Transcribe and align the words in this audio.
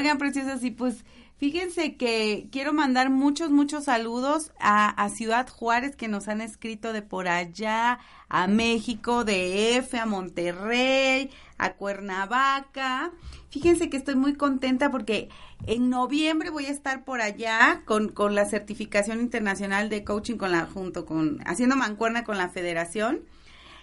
Oigan, 0.00 0.16
preciosas, 0.16 0.64
y 0.64 0.70
pues 0.70 1.04
fíjense 1.36 1.96
que 1.96 2.48
quiero 2.50 2.72
mandar 2.72 3.10
muchos, 3.10 3.50
muchos 3.50 3.84
saludos 3.84 4.50
a, 4.58 5.06
Ciudad 5.10 5.46
Juárez 5.46 5.94
que 5.94 6.08
nos 6.08 6.26
han 6.26 6.40
escrito 6.40 6.94
de 6.94 7.02
por 7.02 7.28
allá, 7.28 7.98
a 8.30 8.46
México, 8.46 9.24
de 9.26 9.76
F, 9.76 9.98
a 9.98 10.06
Monterrey, 10.06 11.28
a 11.58 11.74
Cuernavaca. 11.74 13.12
Fíjense 13.50 13.90
que 13.90 13.98
estoy 13.98 14.14
muy 14.14 14.36
contenta 14.36 14.90
porque 14.90 15.28
en 15.66 15.90
noviembre 15.90 16.48
voy 16.48 16.64
a 16.64 16.70
estar 16.70 17.04
por 17.04 17.20
allá 17.20 17.82
con, 17.84 18.08
con 18.08 18.34
la 18.34 18.46
certificación 18.46 19.20
internacional 19.20 19.90
de 19.90 20.02
coaching 20.02 20.36
con 20.36 20.50
la, 20.50 20.64
junto 20.64 21.04
con, 21.04 21.40
haciendo 21.44 21.76
mancuerna 21.76 22.24
con 22.24 22.38
la 22.38 22.48
federación 22.48 23.20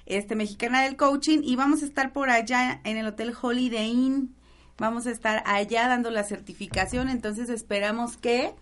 este, 0.08 0.36
mexicana 0.36 0.81
del 0.81 0.95
coaching 0.95 1.41
y 1.44 1.55
vamos 1.55 1.84
a 1.84 1.86
estar 1.86 2.11
por 2.11 2.31
allá 2.31 2.81
en 2.86 2.97
el 2.97 3.05
Hotel 3.05 3.36
Holiday 3.39 3.92
Inn 3.92 4.36
Vamos 4.78 5.08
a 5.08 5.11
estar 5.11 5.44
allá 5.45 5.88
dando 5.88 6.11
la 6.11 6.23
certificación, 6.23 7.09
entonces 7.09 7.50
esperamos 7.50 8.17
que, 8.17 8.53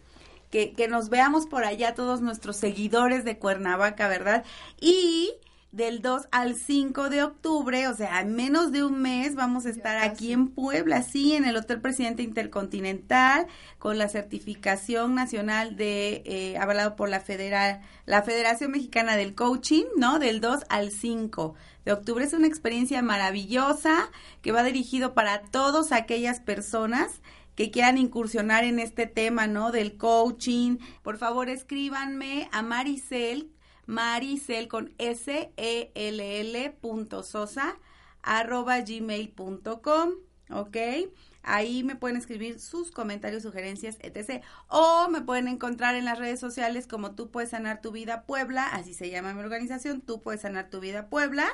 que, 0.50 0.74
que 0.74 0.88
nos 0.88 1.10
veamos 1.10 1.46
por 1.46 1.66
allá 1.66 1.94
todos 1.94 2.22
nuestros 2.22 2.58
seguidores 2.58 3.26
de 3.26 3.38
Cuernavaca, 3.38 4.08
¿verdad? 4.08 4.46
Y 4.80 5.34
del 5.76 6.02
2 6.02 6.30
al 6.32 6.56
5 6.56 7.10
de 7.10 7.24
octubre, 7.24 7.90
o 7.90 7.94
sea, 7.94 8.22
en 8.22 8.34
menos 8.34 8.72
de 8.72 8.86
un 8.86 9.02
mes 9.02 9.36
vamos 9.36 9.66
a 9.66 9.70
estar 9.70 9.98
aquí 9.98 10.32
en 10.32 10.48
Puebla, 10.48 11.02
sí, 11.02 11.34
en 11.34 11.44
el 11.44 11.58
Hotel 11.58 11.82
Presidente 11.82 12.24
Intercontinental, 12.24 13.48
con 13.78 13.98
la 13.98 14.08
certificación 14.08 15.16
nacional 15.16 15.76
de, 15.76 16.24
eh, 16.26 16.58
avalado 16.58 16.96
por 16.96 17.10
la, 17.10 17.20
Federal, 17.20 17.82
la 18.06 18.24
Federación 18.24 18.72
Mexicana 18.72 19.18
del 19.18 19.36
Coaching, 19.36 19.84
¿no? 19.98 20.18
Del 20.18 20.40
2 20.40 20.62
al 20.70 20.92
5 20.92 21.56
de 21.86 21.94
octubre. 21.94 22.26
Es 22.26 22.34
una 22.34 22.48
experiencia 22.48 23.02
maravillosa 23.02 24.12
que 24.42 24.52
va 24.52 24.64
dirigido 24.64 25.14
para 25.14 25.44
todas 25.44 25.92
aquellas 25.92 26.40
personas 26.40 27.22
que 27.56 27.72
quieran 27.72 27.98
incursionar 27.98 28.66
en 28.66 28.80
este 28.80 29.08
tema, 29.08 29.48
¿no? 29.48 29.72
Del 29.72 29.96
coaching. 29.96 30.80
Por 31.04 31.18
favor, 31.18 31.50
escríbanme 31.50 32.50
a 32.52 32.62
Maricel 32.62 33.52
maricel 33.86 34.68
con 34.68 34.94
s 34.98 35.52
e 35.58 35.92
l 35.94 36.40
l 36.42 36.70
punto 36.82 37.24
sosa 37.24 37.78
arroba 38.24 38.82
gmail.com, 38.82 40.12
¿ok? 40.50 40.78
Ahí 41.44 41.84
me 41.84 41.96
pueden 41.96 42.18
escribir 42.18 42.60
sus 42.60 42.92
comentarios, 42.92 43.44
sugerencias, 43.44 43.98
etc. 44.02 44.44
O 44.68 45.08
me 45.10 45.22
pueden 45.22 45.48
encontrar 45.48 45.96
en 45.96 46.06
las 46.06 46.18
redes 46.18 46.40
sociales 46.40 46.88
como 46.88 47.12
Tú 47.12 47.30
puedes 47.30 47.52
sanar 47.52 47.82
tu 47.82 47.92
vida 47.92 48.24
Puebla, 48.24 48.68
así 48.68 48.94
se 48.94 49.10
llama 49.10 49.34
mi 49.34 49.42
organización, 49.42 50.02
Tú 50.02 50.22
puedes 50.22 50.42
sanar 50.42 50.70
tu 50.70 50.80
vida 50.80 51.08
Puebla. 51.08 51.48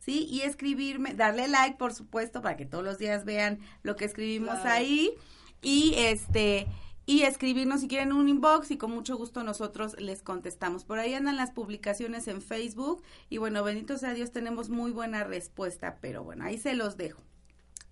¿Sí? 0.00 0.26
Y 0.30 0.42
escribirme, 0.42 1.14
darle 1.14 1.48
like, 1.48 1.78
por 1.78 1.94
supuesto, 1.94 2.42
para 2.42 2.58
que 2.58 2.66
todos 2.66 2.84
los 2.84 2.98
días 2.98 3.24
vean 3.24 3.60
lo 3.82 3.96
que 3.96 4.04
escribimos 4.04 4.58
ahí. 4.64 5.14
Y 5.62 5.94
este, 5.96 6.66
y 7.06 7.22
escribirnos 7.22 7.80
si 7.82 7.88
quieren 7.88 8.12
un 8.12 8.28
inbox 8.28 8.70
y 8.70 8.78
con 8.78 8.90
mucho 8.90 9.16
gusto 9.16 9.44
nosotros 9.44 9.98
les 9.98 10.22
contestamos. 10.22 10.84
Por 10.84 10.98
ahí 10.98 11.14
andan 11.14 11.36
las 11.36 11.50
publicaciones 11.50 12.28
en 12.28 12.40
Facebook 12.40 13.02
y 13.28 13.38
bueno, 13.38 13.62
bendito 13.62 13.98
sea 13.98 14.14
Dios, 14.14 14.30
tenemos 14.30 14.70
muy 14.70 14.90
buena 14.90 15.24
respuesta, 15.24 15.98
pero 16.00 16.24
bueno, 16.24 16.44
ahí 16.44 16.58
se 16.58 16.74
los 16.74 16.96
dejo. 16.96 17.22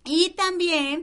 Y 0.05 0.31
también 0.31 1.03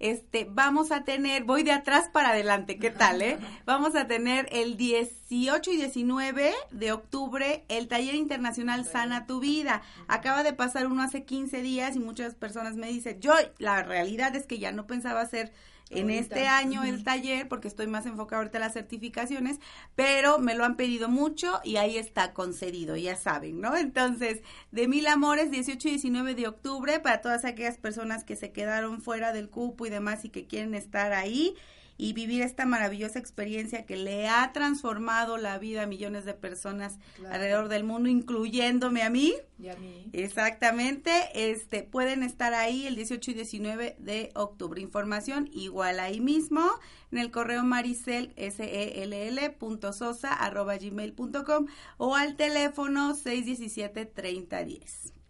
este, 0.00 0.46
vamos 0.50 0.92
a 0.92 1.04
tener, 1.04 1.44
voy 1.44 1.62
de 1.62 1.72
atrás 1.72 2.10
para 2.12 2.30
adelante, 2.30 2.78
¿qué 2.78 2.90
tal, 2.90 3.22
eh? 3.22 3.38
Vamos 3.64 3.94
a 3.94 4.06
tener 4.06 4.48
el 4.52 4.76
18 4.76 5.70
y 5.70 5.76
19 5.76 6.52
de 6.70 6.92
octubre 6.92 7.64
el 7.68 7.88
taller 7.88 8.14
internacional 8.14 8.84
Sana 8.84 9.26
tu 9.26 9.40
Vida. 9.40 9.82
Acaba 10.08 10.42
de 10.42 10.52
pasar 10.52 10.88
uno 10.88 11.02
hace 11.02 11.24
15 11.24 11.62
días 11.62 11.96
y 11.96 12.00
muchas 12.00 12.34
personas 12.34 12.74
me 12.74 12.88
dicen, 12.88 13.20
yo, 13.20 13.32
la 13.58 13.82
realidad 13.82 14.34
es 14.36 14.46
que 14.46 14.58
ya 14.58 14.72
no 14.72 14.86
pensaba 14.86 15.20
hacer 15.20 15.52
en 15.90 16.10
este 16.10 16.46
año 16.46 16.82
el 16.82 17.04
taller, 17.04 17.48
porque 17.48 17.68
estoy 17.68 17.86
más 17.86 18.06
enfocado 18.06 18.40
ahorita 18.40 18.58
en 18.58 18.62
las 18.62 18.72
certificaciones, 18.72 19.58
pero 19.94 20.38
me 20.38 20.54
lo 20.54 20.64
han 20.64 20.76
pedido 20.76 21.08
mucho 21.08 21.60
y 21.62 21.76
ahí 21.76 21.96
está 21.96 22.32
concedido, 22.32 22.96
ya 22.96 23.16
saben, 23.16 23.60
¿no? 23.60 23.76
Entonces, 23.76 24.40
de 24.72 24.88
Mil 24.88 25.06
Amores, 25.06 25.50
18 25.50 25.88
y 25.88 25.90
19 25.92 26.34
de 26.34 26.48
octubre, 26.48 27.00
para 27.00 27.20
todas 27.20 27.44
aquellas 27.44 27.78
personas 27.78 28.24
que 28.24 28.36
se 28.36 28.52
quedaron 28.52 29.00
fuera 29.00 29.32
del 29.32 29.50
cupo 29.50 29.86
y 29.86 29.90
demás 29.90 30.24
y 30.24 30.30
que 30.30 30.46
quieren 30.46 30.74
estar 30.74 31.12
ahí 31.12 31.54
y 31.96 32.12
vivir 32.12 32.42
esta 32.42 32.66
maravillosa 32.66 33.18
experiencia 33.18 33.86
que 33.86 33.96
le 33.96 34.28
ha 34.28 34.52
transformado 34.52 35.36
la 35.36 35.58
vida 35.58 35.82
a 35.82 35.86
millones 35.86 36.24
de 36.24 36.34
personas 36.34 36.98
alrededor 37.30 37.68
del 37.68 37.84
mundo, 37.84 38.08
incluyéndome 38.08 39.02
a 39.02 39.10
mí. 39.10 39.34
Y 39.58 39.68
a 39.68 39.76
mí. 39.76 40.10
Exactamente. 40.12 41.10
Este, 41.34 41.82
pueden 41.82 42.22
estar 42.22 42.54
ahí 42.54 42.86
el 42.86 42.96
18 42.96 43.30
y 43.30 43.34
19 43.34 43.96
de 43.98 44.30
octubre. 44.34 44.80
Información 44.80 45.48
igual 45.52 46.00
ahí 46.00 46.20
mismo 46.20 46.68
en 47.12 47.18
el 47.18 47.30
correo 47.30 47.62
maricel, 47.62 48.32
s 48.36 48.62
e 48.62 49.02
l 49.02 49.30
-L 49.30 49.54
punto 49.56 49.92
sosa, 49.92 50.32
arroba 50.32 50.76
gmail.com 50.76 51.66
o 51.96 52.16
al 52.16 52.36
teléfono 52.36 53.14
617 53.14 54.06
3010. 54.06 55.23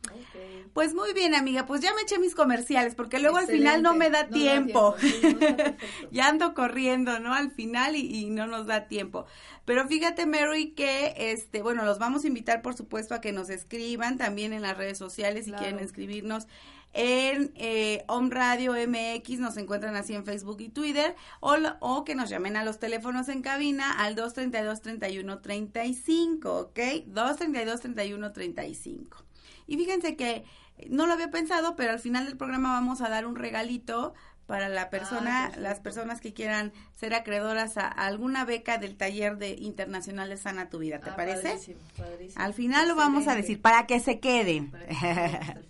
Pues 0.74 0.92
muy 0.92 1.12
bien, 1.12 1.36
amiga, 1.36 1.66
pues 1.66 1.82
ya 1.82 1.94
me 1.94 2.02
eché 2.02 2.18
mis 2.18 2.34
comerciales, 2.34 2.96
porque 2.96 3.20
luego 3.20 3.36
al 3.36 3.46
final 3.46 3.80
no 3.80 3.94
me 3.94 4.10
da 4.10 4.26
tiempo. 4.26 4.96
ya 6.10 6.26
ando 6.28 6.52
corriendo, 6.52 7.20
¿no? 7.20 7.32
Al 7.32 7.52
final 7.52 7.94
y, 7.94 8.28
no 8.30 8.48
nos 8.48 8.66
da 8.66 8.88
tiempo. 8.88 9.24
Pero 9.64 9.86
fíjate, 9.86 10.26
Mary, 10.26 10.72
que, 10.72 11.14
este, 11.16 11.62
bueno, 11.62 11.84
los 11.84 12.00
vamos 12.00 12.24
a 12.24 12.26
invitar, 12.26 12.60
por 12.60 12.74
supuesto, 12.74 13.14
a 13.14 13.20
que 13.20 13.30
nos 13.30 13.50
escriban 13.50 14.18
también 14.18 14.52
en 14.52 14.62
las 14.62 14.76
redes 14.76 14.98
sociales 14.98 15.44
si 15.44 15.52
quieren 15.52 15.78
escribirnos 15.78 16.48
en 16.92 17.52
eh, 17.56 18.02
Home 18.08 18.30
Radio 18.30 18.72
MX, 18.72 19.38
nos 19.40 19.56
encuentran 19.56 19.94
así 19.96 20.14
en 20.14 20.24
Facebook 20.24 20.60
y 20.60 20.68
Twitter, 20.70 21.16
o, 21.40 21.56
o 21.80 22.04
que 22.04 22.14
nos 22.14 22.30
llamen 22.30 22.56
a 22.56 22.64
los 22.64 22.78
teléfonos 22.78 23.28
en 23.28 23.42
cabina 23.42 23.90
al 23.92 24.14
232-3135, 24.16 26.46
¿ok? 26.46 26.78
232-3135. 27.12 29.24
Y 29.66 29.76
fíjense 29.76 30.16
que 30.16 30.44
no 30.88 31.06
lo 31.06 31.12
había 31.12 31.30
pensado, 31.30 31.76
pero 31.76 31.92
al 31.92 32.00
final 32.00 32.26
del 32.26 32.36
programa 32.36 32.72
vamos 32.72 33.00
a 33.00 33.08
dar 33.08 33.26
un 33.26 33.36
regalito 33.36 34.14
para 34.46 34.68
la 34.68 34.90
persona, 34.90 35.46
ah, 35.46 35.58
las 35.58 35.80
personas 35.80 36.20
que 36.20 36.34
quieran 36.34 36.72
ser 36.94 37.14
acreedoras 37.14 37.78
a, 37.78 37.88
alguna 37.88 38.44
beca 38.44 38.76
del 38.78 38.96
taller 38.96 39.38
de 39.38 39.54
internacional 39.54 40.28
de 40.28 40.36
Sana 40.36 40.68
Tu 40.68 40.78
Vida, 40.78 41.00
¿te 41.00 41.10
ah, 41.10 41.16
parece? 41.16 41.76
Al 42.36 42.52
final 42.52 42.88
lo 42.88 42.94
vamos 42.94 43.26
a 43.26 43.34
decir 43.34 43.60
para 43.60 43.86
que 43.86 44.00
se 44.00 44.20
quede. 44.20 44.70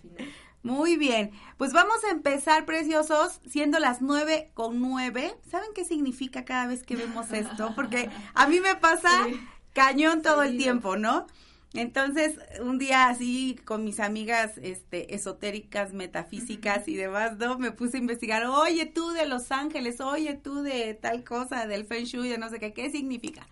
Muy 0.63 0.97
bien, 0.97 1.31
pues 1.57 1.73
vamos 1.73 2.03
a 2.03 2.09
empezar, 2.09 2.65
preciosos, 2.65 3.39
siendo 3.45 3.77
las 3.77 4.01
nueve 4.01 4.49
con 4.55 4.81
nueve. 4.81 5.35
¿Saben 5.49 5.69
qué 5.75 5.85
significa 5.85 6.43
cada 6.43 6.65
vez 6.65 6.83
que 6.83 6.95
vemos 6.95 7.31
esto? 7.31 7.73
Porque 7.75 8.09
a 8.33 8.47
mí 8.47 8.59
me 8.59 8.75
pasa 8.75 9.09
cañón 9.73 10.23
todo 10.23 10.41
el 10.41 10.57
tiempo, 10.57 10.97
¿no? 10.97 11.27
Entonces, 11.75 12.39
un 12.61 12.77
día 12.77 13.09
así 13.09 13.59
con 13.65 13.83
mis 13.83 13.99
amigas 13.99 14.53
este 14.61 15.13
esotéricas, 15.15 15.93
metafísicas 15.93 16.87
y 16.87 16.95
demás, 16.95 17.37
¿no? 17.37 17.57
Me 17.57 17.71
puse 17.71 17.97
a 17.97 17.99
investigar, 17.99 18.45
"Oye, 18.45 18.85
tú 18.85 19.11
de 19.11 19.25
Los 19.25 19.51
Ángeles, 19.51 20.01
oye, 20.01 20.33
tú 20.35 20.61
de 20.61 20.93
tal 20.93 21.23
cosa, 21.23 21.67
del 21.67 21.85
Feng 21.85 22.05
Shui, 22.05 22.29
de 22.29 22.37
no 22.37 22.49
sé 22.49 22.59
qué, 22.59 22.73
¿qué 22.73 22.89
significa?" 22.89 23.47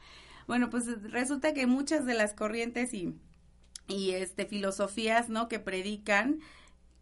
Bueno, 0.47 0.69
pues 0.69 0.85
resulta 1.11 1.53
que 1.53 1.67
muchas 1.67 2.05
de 2.05 2.13
las 2.13 2.33
corrientes 2.33 2.93
y 2.93 3.13
y 3.87 4.11
este 4.11 4.45
filosofías, 4.45 5.29
¿no? 5.29 5.47
que 5.47 5.59
predican 5.59 6.39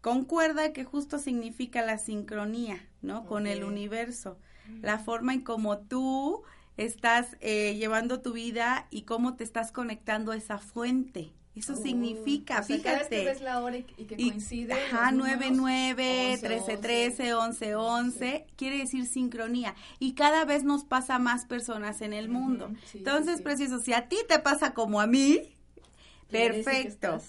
concuerda 0.00 0.72
que 0.72 0.84
justo 0.84 1.18
significa 1.18 1.82
la 1.82 1.96
sincronía, 1.98 2.88
¿no? 3.02 3.24
Con 3.24 3.46
el 3.46 3.62
universo. 3.62 4.36
La 4.80 4.98
forma 4.98 5.32
en 5.32 5.42
cómo 5.42 5.78
tú 5.78 6.42
estás 6.76 7.36
eh, 7.40 7.74
llevando 7.76 8.20
tu 8.20 8.32
vida 8.32 8.86
y 8.90 9.02
cómo 9.02 9.34
te 9.34 9.44
estás 9.44 9.72
conectando 9.72 10.32
a 10.32 10.36
esa 10.36 10.58
fuente. 10.58 11.32
Eso 11.54 11.74
oh, 11.74 11.76
significa, 11.76 12.62
fíjate. 12.62 12.82
Cada 12.82 12.98
vez 12.98 13.08
que 13.08 13.24
ves 13.26 13.40
la 13.42 13.60
hora 13.60 13.76
y, 13.76 13.82
que 13.82 14.16
coincide. 14.16 14.72
Ajá, 14.72 15.12
9, 15.12 15.50
9, 15.52 16.38
13, 16.40 16.76
13, 16.78 17.34
11, 17.34 17.74
11, 17.74 18.46
quiere 18.56 18.78
decir 18.78 19.06
sincronía. 19.06 19.74
Y 19.98 20.14
cada 20.14 20.46
vez 20.46 20.64
nos 20.64 20.84
pasa 20.84 21.18
más 21.18 21.44
personas 21.44 22.00
en 22.00 22.14
el 22.14 22.30
mundo. 22.30 22.72
Entonces, 22.94 23.42
precioso, 23.42 23.80
si 23.80 23.92
a 23.92 24.08
ti 24.08 24.16
te 24.28 24.38
pasa 24.38 24.72
como 24.72 25.02
a 25.02 25.06
mí, 25.06 25.42
perfecto. 26.30 27.20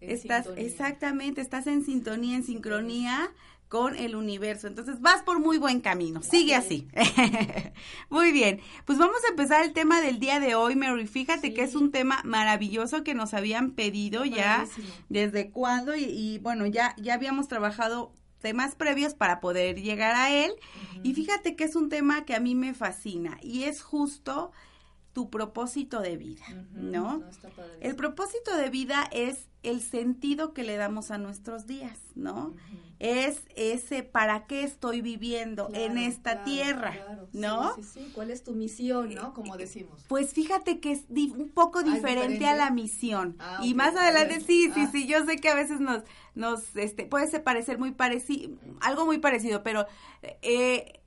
estás, 0.00 0.46
exactamente, 0.56 1.40
estás 1.40 1.66
en 1.66 1.84
sintonía, 1.84 2.36
en 2.36 2.44
sincronía 2.44 3.32
con 3.74 3.96
el 3.96 4.14
universo. 4.14 4.68
Entonces 4.68 5.00
vas 5.00 5.22
por 5.22 5.40
muy 5.40 5.58
buen 5.58 5.80
camino. 5.80 6.22
Sigue 6.22 6.54
así. 6.54 6.86
muy 8.08 8.30
bien. 8.30 8.60
Pues 8.84 9.00
vamos 9.00 9.16
a 9.26 9.30
empezar 9.30 9.64
el 9.64 9.72
tema 9.72 10.00
del 10.00 10.20
día 10.20 10.38
de 10.38 10.54
hoy, 10.54 10.76
Mary. 10.76 11.08
Fíjate 11.08 11.52
que 11.52 11.64
es 11.64 11.74
un 11.74 11.90
tema 11.90 12.20
maravilloso 12.22 13.02
que 13.02 13.14
nos 13.14 13.34
habían 13.34 13.72
pedido 13.72 14.24
ya 14.24 14.64
desde 15.08 15.50
cuándo 15.50 15.96
y, 15.96 16.38
bueno, 16.38 16.66
ya, 16.66 16.94
ya 16.98 17.14
habíamos 17.14 17.48
trabajado 17.48 18.12
temas 18.38 18.76
previos 18.76 19.14
para 19.14 19.40
poder 19.40 19.82
llegar 19.82 20.14
a 20.14 20.30
él. 20.30 20.52
Y 21.02 21.14
fíjate 21.14 21.56
que 21.56 21.64
es 21.64 21.74
un 21.74 21.88
tema 21.88 22.24
que 22.24 22.36
a 22.36 22.40
mí 22.40 22.54
me 22.54 22.74
fascina 22.74 23.38
y 23.42 23.64
es 23.64 23.82
justo 23.82 24.52
tu 25.14 25.30
propósito 25.30 26.00
de 26.00 26.16
vida, 26.16 26.44
¿no? 26.72 27.22
el 27.80 27.94
propósito 27.94 28.56
de 28.56 28.68
vida 28.68 29.08
es 29.12 29.48
el 29.62 29.80
sentido 29.80 30.52
que 30.52 30.64
le 30.64 30.76
damos 30.76 31.10
a 31.10 31.18
nuestros 31.18 31.66
días, 31.66 31.98
¿no? 32.14 32.52
Es 32.98 33.42
ese 33.56 34.02
para 34.02 34.46
qué 34.46 34.62
estoy 34.62 35.00
viviendo 35.00 35.70
en 35.72 35.96
esta 35.96 36.44
tierra, 36.44 36.94
¿no? 37.32 37.74
Sí, 37.76 37.82
sí, 37.82 37.90
sí, 37.94 38.12
¿Cuál 38.14 38.30
es 38.30 38.44
tu 38.44 38.52
misión, 38.52 39.14
no? 39.14 39.32
Como 39.32 39.56
decimos. 39.56 40.04
Pues 40.08 40.34
fíjate 40.34 40.80
que 40.80 40.92
es 40.92 41.04
un 41.08 41.48
poco 41.48 41.82
diferente, 41.82 42.46
a 42.46 42.54
la 42.54 42.70
misión. 42.70 43.36
Ah, 43.38 43.60
y 43.62 43.74
más 43.74 43.96
adelante, 43.96 44.40
sí, 44.40 44.70
sí, 44.74 44.82
ah. 44.82 44.88
sí, 44.92 45.06
yo 45.06 45.24
sé 45.24 45.36
que 45.36 45.48
a 45.48 45.54
veces 45.54 45.80
nos, 45.80 46.02
nos, 46.34 46.76
este, 46.76 47.06
puede 47.06 47.40
parecer 47.40 47.78
muy 47.78 47.92
parecido, 47.92 48.50
algo 48.80 49.06
muy 49.06 49.18
parecido, 49.18 49.62
pero 49.62 49.86
eh, 50.42 51.00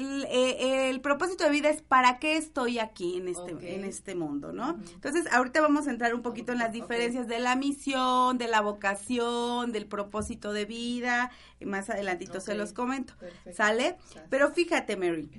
eh, 0.00 0.90
el, 0.90 1.00
propósito 1.00 1.44
de 1.44 1.50
vida 1.50 1.68
es 1.70 1.82
para 1.82 2.18
qué 2.18 2.36
estoy 2.36 2.78
aquí 2.78 3.16
en 3.16 3.28
este, 3.28 3.74
en 3.74 3.84
este 3.84 4.14
mundo, 4.14 4.52
¿no? 4.52 4.78
Entonces, 4.94 5.26
ahorita 5.32 5.60
vamos 5.60 5.86
a 5.86 5.90
entrar 5.90 6.14
un 6.14 6.22
poquito 6.22 6.52
en 6.52 6.58
las 6.58 6.72
diferencias 6.72 7.26
de 7.26 7.38
la 7.38 7.56
misión, 7.56 8.38
de 8.38 8.48
la 8.48 8.60
vocación, 8.60 9.72
del 9.72 9.86
propósito 9.86 10.52
de 10.52 10.64
vida, 10.64 11.30
y 11.60 11.66
más 11.66 11.90
adelantito 11.90 12.40
se 12.40 12.54
los 12.54 12.72
comento, 12.72 13.14
¿sale? 13.52 13.96
Pero 14.30 14.52
fíjate, 14.52 14.96
Mary, 14.96 15.30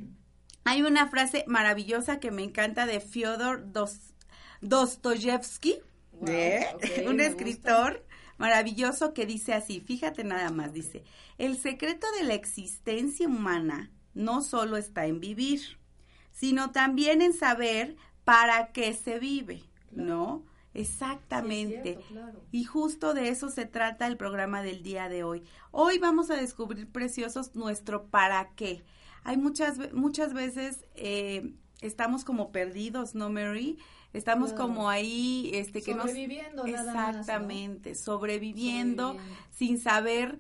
hay 0.63 0.81
una 0.81 1.07
frase 1.07 1.45
maravillosa 1.47 2.19
que 2.19 2.31
me 2.31 2.44
encanta 2.44 2.85
de 2.85 3.00
Fyodor 3.00 3.65
Dostoyevsky, 4.61 5.79
un 7.07 7.19
escritor 7.19 8.06
maravilloso 8.38 9.13
que 9.13 9.25
dice 9.25 9.53
así, 9.53 9.79
fíjate 9.81 10.23
nada 10.23 10.50
más, 10.50 10.73
dice, 10.73 11.03
el 11.38 11.57
secreto 11.57 12.07
de 12.17 12.25
la 12.25 12.33
existencia 12.33 13.27
humana 13.27 13.91
no 14.19 14.42
solo 14.42 14.75
está 14.75 15.06
en 15.06 15.19
vivir, 15.19 15.80
sino 16.31 16.71
también 16.71 17.21
en 17.21 17.33
saber 17.33 17.95
para 18.25 18.71
qué 18.74 18.94
se 18.94 19.18
vive, 19.18 19.63
¿no? 19.92 20.44
Exactamente. 20.74 21.98
Y 22.51 22.66
justo 22.66 23.13
de 23.13 23.30
eso 23.30 23.50
se 23.50 23.66
trata 23.66 24.07
el 24.07 24.18
programa 24.18 24.62
del 24.62 24.83
día 24.83 25.10
de 25.10 25.24
hoy. 25.24 25.44
Hoy 25.71 25.98
vamos 26.00 26.30
a 26.30 26.36
descubrir, 26.36 26.88
preciosos, 26.92 27.56
nuestro 27.56 28.07
para 28.07 28.50
qué. 28.56 28.83
Hay 29.24 29.38
muchas, 29.38 29.94
muchas 29.94 30.33
veces 30.33 30.86
eh, 30.95 31.54
estamos 31.81 32.25
como 32.25 32.51
perdidos, 32.51 33.16
¿no, 33.16 33.30
Mary? 33.30 33.80
Estamos 34.12 34.54
como 34.54 34.89
ahí, 34.89 35.51
este, 35.54 35.81
que 35.81 35.94
sobreviviendo, 35.94 36.66
exactamente, 36.66 37.94
sobreviviendo, 37.94 39.16
sin 39.51 39.80
saber 39.80 40.39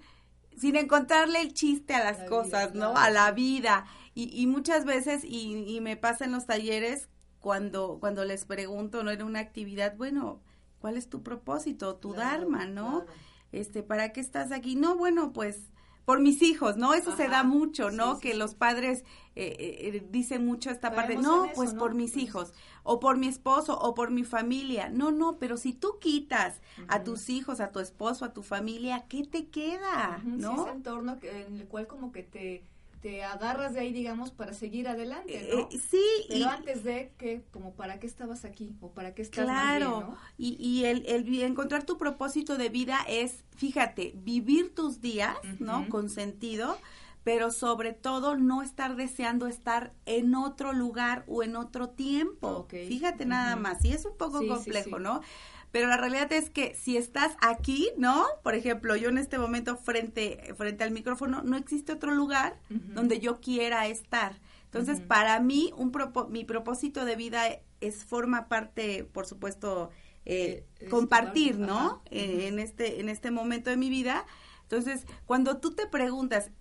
sin 0.59 0.75
encontrarle 0.75 1.41
el 1.41 1.53
chiste 1.53 1.93
a 1.93 2.03
las 2.03 2.29
cosas, 2.29 2.73
¿no? 2.73 2.95
A 2.95 3.09
la 3.09 3.31
vida. 3.31 3.85
Y, 4.13 4.29
y 4.39 4.47
muchas 4.47 4.85
veces, 4.85 5.23
y, 5.23 5.63
y, 5.67 5.81
me 5.81 5.95
pasa 5.95 6.25
en 6.25 6.31
los 6.31 6.45
talleres, 6.45 7.07
cuando, 7.39 7.97
cuando 7.99 8.25
les 8.25 8.45
pregunto, 8.45 9.03
¿no? 9.03 9.11
Era 9.11 9.25
una 9.25 9.39
actividad, 9.39 9.95
bueno, 9.95 10.41
¿cuál 10.79 10.97
es 10.97 11.09
tu 11.09 11.23
propósito, 11.23 11.95
tu 11.95 12.13
dharma, 12.13 12.65
¿no? 12.65 13.05
Este, 13.51 13.81
¿para 13.81 14.11
qué 14.11 14.19
estás 14.19 14.51
aquí? 14.51 14.75
No, 14.75 14.95
bueno, 14.95 15.31
pues 15.33 15.69
por 16.09 16.21
mis 16.21 16.41
hijos, 16.41 16.75
¿no? 16.75 16.95
Eso 16.95 17.15
se 17.15 17.27
da 17.27 17.43
mucho, 17.43 17.91
¿no? 17.91 18.17
que 18.17 18.33
los 18.33 18.55
padres 18.55 19.03
eh, 19.35 19.55
eh, 19.59 19.91
eh, 19.95 20.07
dicen 20.09 20.43
mucho 20.43 20.71
esta 20.71 20.91
parte, 20.91 21.17
no, 21.17 21.45
pues 21.53 21.75
por 21.75 21.93
mis 21.93 22.13
pues 22.13 22.23
hijos, 22.23 22.53
o 22.81 22.99
por 22.99 23.17
mi 23.17 23.27
esposo, 23.27 23.77
o 23.79 23.93
por 23.93 24.09
mi 24.09 24.23
familia. 24.23 24.89
No, 24.89 25.11
no, 25.11 25.37
pero 25.37 25.55
si 25.55 25.71
tú 25.71 25.99
quitas 26.01 26.61
a 26.87 27.03
tus 27.03 27.29
hijos, 27.29 27.59
a 27.59 27.71
tu 27.71 27.79
esposo, 27.79 28.25
a 28.25 28.33
tu 28.33 28.41
familia, 28.41 29.05
¿qué 29.07 29.23
te 29.23 29.49
queda? 29.49 30.19
¿No? 30.25 30.63
ese 30.63 30.71
entorno 30.71 31.19
en 31.21 31.57
el 31.57 31.67
cual 31.67 31.85
como 31.85 32.11
que 32.11 32.23
te 32.23 32.63
te 33.01 33.23
agarras 33.23 33.73
de 33.73 33.79
ahí, 33.79 33.93
digamos, 33.93 34.31
para 34.31 34.53
seguir 34.53 34.87
adelante, 34.87 35.47
¿no? 35.51 35.59
Eh, 35.59 35.79
sí. 35.89 36.03
Pero 36.27 36.49
antes 36.49 36.83
de 36.83 37.13
que, 37.17 37.43
como, 37.51 37.73
¿para 37.73 37.99
qué 37.99 38.07
estabas 38.07 38.45
aquí? 38.45 38.75
¿O 38.81 38.91
para 38.91 39.13
qué 39.13 39.21
estás 39.21 39.45
Claro, 39.45 40.17
y, 40.37 40.55
y 40.59 40.85
el, 40.85 41.05
el, 41.05 41.41
encontrar 41.41 41.83
tu 41.83 41.97
propósito 41.97 42.57
de 42.57 42.69
vida 42.69 42.99
es, 43.07 43.45
fíjate, 43.55 44.13
vivir 44.15 44.75
tus 44.75 45.01
días, 45.01 45.37
¿no? 45.59 45.87
Con 45.89 46.09
sentido, 46.09 46.77
pero 47.23 47.51
sobre 47.51 47.93
todo 47.93 48.37
no 48.37 48.61
estar 48.61 48.95
deseando 48.95 49.47
estar 49.47 49.93
en 50.05 50.35
otro 50.35 50.73
lugar 50.73 51.23
o 51.27 51.43
en 51.43 51.55
otro 51.55 51.89
tiempo. 51.89 52.67
Fíjate 52.69 53.25
nada 53.25 53.55
más, 53.55 53.83
y 53.85 53.93
es 53.93 54.05
un 54.05 54.17
poco 54.17 54.45
complejo, 54.45 54.99
¿no? 54.99 55.21
Pero 55.71 55.87
la 55.87 55.97
realidad 55.97 56.31
es 56.33 56.49
que 56.49 56.75
si 56.75 56.97
estás 56.97 57.35
aquí, 57.41 57.89
¿no? 57.97 58.25
Por 58.43 58.55
ejemplo, 58.55 58.95
yo 58.95 59.09
en 59.09 59.17
este 59.17 59.37
momento 59.37 59.77
frente, 59.77 60.53
frente 60.57 60.83
al 60.83 60.91
micrófono, 60.91 61.43
no 61.43 61.57
existe 61.57 61.91
otro 61.91 62.11
lugar 62.11 62.59
donde 62.69 63.19
yo 63.19 63.39
quiera 63.39 63.87
estar. 63.87 64.39
Entonces, 64.65 64.99
para 64.99 65.39
mí, 65.39 65.71
un 65.77 65.91
mi 66.29 66.45
propósito 66.45 67.05
de 67.05 67.15
vida 67.15 67.43
es 67.81 68.03
forma 68.05 68.47
parte, 68.47 69.03
por 69.03 69.25
supuesto, 69.25 69.89
eh, 70.25 70.65
compartir, 70.89 71.57
¿no? 71.57 72.03
Eh, 72.11 72.47
en 72.47 72.59
este 72.59 72.99
en 72.99 73.09
este 73.09 73.31
momento 73.31 73.69
de 73.69 73.77
mi 73.77 73.89
vida. 73.89 74.25
Entonces, 74.63 75.05
cuando 75.25 75.57
tú 75.57 75.71
te 75.71 75.87
preguntas, 75.87 76.51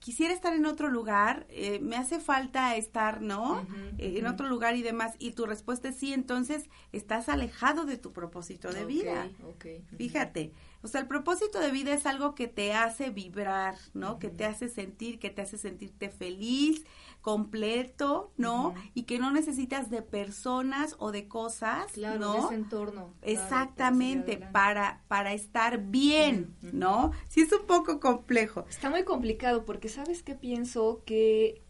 quisiera 0.00 0.32
estar 0.32 0.54
en 0.54 0.66
otro 0.66 0.88
lugar, 0.88 1.46
eh, 1.50 1.80
me 1.80 1.96
hace 1.96 2.20
falta 2.20 2.76
estar, 2.76 3.20
¿no? 3.20 3.66
Eh, 3.98 4.18
en 4.18 4.26
otro 4.26 4.48
lugar 4.48 4.76
y 4.76 4.82
demás. 4.82 5.14
Y 5.18 5.32
tu 5.32 5.46
respuesta 5.46 5.88
es 5.88 5.96
sí, 5.96 6.12
entonces 6.12 6.68
estás 6.92 7.28
alejado 7.28 7.84
de 7.84 7.98
tu 7.98 8.12
propósito 8.12 8.72
de 8.72 8.84
vida. 8.84 9.28
Fíjate, 9.96 10.52
o 10.82 10.88
sea, 10.88 11.00
el 11.00 11.08
propósito 11.08 11.58
de 11.58 11.70
vida 11.70 11.92
es 11.92 12.06
algo 12.06 12.34
que 12.34 12.46
te 12.46 12.72
hace 12.72 13.10
vibrar, 13.10 13.76
¿no? 13.94 14.18
Que 14.18 14.28
te 14.28 14.44
hace 14.44 14.68
sentir, 14.68 15.18
que 15.18 15.30
te 15.30 15.42
hace 15.42 15.58
sentirte 15.58 16.08
feliz, 16.08 16.84
completo, 17.28 18.32
¿no? 18.38 18.74
Y 18.94 19.02
que 19.02 19.18
no 19.18 19.30
necesitas 19.30 19.90
de 19.90 20.00
personas 20.00 20.96
o 20.98 21.12
de 21.12 21.28
cosas, 21.28 21.92
claro, 21.92 22.18
¿no? 22.18 22.32
De 22.32 22.38
ese 22.38 22.54
entorno. 22.54 23.12
Exactamente, 23.20 24.38
para, 24.38 25.02
para, 25.08 25.34
estar 25.34 25.76
bien, 25.78 26.56
¿no? 26.62 27.12
Sí 27.28 27.42
es 27.42 27.52
un 27.52 27.66
poco 27.66 28.00
complejo. 28.00 28.64
Está 28.70 28.88
muy 28.88 29.04
complicado 29.04 29.66
porque 29.66 29.90
sabes 29.90 30.22
qué 30.22 30.36
pienso 30.36 31.02
que 31.04 31.60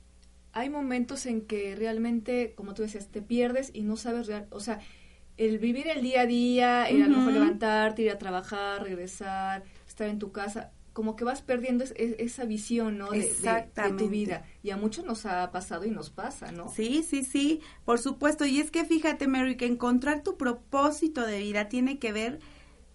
hay 0.53 0.71
momentos 0.71 1.27
en 1.27 1.41
que 1.41 1.75
realmente, 1.75 2.55
como 2.55 2.73
tú 2.73 2.83
decías, 2.83 3.09
te 3.09 3.21
pierdes 3.21 3.73
y 3.75 3.83
no 3.83 3.97
sabes 3.97 4.29
real, 4.29 4.47
o 4.51 4.61
sea, 4.61 4.79
el 5.39 5.59
vivir 5.59 5.89
el 5.89 6.03
día 6.03 6.21
a 6.21 6.27
día, 6.27 6.89
el 6.89 7.03
a 7.03 7.09
lo 7.09 7.17
mejor 7.17 7.33
levantarte, 7.33 8.03
ir 8.03 8.13
a 8.13 8.19
trabajar, 8.19 8.85
regresar, 8.85 9.65
estar 9.89 10.07
en 10.07 10.21
tu 10.21 10.31
casa, 10.31 10.71
como 10.99 11.15
que 11.15 11.23
vas 11.23 11.43
perdiendo 11.43 11.85
esa 11.95 12.45
visión, 12.45 12.99
¿no? 12.99 13.11
De, 13.11 13.33
tu 13.97 14.09
vida. 14.09 14.45
Y 14.65 14.71
a 14.71 14.77
muchos 14.77 15.05
nos 15.05 15.27
ha 15.27 15.49
pasado 15.53 15.85
y 15.85 15.93
nos 15.93 16.11
pasa, 16.11 16.51
¿no? 16.51 16.69
Sí, 16.71 17.05
sí, 17.09 17.23
sí, 17.23 17.61
por 17.85 18.01
supuesto. 18.01 18.45
Y 18.45 18.59
es 18.59 18.73
que 18.73 18.85
fíjate, 18.85 19.29
Mary, 19.29 19.57
que 19.57 19.67
encontrar 19.67 20.25
tu 20.25 20.37
propósito 20.37 21.25
de 21.25 21.39
vida 21.39 21.69
tiene 21.69 22.01
que 22.01 22.11
ver 22.11 22.41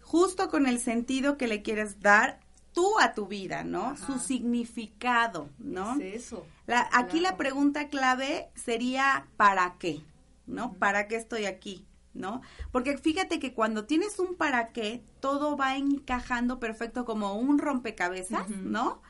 justo 0.01 0.49
con 0.49 0.67
el 0.67 0.79
sentido 0.79 1.37
que 1.37 1.47
le 1.47 1.61
quieres 1.61 2.01
dar 2.01 2.41
tú 2.73 2.99
a 2.99 3.13
tu 3.13 3.27
vida, 3.27 3.63
¿no? 3.63 3.95
Su 3.95 4.19
significado, 4.19 5.47
¿no? 5.57 5.97
Es 6.01 6.25
eso. 6.25 6.45
La, 6.67 6.89
aquí 6.91 7.21
la 7.21 7.37
pregunta 7.37 7.87
clave 7.87 8.49
sería 8.53 9.27
¿para 9.37 9.77
qué? 9.79 10.01
¿No? 10.45 10.73
¿Para 10.73 11.07
qué 11.07 11.15
estoy 11.15 11.45
aquí? 11.45 11.87
¿No? 12.13 12.41
Porque 12.71 12.97
fíjate 12.97 13.39
que 13.39 13.53
cuando 13.53 13.85
tienes 13.85 14.19
un 14.19 14.35
para 14.35 14.69
qué, 14.69 15.03
todo 15.19 15.57
va 15.57 15.77
encajando 15.77 16.59
perfecto 16.59 17.05
como 17.05 17.35
un 17.35 17.59
rompecabezas, 17.59 18.49
¿no? 18.49 19.01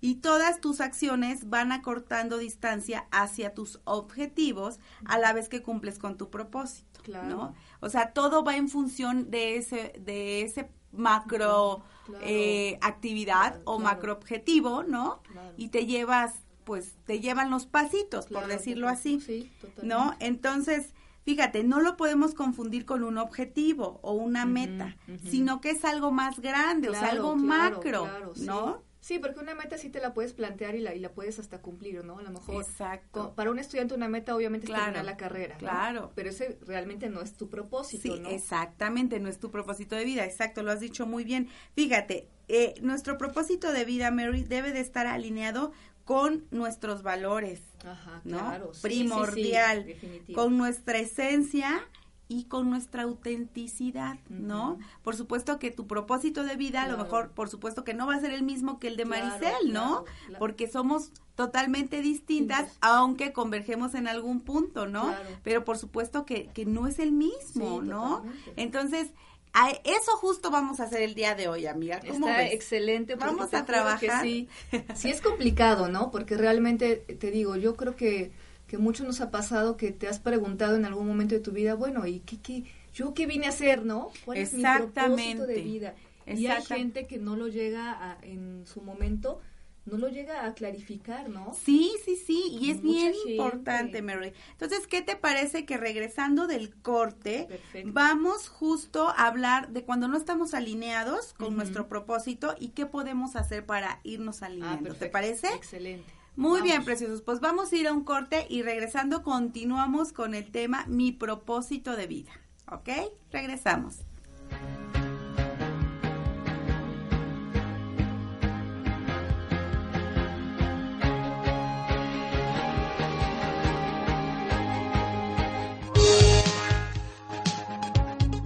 Y 0.00 0.16
todas 0.16 0.60
tus 0.60 0.80
acciones 0.80 1.48
van 1.48 1.70
acortando 1.70 2.38
distancia 2.38 3.06
hacia 3.12 3.54
tus 3.54 3.80
objetivos 3.84 4.80
a 5.04 5.18
la 5.18 5.32
vez 5.32 5.48
que 5.48 5.62
cumples 5.62 5.98
con 5.98 6.16
tu 6.16 6.28
propósito, 6.28 7.00
¿no? 7.24 7.54
O 7.80 7.88
sea, 7.88 8.12
todo 8.12 8.42
va 8.42 8.56
en 8.56 8.68
función 8.68 9.30
de 9.30 9.56
ese, 9.56 9.92
de 10.00 10.42
ese 10.42 10.68
macro 10.92 11.82
eh, 12.22 12.78
actividad 12.80 13.60
o 13.64 13.78
macro 13.78 14.12
objetivo, 14.12 14.82
¿no? 14.82 15.22
Y 15.56 15.68
te 15.68 15.86
llevas, 15.86 16.34
pues, 16.64 16.96
te 17.06 17.20
llevan 17.20 17.50
los 17.50 17.66
pasitos, 17.66 18.26
por 18.26 18.46
decirlo 18.46 18.88
así, 18.88 19.48
¿no? 19.82 20.14
Entonces, 20.18 20.94
Fíjate, 21.24 21.62
no 21.64 21.80
lo 21.80 21.96
podemos 21.96 22.34
confundir 22.34 22.84
con 22.84 23.04
un 23.04 23.18
objetivo 23.18 24.00
o 24.02 24.12
una 24.12 24.44
meta, 24.46 24.96
sino 25.24 25.60
que 25.60 25.70
es 25.70 25.84
algo 25.84 26.10
más 26.10 26.40
grande, 26.40 26.88
o 26.88 26.92
sea, 26.94 27.08
algo 27.10 27.36
macro, 27.36 28.08
¿no? 28.38 28.82
Sí, 29.02 29.18
porque 29.18 29.40
una 29.40 29.56
meta 29.56 29.78
sí 29.78 29.88
te 29.90 29.98
la 30.00 30.14
puedes 30.14 30.32
plantear 30.32 30.76
y 30.76 30.80
la, 30.80 30.94
y 30.94 31.00
la 31.00 31.10
puedes 31.12 31.40
hasta 31.40 31.60
cumplir, 31.60 32.04
¿no? 32.04 32.20
A 32.20 32.22
lo 32.22 32.30
mejor. 32.30 32.62
Exacto. 32.62 33.34
para 33.34 33.50
un 33.50 33.58
estudiante 33.58 33.94
una 33.94 34.06
meta 34.06 34.36
obviamente 34.36 34.68
Claro, 34.68 34.82
es 34.82 34.86
terminar 34.92 35.04
la 35.04 35.16
carrera. 35.16 35.54
¿no? 35.54 35.58
claro. 35.58 36.12
Pero 36.14 36.30
ese 36.30 36.56
realmente 36.64 37.08
no 37.08 37.20
es 37.20 37.36
tu 37.36 37.48
propósito, 37.48 38.14
Sí, 38.14 38.20
¿no? 38.20 38.28
exactamente, 38.28 39.18
no 39.18 39.28
es 39.28 39.40
tu 39.40 39.50
propósito 39.50 39.96
de 39.96 40.04
vida, 40.04 40.24
exacto, 40.24 40.62
lo 40.62 40.70
has 40.70 40.78
dicho 40.78 41.04
muy 41.04 41.24
bien. 41.24 41.48
Fíjate, 41.74 42.28
eh, 42.46 42.74
nuestro 42.80 43.18
propósito 43.18 43.72
de 43.72 43.84
vida, 43.84 44.12
Mary, 44.12 44.44
debe 44.44 44.70
de 44.72 44.78
estar 44.80 45.08
alineado 45.08 45.72
con 46.04 46.44
nuestros 46.50 47.02
valores, 47.02 47.60
Ajá, 47.84 48.20
¿no? 48.24 48.38
claro. 48.38 48.74
sí, 48.74 48.80
sí, 48.80 48.88
sí, 48.88 48.98
Primordial, 48.98 49.86
con 50.34 50.58
nuestra 50.58 50.98
esencia 50.98 51.86
y 52.28 52.44
con 52.44 52.70
nuestra 52.70 53.02
autenticidad, 53.02 54.18
¿no? 54.30 54.78
Por 55.02 55.16
supuesto 55.16 55.58
que 55.58 55.70
tu 55.70 55.86
propósito 55.86 56.44
de 56.44 56.56
vida, 56.56 56.82
a 56.82 56.88
lo 56.88 56.96
mejor, 56.96 57.30
por 57.32 57.50
supuesto 57.50 57.84
que 57.84 57.92
no 57.92 58.06
va 58.06 58.14
a 58.14 58.20
ser 58.20 58.32
el 58.32 58.42
mismo 58.42 58.78
que 58.78 58.88
el 58.88 58.96
de 58.96 59.04
Claro, 59.04 59.26
Maricel, 59.26 59.72
¿no? 59.72 60.04
Porque 60.38 60.66
somos 60.66 61.12
totalmente 61.34 62.00
distintas, 62.00 62.78
aunque 62.80 63.32
convergemos 63.32 63.94
en 63.94 64.08
algún 64.08 64.40
punto, 64.40 64.86
¿no? 64.86 65.14
Pero 65.42 65.64
por 65.64 65.76
supuesto 65.76 66.24
que, 66.24 66.46
que 66.54 66.64
no 66.64 66.86
es 66.86 66.98
el 66.98 67.12
mismo, 67.12 67.82
¿no? 67.82 68.22
totalmente. 68.22 68.52
Entonces, 68.56 69.10
a 69.52 69.70
eso 69.70 70.16
justo 70.16 70.50
vamos 70.50 70.80
a 70.80 70.84
hacer 70.84 71.02
el 71.02 71.14
día 71.14 71.34
de 71.34 71.48
hoy, 71.48 71.66
amiga. 71.66 72.00
¿Cómo 72.00 72.28
Está 72.28 72.38
ves? 72.38 72.54
excelente. 72.54 73.16
Vamos 73.16 73.52
a 73.52 73.64
trabajar. 73.64 74.22
Sí, 74.22 74.48
sí 74.94 75.10
es 75.10 75.20
complicado, 75.20 75.88
¿no? 75.88 76.10
Porque 76.10 76.36
realmente, 76.36 76.96
te 76.96 77.30
digo, 77.30 77.56
yo 77.56 77.76
creo 77.76 77.94
que, 77.94 78.32
que 78.66 78.78
mucho 78.78 79.04
nos 79.04 79.20
ha 79.20 79.30
pasado 79.30 79.76
que 79.76 79.92
te 79.92 80.08
has 80.08 80.20
preguntado 80.20 80.76
en 80.76 80.84
algún 80.84 81.06
momento 81.06 81.34
de 81.34 81.40
tu 81.40 81.52
vida, 81.52 81.74
bueno, 81.74 82.06
¿y 82.06 82.20
qué, 82.20 82.40
qué, 82.40 82.64
yo 82.94 83.14
qué 83.14 83.26
vine 83.26 83.46
a 83.46 83.50
hacer, 83.50 83.84
no? 83.84 84.10
¿Cuál 84.24 84.38
es 84.38 84.54
mi 84.54 84.62
propósito 84.62 85.46
de 85.46 85.62
vida? 85.62 85.94
Y 86.26 86.46
hay 86.46 86.64
gente 86.64 87.06
que 87.06 87.18
no 87.18 87.36
lo 87.36 87.48
llega 87.48 87.92
a, 87.92 88.18
en 88.22 88.64
su 88.66 88.80
momento, 88.80 89.40
no 89.84 89.98
lo 89.98 90.08
llega 90.08 90.46
a 90.46 90.54
clarificar, 90.54 91.28
¿no? 91.28 91.52
Sí, 91.54 91.92
sí, 92.04 92.16
sí, 92.16 92.56
y 92.60 92.70
es 92.70 92.76
Mucha 92.82 92.88
bien 92.98 93.12
gente. 93.14 93.30
importante, 93.32 94.02
Mary. 94.02 94.32
Entonces, 94.52 94.86
¿qué 94.86 95.02
te 95.02 95.16
parece 95.16 95.64
que 95.66 95.76
regresando 95.76 96.46
del 96.46 96.74
corte, 96.76 97.46
Perfecto. 97.48 97.90
vamos 97.92 98.48
justo 98.48 99.08
a 99.08 99.26
hablar 99.26 99.70
de 99.70 99.84
cuando 99.84 100.06
no 100.08 100.16
estamos 100.16 100.54
alineados 100.54 101.32
con 101.34 101.56
nuestro 101.56 101.88
propósito 101.88 102.54
y 102.60 102.68
qué 102.68 102.86
podemos 102.86 103.34
hacer 103.36 103.66
para 103.66 104.00
irnos 104.04 104.42
alineando? 104.42 104.94
¿Te 104.94 105.06
Ah, 105.06 105.10
parece? 105.12 105.48
Excelente. 105.54 106.12
Muy 106.34 106.60
Vamos. 106.60 106.62
bien, 106.62 106.84
preciosos. 106.84 107.20
Pues 107.20 107.40
vamos 107.40 107.72
a 107.72 107.76
ir 107.76 107.86
a 107.88 107.92
un 107.92 108.04
corte 108.04 108.46
y 108.48 108.62
regresando 108.62 109.22
continuamos 109.22 110.12
con 110.12 110.34
el 110.34 110.50
tema 110.50 110.84
Mi 110.86 111.12
propósito 111.12 111.94
de 111.96 112.06
vida. 112.06 112.30
¿Ok? 112.70 112.88
Regresamos. 113.30 113.96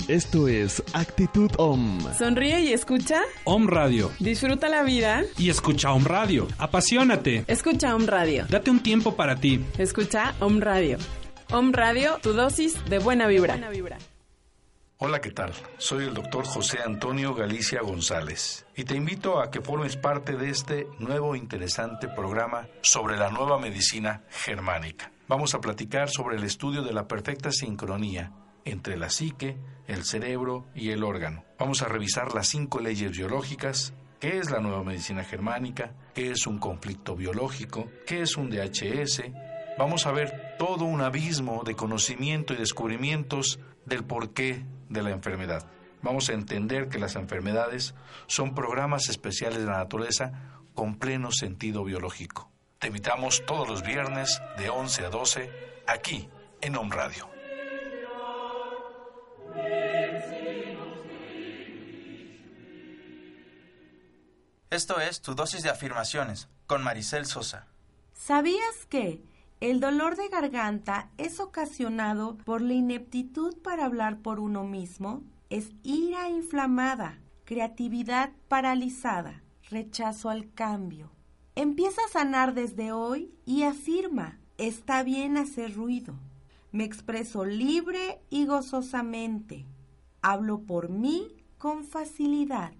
Esto 0.09 0.47
es 0.47 0.85
Actitud 0.93 1.51
Om. 1.59 1.99
Sonríe 2.17 2.61
y 2.61 2.73
escucha. 2.73 3.23
Om 3.43 3.67
Radio. 3.67 4.13
Disfruta 4.21 4.69
la 4.69 4.85
vida. 4.85 5.25
Y 5.37 5.51
escucha 5.51 5.93
Om 5.93 6.05
Radio. 6.05 6.47
Apasionate. 6.59 7.45
Escucha 7.49 7.93
Om 7.93 8.07
Radio. 8.07 8.47
Date 8.49 8.71
un 8.71 8.85
tiempo 8.85 9.17
para 9.17 9.35
ti. 9.35 9.65
Escucha 9.79 10.37
Om 10.39 10.61
Radio. 10.61 10.99
Om 11.51 11.73
Radio, 11.73 12.19
tu 12.23 12.35
dosis 12.35 12.77
de 12.89 13.01
buena 13.01 13.27
vibra. 13.27 13.59
Hola, 14.99 15.21
¿qué 15.21 15.33
tal? 15.33 15.53
Soy 15.77 16.05
el 16.05 16.15
doctor 16.15 16.45
José 16.45 16.79
Antonio 16.87 17.35
Galicia 17.35 17.81
González 17.83 18.65
y 18.77 18.85
te 18.85 18.95
invito 18.95 19.41
a 19.41 19.51
que 19.51 19.61
formes 19.61 19.97
parte 19.97 20.37
de 20.37 20.51
este 20.51 20.87
nuevo 21.01 21.35
e 21.35 21.39
interesante 21.39 22.07
programa 22.07 22.69
sobre 22.81 23.17
la 23.17 23.31
nueva 23.31 23.59
medicina 23.59 24.23
germánica. 24.31 25.11
Vamos 25.27 25.57
a 25.57 25.61
platicar 25.61 26.11
sobre 26.11 26.37
el 26.37 26.45
estudio 26.45 26.83
de 26.83 26.93
la 26.93 27.09
perfecta 27.09 27.51
sincronía 27.51 28.31
entre 28.67 28.99
la 28.99 29.09
psique, 29.09 29.57
el 29.87 30.05
cerebro 30.05 30.67
y 30.75 30.91
el 30.91 31.03
órgano. 31.03 31.45
Vamos 31.59 31.81
a 31.81 31.89
revisar 31.89 32.35
las 32.35 32.49
cinco 32.49 32.81
leyes 32.81 33.13
biológicas, 33.13 33.95
qué 34.21 34.39
es 34.39 34.51
la 34.51 34.61
nueva 34.61 34.83
medicina 34.83 35.25
germánica, 35.25 35.95
qué 36.15 36.33
es 36.33 36.47
un 36.47 36.59
conflicto 36.59 37.17
biológico, 37.17 37.89
qué 38.07 38.23
es 38.23 38.37
un 38.37 38.51
DHS, 38.51 39.23
vamos 39.79 40.07
a 40.07 40.13
ver 40.13 40.57
todo 40.59 40.85
un 40.85 41.01
abismo 41.01 41.63
de 41.65 41.75
conocimiento 41.75 42.53
y 42.53 42.57
descubrimientos 42.57 43.59
del 43.87 44.05
porqué 44.05 44.65
de 44.89 45.03
la 45.03 45.11
enfermedad. 45.11 45.67
Vamos 46.03 46.29
a 46.29 46.35
entender 46.35 46.89
que 46.89 46.99
las 46.99 47.17
enfermedades 47.17 47.95
son 48.27 48.55
programas 48.55 49.09
especiales 49.09 49.61
de 49.61 49.67
la 49.67 49.79
naturaleza 49.79 50.61
con 50.75 50.97
pleno 50.97 51.31
sentido 51.33 51.85
biológico. 51.85 52.51
Te 52.79 52.89
invitamos 52.89 53.45
todos 53.47 53.69
los 53.69 53.83
viernes 53.83 54.43
de 54.59 54.69
11 54.69 55.07
a 55.07 55.11
12 55.11 55.51
aquí 55.87 56.29
en 56.61 56.77
Home 56.77 56.95
Radio. 56.95 57.36
Esto 64.77 65.01
es 65.01 65.23
Tu 65.23 65.35
dosis 65.35 65.63
de 65.63 65.71
afirmaciones 65.71 66.49
con 66.67 66.85
Maricel 66.85 67.25
Sosa. 67.25 67.67
¿Sabías 68.13 68.85
que 68.91 69.23
el 69.61 69.81
dolor 69.81 70.17
de 70.17 70.29
garganta 70.29 71.09
es 71.17 71.41
ocasionado 71.41 72.37
por 72.37 72.61
la 72.61 72.75
ineptitud 72.75 73.57
para 73.63 73.87
hablar 73.87 74.19
por 74.19 74.39
uno 74.39 74.65
mismo? 74.65 75.23
Es 75.49 75.71
ira 75.83 76.29
inflamada, 76.29 77.21
creatividad 77.47 78.33
paralizada, 78.49 79.43
rechazo 79.71 80.29
al 80.29 80.53
cambio. 80.53 81.11
Empieza 81.55 82.03
a 82.05 82.13
sanar 82.13 82.53
desde 82.53 82.93
hoy 82.93 83.33
y 83.47 83.63
afirma, 83.63 84.39
está 84.59 85.03
bien 85.05 85.39
hacer 85.39 85.75
ruido. 85.75 86.15
Me 86.77 86.85
expreso 86.85 87.47
libre 87.47 88.21
y 88.29 88.45
gozosamente. 88.45 89.65
Hablo 90.21 90.59
por 90.59 90.91
mí 90.91 91.35
con 91.57 91.85
facilidad. 91.85 92.73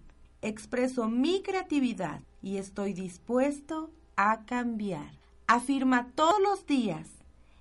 Expreso 0.43 1.09
mi 1.09 1.43
creatividad 1.43 2.21
y 2.43 2.59
estoy 2.59 2.93
dispuesto 2.93 3.91
a 4.15 4.45
cambiar. 4.45 5.13
Afirma 5.47 6.09
todos 6.15 6.39
los 6.43 6.67
días. 6.67 7.09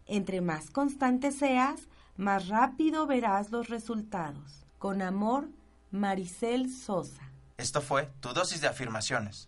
Entre 0.08 0.42
más 0.42 0.72
constante 0.72 1.32
seas, 1.32 1.88
más 2.18 2.50
rápido 2.50 3.08
verás 3.08 3.52
los 3.52 3.70
resultados. 3.70 4.66
Con 4.78 5.02
amor, 5.02 5.48
Maricel 5.90 6.70
Sosa. 6.70 7.32
Esto 7.56 7.80
fue 7.80 8.10
Tu 8.20 8.34
dosis 8.34 8.60
de 8.60 8.68
afirmaciones. 8.68 9.48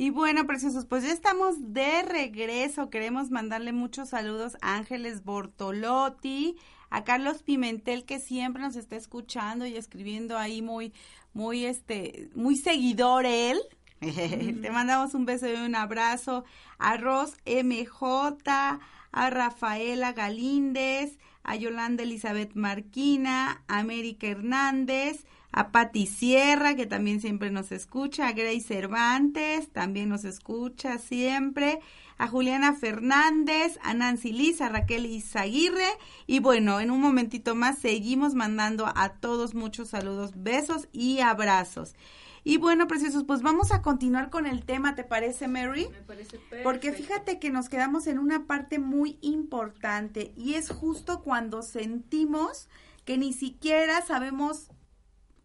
Y 0.00 0.08
bueno, 0.08 0.46
preciosos, 0.46 0.86
pues 0.86 1.04
ya 1.04 1.12
estamos 1.12 1.74
de 1.74 2.00
regreso. 2.00 2.88
Queremos 2.88 3.30
mandarle 3.30 3.74
muchos 3.74 4.08
saludos 4.08 4.56
a 4.62 4.76
Ángeles 4.76 5.24
Bortolotti, 5.24 6.56
a 6.88 7.04
Carlos 7.04 7.42
Pimentel, 7.42 8.06
que 8.06 8.18
siempre 8.18 8.62
nos 8.62 8.76
está 8.76 8.96
escuchando 8.96 9.66
y 9.66 9.76
escribiendo 9.76 10.38
ahí 10.38 10.62
muy, 10.62 10.94
muy, 11.34 11.66
este, 11.66 12.30
muy 12.34 12.56
seguidor 12.56 13.26
él. 13.26 13.60
Te 14.00 14.70
mandamos 14.70 15.12
un 15.12 15.26
beso 15.26 15.46
y 15.46 15.56
un 15.56 15.74
abrazo 15.74 16.44
a 16.78 16.96
Ros 16.96 17.34
MJ, 17.44 18.38
a 18.46 19.28
Rafaela 19.28 20.14
Galíndez, 20.14 21.18
a 21.42 21.56
Yolanda 21.56 22.04
Elizabeth 22.04 22.54
Marquina, 22.54 23.62
a 23.68 23.80
América 23.80 24.28
Hernández, 24.28 25.26
a 25.52 25.72
Patti 25.72 26.06
Sierra, 26.06 26.76
que 26.76 26.86
también 26.86 27.20
siempre 27.20 27.50
nos 27.50 27.72
escucha, 27.72 28.28
a 28.28 28.32
Grace 28.32 28.60
Cervantes, 28.60 29.70
también 29.70 30.08
nos 30.08 30.24
escucha 30.24 30.98
siempre, 30.98 31.80
a 32.18 32.28
Juliana 32.28 32.74
Fernández, 32.74 33.78
a 33.82 33.94
Nancy 33.94 34.32
Liz, 34.32 34.60
a 34.60 34.68
Raquel 34.68 35.06
Izaguirre, 35.06 35.88
y 36.26 36.40
bueno, 36.40 36.80
en 36.80 36.90
un 36.90 37.00
momentito 37.00 37.54
más 37.54 37.78
seguimos 37.78 38.34
mandando 38.34 38.86
a 38.94 39.14
todos 39.14 39.54
muchos 39.54 39.88
saludos, 39.88 40.32
besos 40.36 40.88
y 40.92 41.20
abrazos. 41.20 41.94
Y 42.42 42.56
bueno, 42.56 42.86
preciosos, 42.86 43.24
pues 43.24 43.42
vamos 43.42 43.70
a 43.70 43.82
continuar 43.82 44.30
con 44.30 44.46
el 44.46 44.64
tema, 44.64 44.94
¿te 44.94 45.04
parece, 45.04 45.46
Mary? 45.46 45.88
Me 45.90 46.02
parece 46.02 46.38
perfecto. 46.38 46.62
Porque 46.62 46.92
fíjate 46.92 47.38
que 47.38 47.50
nos 47.50 47.68
quedamos 47.68 48.06
en 48.06 48.18
una 48.18 48.46
parte 48.46 48.78
muy 48.78 49.18
importante 49.20 50.32
y 50.36 50.54
es 50.54 50.70
justo 50.70 51.22
cuando 51.22 51.62
sentimos 51.62 52.68
que 53.04 53.18
ni 53.18 53.32
siquiera 53.32 54.00
sabemos 54.02 54.70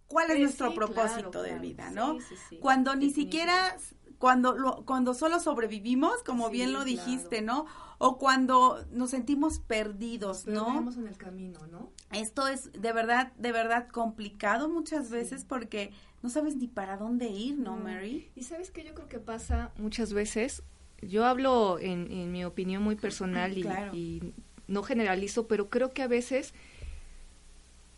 cuál 0.07 0.29
es 0.31 0.37
Sí, 0.37 0.43
nuestro 0.43 0.69
sí, 0.69 0.75
propósito 0.75 1.31
claro, 1.31 1.41
de 1.41 1.49
claro. 1.49 1.61
vida, 1.61 1.89
¿no? 1.91 2.19
Sí, 2.19 2.25
sí, 2.29 2.35
sí. 2.49 2.57
Cuando 2.57 2.95
ni 2.95 3.09
siquiera 3.11 3.75
cuando 4.17 4.55
lo, 4.55 4.85
cuando 4.85 5.13
solo 5.13 5.39
sobrevivimos, 5.41 6.23
como 6.23 6.49
bien 6.49 6.71
lo 6.71 6.79
claro. 6.83 6.89
dijiste, 6.89 7.41
¿no? 7.41 7.65
O 7.97 8.17
cuando 8.17 8.85
nos 8.91 9.09
sentimos 9.11 9.59
perdidos, 9.59 10.43
Pero 10.45 10.61
¿no? 10.61 10.65
vamos 10.67 10.95
en 10.97 11.07
el 11.07 11.17
camino, 11.17 11.59
¿no? 11.67 11.91
Esto 12.13 12.47
es 12.47 12.71
de 12.71 12.93
verdad, 12.93 13.33
de 13.37 13.51
verdad 13.51 13.89
complicado 13.89 14.69
muchas 14.69 15.09
veces 15.09 15.43
porque 15.43 15.91
no 16.23 16.29
sabes 16.29 16.55
ni 16.55 16.67
para 16.67 16.95
dónde 16.97 17.27
ir, 17.27 17.59
¿no, 17.59 17.75
No. 17.75 17.83
Mary? 17.83 18.31
Y 18.35 18.43
sabes 18.43 18.71
que 18.71 18.85
yo 18.85 18.95
creo 18.95 19.07
que 19.09 19.19
pasa 19.19 19.71
muchas 19.77 20.13
veces, 20.13 20.63
yo 21.01 21.25
hablo 21.25 21.77
en, 21.79 22.09
en 22.09 22.31
mi 22.31 22.45
opinión 22.45 22.81
muy 22.83 22.95
personal 22.95 23.57
y, 23.57 23.61
Claro. 23.63 23.93
y 23.93 24.33
no 24.67 24.81
generalizo, 24.81 25.47
pero 25.47 25.69
creo 25.69 25.91
que 25.91 26.01
a 26.03 26.07
veces 26.07 26.53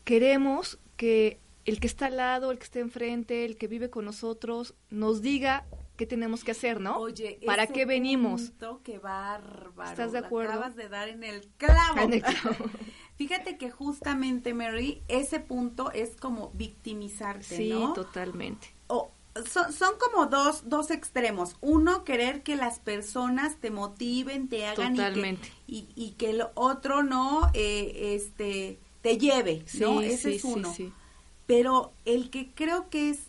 queremos 0.03 0.79
que 0.97 1.39
el 1.67 1.79
que 1.79 1.85
está 1.87 2.07
al 2.07 2.17
lado, 2.17 2.51
el 2.51 2.57
que 2.57 2.63
está 2.63 2.79
enfrente, 2.79 3.45
el 3.45 3.57
que 3.57 3.67
vive 3.67 3.89
con 3.91 4.05
nosotros, 4.05 4.73
nos 4.89 5.21
diga 5.21 5.65
qué 5.97 6.05
tenemos 6.05 6.43
que 6.43 6.51
hacer, 6.51 6.79
¿no? 6.79 6.97
Oye, 6.97 7.39
¿para 7.45 7.63
ese 7.65 7.73
qué 7.73 7.85
venimos? 7.85 8.41
punto, 8.49 8.81
qué 8.83 8.97
bárbaro. 8.99 9.89
¿Estás 9.91 10.11
de 10.11 10.19
acuerdo? 10.19 10.53
Acabas 10.53 10.75
de 10.75 10.89
dar 10.89 11.09
en 11.09 11.23
el 11.23 11.47
clavo. 11.57 11.99
En 11.99 12.13
el 12.13 12.21
clavo. 12.23 12.55
Fíjate 13.17 13.57
que 13.57 13.71
justamente, 13.71 14.53
Mary, 14.53 15.01
ese 15.07 15.39
punto 15.39 15.91
es 15.91 16.15
como 16.15 16.51
victimizarte, 16.53 17.43
Sí, 17.57 17.69
¿no? 17.69 17.93
totalmente. 17.93 18.67
O- 18.87 19.11
son, 19.49 19.71
son 19.73 19.93
como 19.99 20.27
dos, 20.27 20.69
dos 20.69 20.89
extremos. 20.91 21.55
Uno, 21.61 22.03
querer 22.03 22.43
que 22.43 22.55
las 22.55 22.79
personas 22.79 23.57
te 23.57 23.71
motiven, 23.71 24.49
te 24.49 24.65
hagan 24.65 24.93
y 24.93 24.97
que- 24.97 25.03
Totalmente. 25.03 25.51
y, 25.67 25.87
y 25.95 26.11
que 26.11 26.29
el 26.31 26.43
otro 26.55 27.03
no 27.03 27.49
eh, 27.53 28.15
este 28.15 28.79
te 29.01 29.17
lleve, 29.17 29.63
¿no? 29.79 29.99
Sí, 30.01 30.05
Ese 30.05 30.29
sí, 30.29 30.35
es 30.37 30.41
sí, 30.41 30.47
uno. 30.47 30.73
sí. 30.73 30.93
Pero 31.47 31.93
el 32.05 32.29
que 32.29 32.51
creo 32.53 32.89
que 32.89 33.09
es 33.09 33.27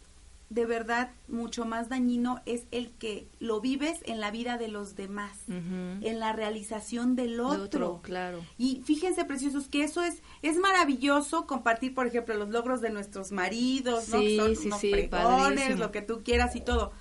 de 0.51 0.65
verdad 0.65 1.11
mucho 1.29 1.67
más 1.67 1.91
dañino 1.91 2.41
es 2.47 2.63
el 2.71 2.91
que 2.93 3.29
lo 3.39 3.61
vives 3.61 4.01
en 4.07 4.19
la 4.19 4.31
vida 4.31 4.57
de 4.57 4.69
los 4.69 4.97
demás, 4.97 5.37
en 5.49 6.19
la 6.19 6.33
realización 6.33 7.17
del 7.17 7.37
De 7.37 7.41
otro. 7.43 8.01
claro. 8.03 8.43
Y 8.57 8.83
fíjense, 8.85 9.25
preciosos, 9.27 9.69
que 9.69 9.85
eso 9.85 10.03
es 10.03 10.23
es 10.43 10.57
maravilloso 10.57 11.47
compartir, 11.47 11.95
por 11.95 12.07
ejemplo, 12.07 12.35
los 12.35 12.49
logros 12.49 12.81
de 12.81 12.91
nuestros 12.91 13.31
maridos, 13.31 14.09
¿no? 14.09 14.21
Sí, 14.21 14.27
Que 14.27 14.37
son 14.37 14.57
sí, 14.57 14.67
unos 14.69 14.81
sí, 14.81 15.09
padrísimo. 15.11 15.77
lo 15.79 15.93
que 15.93 16.03
tú 16.03 16.23
quieras 16.25 16.57
y 16.57 16.61
todo. 16.63 16.93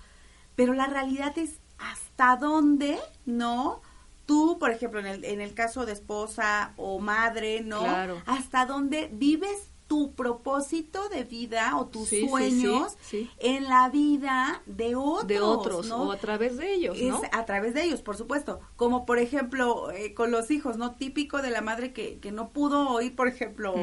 Pero 0.56 0.74
la 0.74 0.88
realidad 0.88 1.38
es 1.38 1.60
hasta 1.78 2.36
dónde, 2.36 2.98
¿no? 3.26 3.82
Tú, 4.26 4.58
por 4.60 4.72
ejemplo, 4.72 5.00
en 5.00 5.06
el, 5.06 5.24
en 5.24 5.40
el 5.40 5.54
caso 5.54 5.86
de 5.86 5.94
esposa 5.94 6.74
o 6.76 7.00
madre, 7.00 7.62
¿no? 7.62 7.80
Claro. 7.80 8.22
Hasta 8.26 8.66
dónde 8.66 9.10
vives 9.14 9.70
tu 9.88 10.14
propósito 10.14 11.08
de 11.10 11.24
vida 11.24 11.78
o 11.78 11.86
tus 11.88 12.10
Sí, 12.10 12.18
sí, 12.18 12.22
sí, 12.24 12.30
sueños 12.30 12.98
sí. 13.02 13.30
en 13.40 13.64
la 13.66 13.90
vida 13.90 14.62
de 14.66 14.96
otros, 14.96 15.28
De 15.28 15.40
otros 15.42 15.88
¿no? 15.88 16.04
o 16.04 16.12
a 16.12 16.18
través 16.18 16.58
de 16.58 16.74
ellos, 16.74 16.98
¿no? 17.02 17.24
Es 17.24 17.30
a 17.32 17.46
través 17.46 17.74
de 17.74 17.84
ellos, 17.84 18.02
por 18.02 18.18
supuesto. 18.18 18.60
Como 18.76 19.06
por 19.06 19.18
ejemplo 19.20 19.92
eh, 19.92 20.14
con 20.14 20.30
los 20.32 20.52
hijos, 20.52 20.78
¿no? 20.78 20.96
Típico 20.96 21.42
de 21.42 21.52
la 21.52 21.62
madre 21.62 21.94
que, 21.94 22.20
que 22.20 22.32
no 22.32 22.50
pudo 22.50 22.90
oír, 22.90 23.16
por 23.16 23.28
ejemplo, 23.28 23.74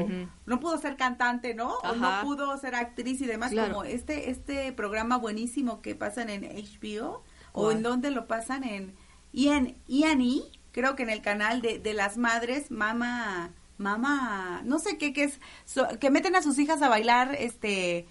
no 0.46 0.60
pudo 0.60 0.78
ser 0.78 0.96
cantante, 0.96 1.54
¿no? 1.54 1.74
O 1.78 1.94
no 1.94 2.10
pudo 2.22 2.56
ser 2.58 2.74
actriz 2.74 3.20
y 3.20 3.26
demás, 3.26 3.50
Claro. 3.52 3.72
como 3.74 3.84
este 3.84 4.30
este 4.30 4.72
programa 4.72 5.16
buenísimo 5.16 5.80
que 5.80 5.94
pasan 5.94 6.28
en 6.30 6.42
HBO 6.44 7.22
o 7.52 7.70
en 7.72 7.82
donde 7.82 8.10
lo 8.10 8.26
pasan 8.26 8.64
en 8.64 8.94
en 9.32 9.76
E, 9.88 10.42
creo 10.72 10.94
que 10.96 11.02
en 11.02 11.10
el 11.10 11.22
canal 11.22 11.62
de, 11.62 11.78
de 11.78 11.94
las 11.94 12.18
madres, 12.18 12.70
mamá 12.70 13.50
mamá, 13.78 14.62
no 14.64 14.78
sé 14.78 14.98
qué 14.98 15.12
que 15.12 15.24
es 15.24 15.40
so- 15.64 15.88
que 16.00 16.10
meten 16.10 16.36
a 16.36 16.42
sus 16.42 16.58
hijas 16.58 16.80
a 16.82 16.88
bailar 16.88 17.34
este 17.38 18.06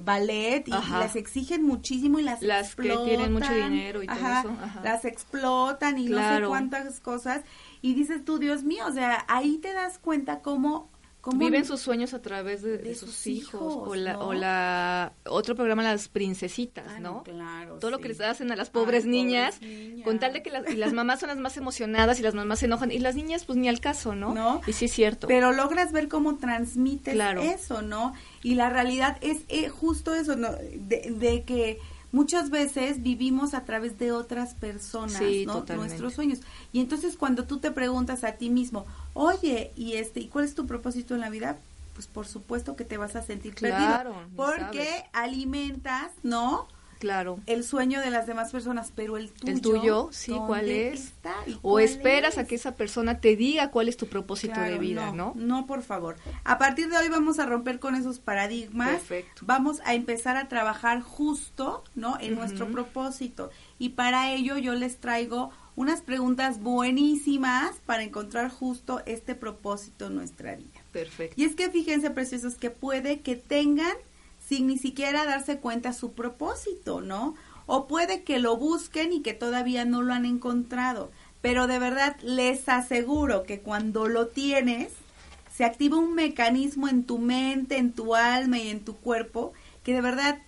ballet 0.00 0.64
y 0.68 0.72
Ajá. 0.72 0.98
las 1.00 1.16
exigen 1.16 1.62
muchísimo 1.64 2.18
y 2.18 2.22
las 2.22 2.42
Las 2.42 2.74
que 2.76 2.94
tienen 3.06 3.32
mucho 3.32 3.46
explotan. 3.46 3.72
dinero 3.72 4.02
y 4.02 4.06
todo 4.06 4.16
eso, 4.18 4.56
ajá. 4.62 4.80
las 4.84 5.04
explotan 5.06 5.96
y 5.98 6.06
no 6.10 6.18
sé 6.36 6.42
cuántas 6.46 7.00
cosas 7.00 7.40
y 7.80 7.94
dices 7.94 8.22
tú 8.24 8.38
Dios 8.38 8.64
mío 8.64 8.84
o 8.86 8.92
sea 8.92 9.24
ahí 9.28 9.56
te 9.58 9.72
das 9.72 9.98
cuenta 9.98 10.40
cómo, 10.40 10.90
cómo 11.20 11.38
Viven 11.38 11.64
sus 11.64 11.80
sueños 11.80 12.14
a 12.14 12.22
través 12.22 12.62
de, 12.62 12.78
de 12.78 12.78
de 12.78 12.94
sus 12.94 13.10
sus 13.10 13.26
hijos, 13.26 13.60
hijos, 13.60 13.88
o 13.88 13.94
la 13.94 14.12
¿no? 14.14 14.20
o 14.28 14.32
la 14.34 15.12
otro 15.26 15.54
programa 15.54 15.82
las 15.82 16.08
princesitas, 16.08 16.86
Ah, 16.88 17.00
¿no? 17.00 17.22
claro 17.24 17.78
Todo 17.78 17.90
lo 17.90 17.98
que 17.98 18.08
les 18.08 18.20
hacen 18.20 18.50
a 18.52 18.56
las 18.56 18.70
pobres 18.70 19.04
Ay, 19.04 19.10
niñas, 19.10 19.56
pobres 19.56 19.70
niñas. 19.70 20.04
con 20.04 20.18
tal 20.18 20.32
de 20.32 20.42
que 20.42 20.50
las, 20.50 20.68
y 20.70 20.76
las 20.76 20.92
mamás 20.92 21.20
son 21.20 21.28
las 21.28 21.38
más 21.38 21.56
emocionadas 21.56 22.18
y 22.18 22.22
las 22.22 22.34
mamás 22.34 22.60
se 22.60 22.66
enojan 22.66 22.90
y 22.90 22.98
las 22.98 23.14
niñas 23.14 23.44
pues 23.44 23.58
ni 23.58 23.68
al 23.68 23.80
caso, 23.80 24.14
¿no? 24.14 24.32
No. 24.34 24.60
Y 24.66 24.72
sí 24.72 24.86
es 24.86 24.92
cierto. 24.92 25.26
pero 25.26 25.52
logras 25.52 25.92
ver 25.92 26.08
cómo 26.08 26.36
transmites 26.36 27.14
Claro. 27.14 27.42
eso, 27.42 27.82
¿no? 27.82 28.14
Y 28.42 28.54
la 28.54 28.70
realidad 28.70 29.18
es 29.20 29.38
eh, 29.48 29.68
justo 29.68 30.14
eso, 30.14 30.36
¿no? 30.36 30.48
De, 30.52 31.12
de 31.18 31.42
que 31.44 31.78
muchas 32.12 32.50
veces 32.50 33.02
vivimos 33.02 33.54
a 33.54 33.64
través 33.64 33.98
de 33.98 34.12
otras 34.12 34.54
personas, 34.54 35.12
Sí, 35.18 35.44
¿no? 35.46 35.64
Nuestros 35.76 36.14
sueños. 36.14 36.40
Y 36.72 36.80
entonces 36.80 37.16
cuando 37.16 37.44
tú 37.44 37.58
te 37.58 37.70
preguntas 37.70 38.24
a 38.24 38.32
ti 38.32 38.50
mismo, 38.50 38.86
oye, 39.14 39.72
¿y 39.76 39.94
este, 39.94 40.20
¿y 40.20 40.28
cuál 40.28 40.44
es 40.44 40.54
tu 40.54 40.66
propósito 40.66 41.14
en 41.14 41.20
la 41.20 41.30
vida? 41.30 41.58
Pues 41.94 42.06
por 42.06 42.26
supuesto 42.26 42.76
que 42.76 42.84
te 42.84 42.96
vas 42.96 43.16
a 43.16 43.22
sentir 43.22 43.54
Claro, 43.54 44.12
perdido. 44.14 44.28
Porque 44.36 44.84
sabes. 44.86 45.04
alimentas, 45.12 46.12
¿no? 46.22 46.68
Claro. 46.98 47.38
El 47.46 47.64
sueño 47.64 48.00
de 48.00 48.10
las 48.10 48.26
demás 48.26 48.52
personas, 48.52 48.92
pero 48.94 49.16
el 49.16 49.30
tuyo. 49.30 49.52
El 49.52 49.60
tuyo, 49.60 50.08
sí, 50.12 50.32
¿dónde 50.32 50.46
¿cuál 50.46 50.70
es? 50.70 51.12
O 51.62 51.72
cuál 51.72 51.84
esperas 51.84 52.38
a 52.38 52.46
que 52.46 52.54
esa 52.54 52.74
persona 52.74 53.20
te 53.20 53.36
diga 53.36 53.70
cuál 53.70 53.88
es 53.88 53.96
tu 53.96 54.06
propósito 54.06 54.60
de 54.60 54.78
vida, 54.78 55.12
¿no? 55.12 55.32
No, 55.36 55.66
por 55.66 55.82
favor. 55.82 56.16
A 56.44 56.58
partir 56.58 56.88
de 56.88 56.96
hoy 56.96 57.08
vamos 57.08 57.38
a 57.38 57.46
romper 57.46 57.78
con 57.78 57.94
esos 57.94 58.18
paradigmas. 58.18 58.90
Perfecto. 58.90 59.42
Vamos 59.46 59.80
a 59.84 59.94
empezar 59.94 60.36
a 60.36 60.48
trabajar 60.48 61.00
justo, 61.00 61.84
¿no? 61.94 62.18
En 62.20 62.34
nuestro 62.34 62.68
propósito. 62.68 63.50
Y 63.78 63.90
para 63.90 64.32
ello 64.32 64.58
yo 64.58 64.74
les 64.74 64.98
traigo 64.98 65.50
unas 65.78 66.02
preguntas 66.02 66.60
buenísimas 66.60 67.76
para 67.86 68.02
encontrar 68.02 68.50
justo 68.50 69.00
este 69.06 69.36
propósito 69.36 70.06
en 70.06 70.16
nuestra 70.16 70.56
vida. 70.56 70.80
Perfecto. 70.90 71.40
Y 71.40 71.44
es 71.44 71.54
que 71.54 71.70
fíjense, 71.70 72.10
preciosos, 72.10 72.56
que 72.56 72.70
puede 72.70 73.20
que 73.20 73.36
tengan 73.36 73.94
sin 74.48 74.66
ni 74.66 74.78
siquiera 74.78 75.24
darse 75.26 75.58
cuenta 75.58 75.92
su 75.92 76.12
propósito, 76.12 77.00
¿no? 77.00 77.34
O 77.66 77.86
puede 77.86 78.22
que 78.22 78.38
lo 78.38 78.56
busquen 78.56 79.12
y 79.12 79.20
que 79.20 79.34
todavía 79.34 79.84
no 79.84 80.02
lo 80.02 80.14
han 80.14 80.24
encontrado. 80.24 81.10
Pero 81.42 81.66
de 81.66 81.78
verdad 81.78 82.16
les 82.22 82.68
aseguro 82.68 83.42
que 83.42 83.60
cuando 83.60 84.08
lo 84.08 84.28
tienes, 84.28 84.92
se 85.54 85.64
activa 85.64 85.98
un 85.98 86.14
mecanismo 86.14 86.88
en 86.88 87.04
tu 87.04 87.18
mente, 87.18 87.76
en 87.76 87.92
tu 87.92 88.14
alma 88.14 88.58
y 88.58 88.68
en 88.68 88.80
tu 88.84 88.96
cuerpo 88.96 89.52
que 89.84 89.92
de 89.92 90.00
verdad, 90.00 90.38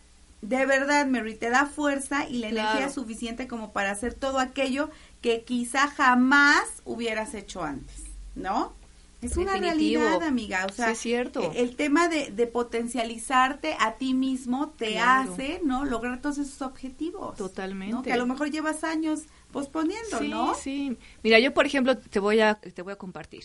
de 0.42 0.64
verdad, 0.66 1.06
Mary, 1.06 1.34
te 1.34 1.50
da 1.50 1.66
fuerza 1.66 2.28
y 2.28 2.38
la 2.38 2.48
Claro. 2.48 2.70
energía 2.70 2.88
suficiente 2.94 3.46
como 3.48 3.72
para 3.72 3.90
hacer 3.90 4.14
todo 4.14 4.38
aquello 4.38 4.88
que 5.20 5.42
quizá 5.44 5.88
jamás 5.88 6.62
hubieras 6.84 7.34
hecho 7.34 7.62
antes, 7.62 8.04
¿no? 8.34 8.72
Es 9.22 9.36
una 9.36 9.52
Definitivo. 9.52 10.00
realidad, 10.02 10.22
amiga. 10.26 10.66
O 10.66 10.72
sea, 10.72 10.86
Sí, 10.86 10.92
es 10.92 10.98
cierto. 11.00 11.42
e- 11.52 11.60
el 11.60 11.76
tema 11.76 12.08
de, 12.08 12.30
de 12.30 12.46
potencializarte 12.46 13.76
a 13.78 13.96
ti 13.98 14.14
mismo 14.14 14.70
te 14.70 14.92
Claro. 14.92 15.32
hace, 15.32 15.60
¿no? 15.64 15.84
Lograr 15.84 16.20
todos 16.22 16.38
esos 16.38 16.62
objetivos. 16.62 17.36
Totalmente. 17.36 17.94
¿no? 17.94 18.02
Que 18.02 18.12
a 18.12 18.16
lo 18.16 18.26
mejor 18.26 18.50
llevas 18.50 18.82
años 18.82 19.24
posponiendo, 19.52 20.18
sí, 20.20 20.28
¿no? 20.28 20.54
Sí, 20.54 20.96
Mira, 21.22 21.38
yo 21.38 21.52
por 21.52 21.66
ejemplo 21.66 21.98
te 21.98 22.18
voy 22.18 22.40
a 22.40 22.54
te 22.54 22.80
voy 22.82 22.92
a 22.92 22.96
compartir. 22.96 23.44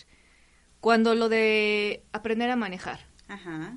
Cuando 0.79 1.13
lo 1.15 1.29
de 1.29 2.03
aprender 2.13 2.49
a 2.51 2.55
manejar, 2.55 2.99
Ajá. 3.27 3.75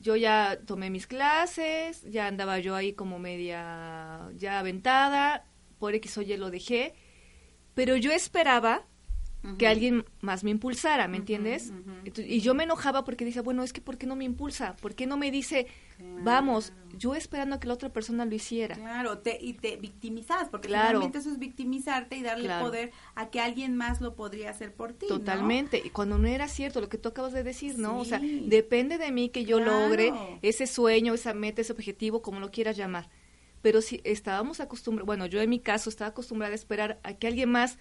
yo 0.00 0.16
ya 0.16 0.58
tomé 0.64 0.90
mis 0.90 1.06
clases, 1.06 2.02
ya 2.10 2.28
andaba 2.28 2.60
yo 2.60 2.74
ahí 2.76 2.92
como 2.94 3.18
media 3.18 4.28
ya 4.36 4.58
aventada, 4.60 5.44
por 5.78 5.94
X 5.96 6.16
o 6.18 6.22
Y 6.22 6.36
lo 6.36 6.50
dejé, 6.50 6.94
pero 7.74 7.96
yo 7.96 8.10
esperaba 8.12 8.84
que 9.58 9.66
alguien 9.66 10.04
más 10.20 10.44
me 10.44 10.50
impulsara, 10.50 11.08
¿me 11.08 11.16
entiendes? 11.16 11.72
y 12.18 12.38
yo 12.40 12.54
me 12.54 12.62
enojaba 12.62 13.02
porque 13.04 13.24
decía, 13.24 13.42
bueno, 13.42 13.64
es 13.64 13.72
que 13.72 13.80
¿por 13.80 13.98
qué 13.98 14.06
no 14.06 14.14
me 14.14 14.24
impulsa? 14.24 14.76
¿Por 14.76 14.94
qué 14.94 15.06
no 15.06 15.16
me 15.16 15.32
dice, 15.32 15.66
vamos, 16.22 16.72
yo 16.96 17.16
esperando 17.16 17.56
a 17.56 17.60
que 17.60 17.66
la 17.66 17.74
otra 17.74 17.88
persona 17.92 18.24
lo 18.24 18.32
hiciera? 18.34 18.76
Claro, 18.76 19.18
te, 19.18 19.38
y 19.40 19.54
te 19.54 19.76
victimizabas, 19.76 20.48
porque 20.48 20.68
Claro. 20.68 21.00
realmente 21.00 21.18
eso 21.18 21.30
es 21.30 21.38
victimizarte 21.40 22.16
y 22.16 22.22
darle 22.22 22.44
Claro. 22.44 22.66
poder 22.66 22.92
a 23.16 23.28
que 23.30 23.40
alguien 23.40 23.74
más 23.76 24.00
lo 24.00 24.14
podría 24.14 24.50
hacer 24.50 24.72
por 24.72 24.92
ti. 24.92 25.06
¿no? 25.08 25.18
Totalmente, 25.18 25.82
y 25.84 25.90
cuando 25.90 26.16
no 26.16 26.28
era 26.28 26.46
cierto 26.46 26.80
lo 26.80 26.88
que 26.88 26.98
tú 26.98 27.08
acabas 27.08 27.32
de 27.32 27.42
decir, 27.42 27.76
¿no? 27.76 27.98
O 27.98 28.04
sea, 28.04 28.20
depende 28.20 28.98
de 28.98 29.10
mí 29.10 29.28
que 29.30 29.44
yo 29.44 29.58
logre 29.58 30.12
ese 30.42 30.68
sueño, 30.68 31.12
esa 31.14 31.34
meta, 31.34 31.60
ese 31.60 31.72
objetivo, 31.72 32.22
como 32.22 32.38
lo 32.38 32.50
quieras 32.52 32.76
llamar. 32.76 33.08
Pero 33.62 33.80
si 33.80 34.00
estábamos 34.04 34.60
acostumbrados, 34.60 35.06
bueno, 35.06 35.26
yo 35.26 35.40
en 35.40 35.50
mi 35.50 35.58
caso 35.58 35.90
estaba 35.90 36.10
acostumbrada 36.10 36.52
a 36.52 36.54
esperar 36.54 37.00
a 37.02 37.14
que 37.14 37.26
alguien 37.26 37.50
más 37.50 37.78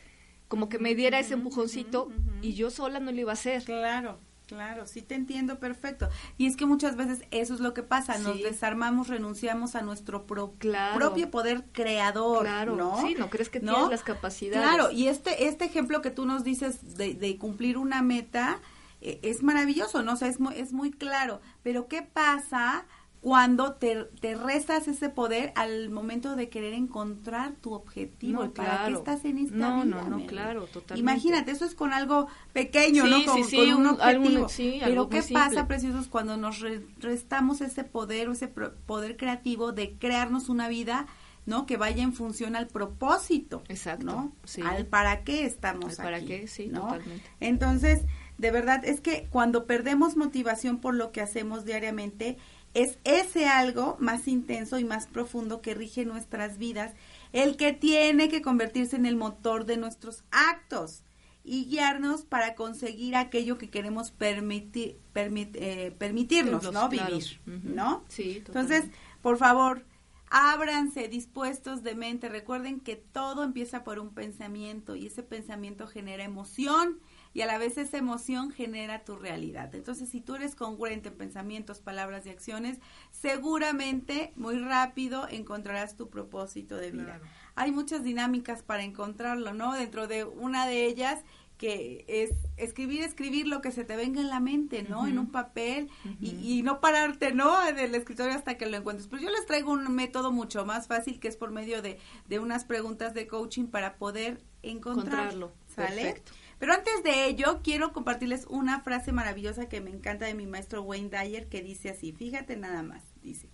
como 0.47 0.69
que 0.69 0.79
me 0.79 0.95
diera 0.95 1.19
ese 1.19 1.33
empujoncito 1.33 2.09
y 2.41 2.53
yo 2.53 2.69
sola 2.71 2.99
no 2.99 3.11
lo 3.11 3.19
iba 3.19 3.31
a 3.31 3.33
hacer. 3.33 3.63
Claro, 3.63 4.19
claro, 4.47 4.85
sí 4.85 5.01
te 5.01 5.15
entiendo 5.15 5.59
perfecto. 5.59 6.07
Y 6.37 6.45
es 6.45 6.55
que 6.55 6.65
muchas 6.65 6.95
veces 6.95 7.23
eso 7.31 7.53
es 7.55 7.59
lo 7.59 7.73
que 7.73 7.81
pasa, 7.83 8.17
nos 8.19 8.37
Sí. 8.37 8.43
desarmamos, 8.43 9.07
renunciamos 9.07 9.75
a 9.75 9.81
nuestro 9.81 10.25
pro- 10.27 10.53
Claro. 10.59 10.95
propio 10.95 11.31
poder 11.31 11.65
creador, 11.71 12.43
Claro, 12.45 12.75
¿no? 12.75 13.01
sí, 13.01 13.15
no 13.17 13.29
crees 13.29 13.49
que 13.49 13.59
¿No? 13.59 13.71
tienes 13.73 13.89
las 13.91 14.03
capacidades. 14.03 14.67
Claro, 14.67 14.91
y 14.91 15.07
este 15.07 15.47
este 15.47 15.65
ejemplo 15.65 16.01
que 16.01 16.11
tú 16.11 16.25
nos 16.25 16.43
dices 16.43 16.95
de, 16.97 17.13
de 17.15 17.37
cumplir 17.37 17.77
una 17.77 18.01
meta 18.01 18.59
eh, 19.01 19.19
es 19.23 19.43
maravilloso, 19.43 20.01
¿no? 20.03 20.13
O 20.13 20.15
sea, 20.15 20.27
es 20.29 20.39
muy, 20.39 20.55
es 20.55 20.73
muy 20.73 20.89
claro. 20.91 21.41
Pero 21.63 21.87
¿qué 21.87 22.01
pasa 22.01 22.85
cuando 23.25 23.73
te, 23.73 24.03
te 24.21 24.35
restas 24.35 24.87
ese 24.87 25.09
poder 25.09 25.51
al 25.55 25.89
momento 25.89 26.35
de 26.35 26.47
querer 26.47 26.75
encontrar 26.75 27.53
tu 27.53 27.73
objetivo? 27.73 28.43
No, 28.43 28.53
¿Para 28.53 28.69
qué 28.69 28.91
claro. 28.91 28.97
estás 28.99 29.25
en 29.25 29.39
esta 29.39 29.55
No, 29.55 29.83
vida, 29.83 30.03
no, 30.03 30.19
no, 30.19 30.27
claro, 30.27 30.65
totalmente. 30.67 30.99
Imagínate, 30.99 31.49
eso 31.49 31.65
es 31.65 31.73
con 31.73 31.91
algo 31.91 32.27
pequeño, 32.53 33.03
Sí, 33.05 33.09
¿no? 33.09 33.17
sí, 33.21 33.25
Con, 33.25 33.43
sí, 33.45 33.55
con 33.57 33.67
un 33.69 33.73
un- 33.79 33.87
objetivo. 33.87 34.03
algún- 34.37 34.49
sí, 34.49 34.77
Pero 34.79 35.01
algo 35.01 35.09
¿qué 35.09 35.23
pasa, 35.33 35.65
preciosos, 35.65 36.07
cuando 36.07 36.37
nos 36.37 36.59
re- 36.59 36.85
restamos 36.99 37.61
ese 37.61 37.83
poder 37.83 38.29
o 38.29 38.33
ese 38.33 38.47
poder 38.47 39.17
creativo 39.17 39.71
de 39.71 39.93
crearnos 39.97 40.47
una 40.47 40.67
vida, 40.67 41.07
¿no? 41.47 41.65
Que 41.65 41.77
vaya 41.77 42.03
en 42.03 42.13
función 42.13 42.55
al 42.55 42.67
propósito. 42.67 43.63
Exacto, 43.69 44.05
¿no? 44.05 44.33
sí. 44.43 44.61
Al 44.63 44.85
para 44.85 45.23
qué 45.23 45.45
estamos 45.47 45.97
Al 45.97 46.05
para 46.05 46.17
aquí, 46.17 46.27
qué, 46.27 46.47
sí, 46.47 46.67
¿no? 46.67 46.81
totalmente. 46.81 47.23
Entonces, 47.39 48.01
de 48.37 48.51
verdad, 48.51 48.85
es 48.85 49.01
que 49.01 49.27
cuando 49.31 49.65
perdemos 49.65 50.15
motivación 50.15 50.77
por 50.79 50.93
lo 50.93 51.11
que 51.11 51.21
hacemos 51.21 51.65
diariamente, 51.65 52.37
es 52.75 52.99
ese 53.03 53.47
algo 53.47 53.97
más 53.99 54.27
intenso 54.27 54.77
y 54.77 54.83
más 54.83 55.07
profundo 55.07 55.61
que 55.61 55.73
rige 55.73 56.05
nuestras 56.05 56.59
vidas, 56.59 56.93
el 57.33 57.57
que 57.57 57.73
tiene 57.73 58.29
que 58.29 58.43
convertirse 58.43 58.95
en 58.95 59.07
el 59.07 59.15
motor 59.15 59.65
de 59.65 59.77
nuestros 59.77 60.23
actos 60.29 61.01
y 61.43 61.65
guiarnos 61.65 62.23
para 62.23 62.53
conseguir 62.55 63.15
aquello 63.15 63.57
que 63.57 63.69
queremos 63.69 64.11
permitir, 64.11 64.97
permit- 65.13 65.55
eh, 65.55 65.95
permitirnos, 65.97 66.63
¿no? 66.71 66.89
Claro. 66.89 67.17
Vivir. 67.17 67.39
¿no? 67.63 68.03
Sí, 68.07 68.43
Entonces, 68.45 68.85
por 69.21 69.37
favor, 69.37 69.85
ábranse 70.29 71.07
dispuestos 71.07 71.83
de 71.83 71.95
mente. 71.95 72.29
Recuerden 72.29 72.79
que 72.79 72.95
todo 72.95 73.43
empieza 73.43 73.83
por 73.83 73.99
un 73.99 74.09
pensamiento 74.13 74.95
y 74.95 75.07
ese 75.07 75.23
pensamiento 75.23 75.87
genera 75.87 76.23
emoción 76.23 76.99
y 77.35 77.41
a 77.41 77.45
la 77.45 77.57
vez 77.57 77.77
esa 77.77 77.97
emoción 77.97 78.49
genera 78.49 79.03
tu 79.03 79.17
realidad. 79.17 79.75
Entonces, 79.75 80.09
si 80.09 80.21
tú 80.21 80.35
eres 80.35 80.55
congruente 80.55 81.09
en 81.09 81.17
pensamientos, 81.17 81.81
palabras 81.81 82.25
y 82.25 82.29
acciones, 82.29 82.79
seguramente 83.11 84.31
muy 84.37 84.57
rápido 84.57 85.27
encontrarás 85.27 85.97
tu 85.97 86.09
propósito 86.09 86.77
de 86.77 86.91
vida. 86.91 87.19
Hay 87.55 87.73
muchas 87.73 88.05
dinámicas 88.05 88.63
para 88.63 88.83
encontrarlo, 88.83 89.53
¿no? 89.53 89.73
Dentro 89.73 90.07
de 90.07 90.23
una 90.23 90.65
de 90.65 90.85
ellas 90.85 91.25
que 91.57 92.05
es 92.07 92.31
escribir, 92.55 93.03
escribir 93.03 93.47
lo 93.47 93.61
que 93.61 93.71
se 93.71 93.83
te 93.83 93.97
venga 93.97 94.21
en 94.21 94.29
la 94.29 94.39
mente, 94.39 94.83
¿no? 94.83 95.05
En 95.05 95.19
un 95.19 95.29
papel 95.29 95.89
y, 96.21 96.59
y 96.59 96.63
no 96.63 96.79
pararte, 96.79 97.33
¿no? 97.33 97.67
En 97.67 97.79
el 97.79 97.95
escritorio 97.95 98.33
hasta 98.33 98.57
que 98.57 98.65
lo 98.65 98.77
encuentres. 98.77 99.09
Pero 99.09 99.21
yo 99.21 99.29
les 99.29 99.45
traigo 99.45 99.73
un 99.73 99.93
método 99.93 100.31
mucho 100.31 100.65
más 100.65 100.87
fácil 100.87 101.19
que 101.19 101.27
es 101.27 101.35
por 101.35 101.51
medio 101.51 101.81
de, 101.81 101.99
de 102.29 102.39
unas 102.39 102.63
preguntas 102.63 103.13
de 103.13 103.27
coaching 103.27 103.65
para 103.65 103.97
poder 103.97 104.41
encontrarlo. 104.63 105.47
Encontrarlo. 105.47 105.53
¿Sale? 105.67 106.01
Perfecto. 106.01 106.31
Pero 106.59 106.73
antes 106.73 107.03
de 107.03 107.25
ello, 107.25 107.61
quiero 107.63 107.91
compartirles 107.91 108.45
una 108.49 108.79
frase 108.81 109.11
maravillosa 109.11 109.67
que 109.67 109.81
me 109.81 109.89
encanta 109.89 110.25
de 110.25 110.33
mi 110.33 110.47
maestro 110.47 110.81
Wayne 110.81 111.09
Dyer 111.09 111.47
que 111.49 111.61
dice 111.61 111.89
así, 111.89 112.13
fíjate 112.13 112.55
nada 112.55 112.81
más, 112.81 113.03
dice, 113.21 113.49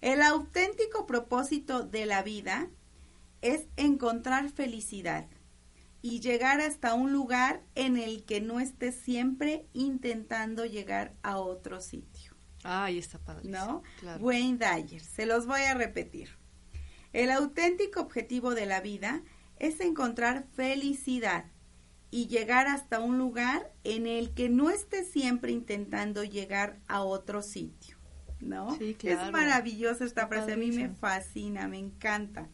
el 0.00 0.22
auténtico 0.22 1.06
propósito 1.06 1.82
de 1.82 2.06
la 2.06 2.22
vida 2.22 2.68
es 3.42 3.66
encontrar 3.76 4.50
felicidad 4.50 5.26
y 6.00 6.20
llegar 6.20 6.60
hasta 6.60 6.94
un 6.94 7.12
lugar 7.12 7.62
en 7.74 7.96
el 7.96 8.24
que 8.24 8.40
no 8.40 8.60
estés 8.60 8.94
siempre 8.94 9.66
intentando 9.72 10.64
llegar 10.64 11.14
a 11.22 11.38
otro 11.38 11.80
sitio. 11.80 12.36
Ay, 12.62 12.98
está 12.98 13.18
padre. 13.18 13.48
¿No? 13.48 13.82
Claro. 14.00 14.24
Wayne 14.24 14.58
Dyer, 14.58 15.00
se 15.00 15.26
los 15.26 15.46
voy 15.46 15.62
a 15.62 15.74
repetir. 15.74 16.38
El 17.12 17.30
auténtico 17.30 18.00
objetivo 18.00 18.54
de 18.54 18.66
la 18.66 18.80
vida 18.80 19.22
es 19.58 19.80
encontrar 19.80 20.46
felicidad 20.52 21.46
y 22.10 22.26
llegar 22.28 22.66
hasta 22.66 23.00
un 23.00 23.18
lugar 23.18 23.72
en 23.84 24.06
el 24.06 24.32
que 24.34 24.48
no 24.48 24.70
estés 24.70 25.10
siempre 25.10 25.52
intentando 25.52 26.24
llegar 26.24 26.78
a 26.88 27.02
otro 27.02 27.42
sitio. 27.42 27.96
¿No? 28.40 28.76
Sí, 28.78 28.90
Es 28.90 28.96
claro. 28.96 29.32
maravillosa 29.32 30.04
esta 30.04 30.22
Está 30.22 30.28
frase, 30.28 30.52
a 30.52 30.56
mí 30.56 30.70
me 30.70 30.88
fascina, 30.90 31.66
me 31.68 31.78
encanta. 31.78 32.48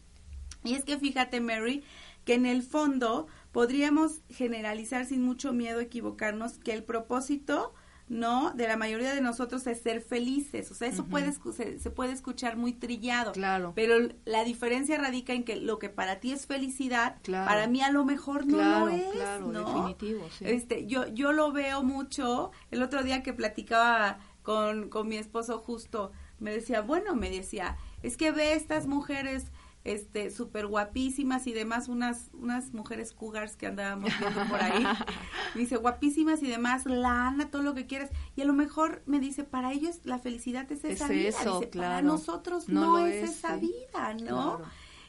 Y 0.63 0.73
es 0.73 0.83
que 0.83 0.97
fíjate, 0.97 1.41
Mary, 1.41 1.83
que 2.25 2.33
en 2.33 2.45
el 2.45 2.63
fondo 2.63 3.27
podríamos 3.51 4.21
generalizar 4.29 5.05
sin 5.05 5.21
mucho 5.21 5.53
miedo 5.53 5.79
a 5.79 5.83
equivocarnos 5.83 6.57
que 6.57 6.73
el 6.73 6.83
propósito, 6.83 7.73
¿no? 8.07 8.51
De 8.51 8.67
la 8.67 8.77
mayoría 8.77 9.13
de 9.15 9.21
nosotros 9.21 9.65
es 9.67 9.81
ser 9.81 10.01
felices. 10.01 10.69
O 10.71 10.75
sea, 10.75 10.87
eso 10.87 11.05
puede, 11.05 11.31
se, 11.53 11.79
se 11.79 11.89
puede 11.89 12.11
escuchar 12.13 12.55
muy 12.55 12.73
trillado. 12.73 13.31
Claro. 13.31 13.73
Pero 13.75 14.09
la 14.25 14.43
diferencia 14.43 14.97
radica 14.97 15.33
en 15.33 15.43
que 15.43 15.55
lo 15.55 15.79
que 15.79 15.89
para 15.89 16.19
ti 16.19 16.31
es 16.31 16.45
felicidad, 16.45 17.17
Claro. 17.23 17.47
para 17.47 17.67
mí 17.67 17.81
a 17.81 17.89
lo 17.91 18.05
mejor 18.05 18.45
no 18.45 18.57
claro, 18.57 18.85
lo 18.85 18.91
es, 18.91 19.05
claro, 19.11 19.47
¿no? 19.51 19.65
definitivo, 19.65 20.27
sí. 20.37 20.45
Este, 20.47 20.85
yo, 20.85 21.07
yo 21.07 21.31
lo 21.31 21.51
veo 21.51 21.81
mucho. 21.83 22.51
El 22.71 22.83
otro 22.83 23.01
día 23.03 23.23
que 23.23 23.33
platicaba 23.33 24.19
con, 24.43 24.89
con 24.89 25.07
mi 25.07 25.17
esposo 25.17 25.57
justo, 25.57 26.11
me 26.39 26.51
decía, 26.51 26.81
bueno, 26.81 27.15
me 27.15 27.29
decía, 27.31 27.77
es 28.03 28.17
que 28.17 28.31
ve 28.31 28.53
estas 28.53 28.85
mujeres 28.85 29.45
este 29.85 30.31
súper 30.31 30.65
guapísimas 30.67 31.47
y 31.47 31.53
demás 31.53 31.87
unas 31.87 32.29
unas 32.33 32.73
mujeres 32.73 33.13
cougars 33.13 33.55
que 33.55 33.67
andábamos 33.67 34.11
viendo 34.19 34.43
por 34.49 34.61
ahí 34.61 34.83
me 35.55 35.61
dice 35.61 35.77
guapísimas 35.77 36.41
y 36.43 36.47
demás 36.47 36.85
lana 36.85 37.49
todo 37.51 37.61
lo 37.61 37.73
que 37.75 37.85
quieras 37.85 38.09
y 38.35 38.41
a 38.41 38.45
lo 38.45 38.53
mejor 38.53 39.03
me 39.05 39.19
dice 39.19 39.43
para 39.43 39.71
ellos 39.71 39.99
la 40.03 40.19
felicidad 40.19 40.69
es 40.71 40.83
esa 40.83 41.05
Es 41.05 41.09
vida 41.11 41.29
eso, 41.29 41.59
dice, 41.61 41.77
para 41.77 42.01
nosotros 42.01 42.67
no, 42.67 43.05
es, 43.05 43.23
es, 43.23 43.29
esa 43.37 43.59
sí. 43.59 43.61
vida 43.93 44.13
no 44.15 44.57
Claro. 44.57 44.65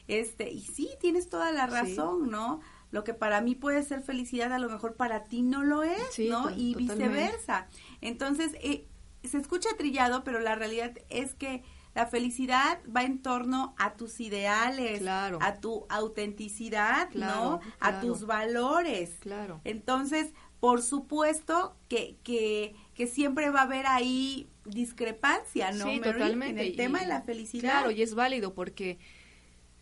este 0.07 0.51
y 0.51 0.61
sí 0.61 0.89
tienes 1.01 1.27
toda 1.27 1.51
la 1.51 1.65
Sí. 1.67 1.73
razón 1.73 2.29
no 2.29 2.61
lo 2.91 3.03
que 3.03 3.13
para 3.13 3.41
mí 3.41 3.55
puede 3.55 3.81
ser 3.83 4.01
felicidad 4.03 4.53
a 4.53 4.59
lo 4.59 4.69
mejor 4.69 4.95
para 4.95 5.23
ti 5.23 5.41
no 5.41 5.63
lo 5.63 5.83
es 5.83 5.99
Sí, 6.13 6.29
no 6.29 6.51
y 6.55 6.73
totalmente. 6.73 6.77
viceversa 7.07 7.67
entonces 8.01 8.51
eh, 8.61 8.87
se 9.23 9.37
escucha 9.39 9.69
trillado 9.77 10.23
pero 10.23 10.39
la 10.39 10.53
realidad 10.55 10.93
es 11.09 11.33
que 11.33 11.63
la 11.97 12.05
felicidad 12.05 12.79
va 12.95 13.01
en 13.01 13.23
torno 13.23 13.73
a 13.79 13.95
tus 13.95 14.19
ideales, 14.19 14.99
Claro. 14.99 15.39
a 15.41 15.55
tu 15.55 15.87
autenticidad, 15.89 17.09
Claro, 17.09 17.35
¿no? 17.43 17.59
A 17.79 18.01
tus 18.01 18.27
valores. 18.27 19.15
Claro. 19.19 19.61
Entonces, 19.63 20.31
por 20.59 20.83
supuesto 20.83 21.75
que, 21.89 22.17
que, 22.23 22.75
que 22.93 23.07
siempre 23.07 23.49
va 23.49 23.61
a 23.61 23.63
haber 23.63 23.87
ahí 23.87 24.47
discrepancia, 24.65 25.71
¿no? 25.71 25.85
Sí, 25.85 25.99
Mary? 25.99 26.11
totalmente. 26.13 26.61
En 26.61 26.67
el 26.67 26.73
y- 26.73 26.77
tema 26.77 26.99
de 26.99 27.07
la 27.07 27.21
felicidad. 27.23 27.71
Claro, 27.79 27.89
y 27.89 28.03
es 28.03 28.13
válido 28.13 28.53
porque 28.53 28.99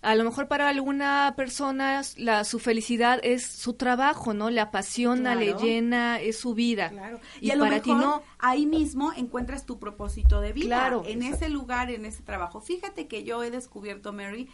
a 0.05 0.15
lo 0.15 0.23
mejor 0.23 0.47
para 0.47 0.69
alguna 0.69 1.33
persona 1.35 2.01
la, 2.17 2.43
su 2.43 2.59
felicidad 2.59 3.19
es 3.23 3.45
su 3.45 3.73
trabajo, 3.73 4.33
¿no? 4.33 4.49
Le 4.49 4.61
apasiona, 4.61 5.35
le 5.35 5.53
llena, 5.55 6.19
es 6.21 6.37
su 6.39 6.53
vida. 6.53 6.89
Claro. 6.89 7.19
Y, 7.41 7.47
Y, 7.47 7.51
a 7.51 7.55
lo 7.55 7.63
para 7.65 7.75
mejor 7.77 7.83
ti 7.83 8.05
no. 8.05 8.23
ahí 8.39 8.65
mismo 8.65 9.11
encuentras 9.13 9.65
tu 9.65 9.79
propósito 9.79 10.41
de 10.41 10.53
vida. 10.53 10.65
Claro, 10.77 11.03
En 11.05 11.23
ese 11.23 11.49
lugar, 11.49 11.89
en 11.91 12.05
ese 12.05 12.23
trabajo. 12.23 12.61
Fíjate 12.61 13.07
que 13.07 13.23
yo 13.23 13.43
he 13.43 13.51
descubierto, 13.51 14.13
Mary, 14.13 14.47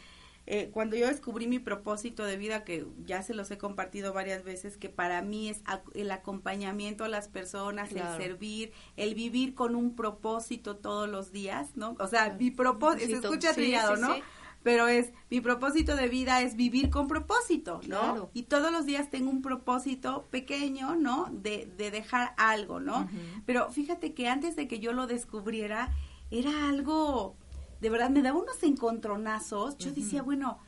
eh, 0.48 0.70
cuando 0.74 0.96
yo 0.96 1.08
descubrí 1.08 1.46
mi 1.48 1.60
propósito 1.60 2.24
de 2.26 2.36
vida, 2.36 2.64
que 2.64 2.86
ya 3.06 3.22
se 3.22 3.34
los 3.36 3.52
he 3.52 3.58
compartido 3.60 4.12
varias 4.12 4.44
veces, 4.44 4.76
que 4.76 4.90
para 4.90 5.22
mí 5.22 5.50
es 5.50 5.62
el 5.94 6.10
acompañamiento 6.12 7.04
a 7.04 7.08
las 7.10 7.28
personas, 7.28 7.90
Claro. 7.90 8.16
el 8.16 8.22
servir, 8.22 8.72
el 8.98 9.14
vivir 9.14 9.54
con 9.54 9.76
un 9.76 9.96
propósito 9.96 10.78
todos 10.78 11.08
los 11.08 11.32
días, 11.32 11.70
¿no? 11.76 11.96
O 12.00 12.08
sea, 12.08 12.36
mi 12.40 12.50
propósito, 12.52 13.06
se 13.06 13.14
escucha 13.28 13.50
sí, 13.50 13.56
trillado, 13.56 13.96
sí, 13.98 14.02
¿no? 14.02 14.16
sí. 14.16 14.24
Pero 14.63 14.88
es, 14.88 15.12
mi 15.30 15.41
propósito 15.41 15.95
de 15.95 16.08
vida 16.08 16.41
es 16.41 16.56
vivir 16.56 16.89
con 16.91 17.08
propósito, 17.08 17.82
¿no? 17.88 18.00
Claro. 18.00 18.30
Y 18.34 18.43
todos 18.43 18.71
los 18.71 18.86
días 18.86 19.10
tengo 19.10 19.30
un 19.32 19.41
propósito 19.41 20.28
pequeño, 20.30 20.95
¿no? 20.95 21.30
De, 21.32 21.65
de 21.78 21.89
dejar 21.89 22.34
algo, 22.38 22.80
¿no? 22.80 23.10
Pero 23.45 23.71
fíjate 23.71 24.13
que 24.13 24.28
antes 24.28 24.56
de 24.56 24.67
que 24.67 24.80
yo 24.80 24.93
lo 24.93 25.08
descubriera, 25.08 25.89
era 26.30 26.69
algo, 26.69 27.36
de 27.80 27.89
verdad, 27.89 28.12
me 28.12 28.21
daba 28.21 28.39
unos 28.39 28.62
encontronazos. 28.62 29.78
Yo 29.78 29.91
decía, 29.91 30.21
bueno, 30.21 30.60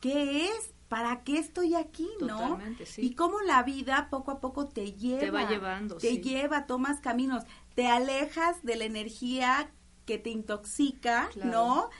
¿qué 0.00 0.46
es? 0.46 0.74
¿para 0.88 1.22
qué 1.24 1.38
estoy 1.38 1.74
aquí, 1.74 2.06
no? 2.20 2.26
Totalmente, 2.36 2.84
sí. 2.84 3.00
Y 3.00 3.14
cómo 3.14 3.40
la 3.40 3.62
vida 3.62 4.08
poco 4.10 4.30
a 4.30 4.40
poco 4.40 4.68
te 4.68 4.92
lleva. 4.92 5.20
Te 5.20 5.30
va 5.30 5.48
llevando, 5.48 5.96
Te 5.96 6.10
sí. 6.10 6.20
lleva, 6.20 6.66
tomas 6.66 7.00
caminos, 7.00 7.44
te 7.74 7.86
alejas 7.86 8.62
de 8.62 8.76
la 8.76 8.84
energía 8.84 9.70
que 10.04 10.18
te 10.18 10.28
intoxica, 10.28 11.30
Claro. 11.32 11.50
¿no? 11.50 11.90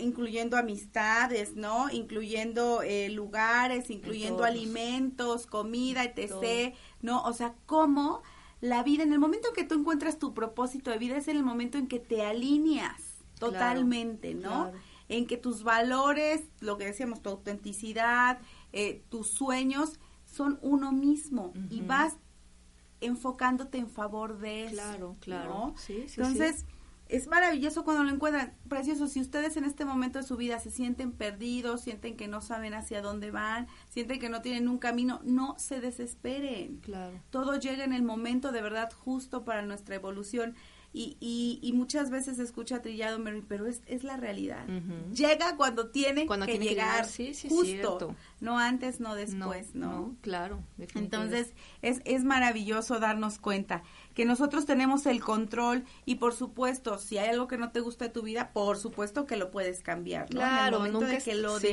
Incluyendo 0.00 0.56
amistades, 0.56 1.56
¿no? 1.56 1.90
Incluyendo 1.90 2.82
eh, 2.82 3.08
lugares, 3.10 3.90
incluyendo 3.90 4.44
alimentos, 4.44 5.46
comida, 5.46 6.04
etc.. 6.04 6.74
¿no? 7.02 7.22
O 7.22 7.32
sea, 7.32 7.54
cómo 7.66 8.22
la 8.60 8.82
vida, 8.82 9.02
en 9.02 9.12
el 9.12 9.18
momento 9.18 9.48
en 9.48 9.54
que 9.54 9.64
tú 9.64 9.74
encuentras 9.74 10.18
tu 10.18 10.34
propósito 10.34 10.90
de 10.90 10.98
vida, 10.98 11.16
es 11.16 11.28
en 11.28 11.36
el 11.36 11.42
momento 11.42 11.78
en 11.78 11.86
que 11.86 11.98
te 11.98 12.22
alineas 12.22 13.10
Claro, 13.40 13.54
totalmente, 13.54 14.34
¿no? 14.34 14.40
claro. 14.70 14.78
En 15.08 15.26
que 15.26 15.36
tus 15.36 15.64
valores, 15.64 16.42
lo 16.60 16.76
que 16.76 16.84
decíamos, 16.84 17.20
tu 17.20 17.30
autenticidad, 17.30 18.38
eh, 18.72 19.02
tus 19.08 19.28
sueños 19.28 19.98
son 20.24 20.58
uno 20.62 20.92
mismo 20.92 21.52
y 21.68 21.80
vas 21.80 22.16
enfocándote 23.00 23.78
en 23.78 23.88
favor 23.88 24.38
de 24.38 24.66
eso. 24.66 24.74
Claro, 24.74 25.16
claro. 25.20 25.48
¿no? 25.48 25.74
Sí, 25.78 26.04
sí, 26.06 26.20
Entonces, 26.20 26.64
es 27.10 27.26
maravilloso 27.26 27.84
cuando 27.84 28.04
lo 28.04 28.10
encuentran. 28.10 28.54
Precioso, 28.68 29.06
si 29.08 29.20
ustedes 29.20 29.56
en 29.56 29.64
este 29.64 29.84
momento 29.84 30.18
de 30.18 30.24
su 30.24 30.36
vida 30.36 30.58
se 30.60 30.70
sienten 30.70 31.12
perdidos, 31.12 31.82
sienten 31.82 32.16
que 32.16 32.28
no 32.28 32.40
saben 32.40 32.74
hacia 32.74 33.02
dónde 33.02 33.30
van, 33.30 33.66
sienten 33.88 34.20
que 34.20 34.28
no 34.28 34.42
tienen 34.42 34.68
un 34.68 34.78
camino, 34.78 35.20
no 35.24 35.56
se 35.58 35.80
desesperen. 35.80 36.78
Claro. 36.78 37.20
Todo 37.30 37.58
llega 37.58 37.84
en 37.84 37.92
el 37.92 38.02
momento 38.02 38.52
de 38.52 38.62
verdad 38.62 38.90
justo 38.92 39.44
para 39.44 39.62
nuestra 39.62 39.96
evolución. 39.96 40.54
Y, 40.92 41.16
y, 41.20 41.60
y 41.62 41.72
muchas 41.72 42.10
veces 42.10 42.38
se 42.38 42.42
escucha 42.42 42.82
trillado, 42.82 43.20
Mary, 43.20 43.44
pero 43.46 43.66
es, 43.66 43.80
es 43.86 44.02
la 44.02 44.16
realidad. 44.16 44.66
Llega 45.14 45.56
cuando 45.56 45.90
tiene 45.90 46.26
Cuando 46.26 46.46
que 46.46 46.52
tiene 46.52 46.66
que 46.66 46.70
llegar, 46.72 46.94
llegar, 46.94 47.06
sí, 47.06 47.32
sí, 47.32 47.48
justo, 47.48 47.64
cierto. 47.64 48.16
no 48.40 48.58
antes, 48.58 48.98
no 48.98 49.14
después, 49.14 49.76
¿no? 49.76 49.86
no, 49.86 50.16
claro. 50.20 50.64
definitivamente. 50.78 51.36
Entonces, 51.38 51.54
es, 51.82 52.02
es 52.04 52.24
maravilloso 52.24 52.98
darnos 52.98 53.38
cuenta 53.38 53.84
que 54.14 54.24
nosotros 54.24 54.66
tenemos 54.66 55.06
el 55.06 55.20
control 55.20 55.84
y 56.04 56.16
por 56.16 56.34
supuesto, 56.34 56.98
si 56.98 57.18
hay 57.18 57.28
algo 57.28 57.46
que 57.48 57.56
no 57.58 57.70
te 57.70 57.80
gusta 57.80 58.06
de 58.06 58.10
tu 58.10 58.22
vida, 58.22 58.50
por 58.52 58.76
supuesto 58.76 59.24
que 59.26 59.36
lo 59.36 59.50
puedes 59.50 59.82
cambiar, 59.82 60.32
¿no? 60.34 60.40
en 60.40 60.46
el 60.48 60.52
Claro, 60.52 60.78
momento 60.78 61.00
nunca 61.00 61.12
de 61.12 61.18
que 61.22 61.34
lo 61.36 61.58
sí, 61.58 61.66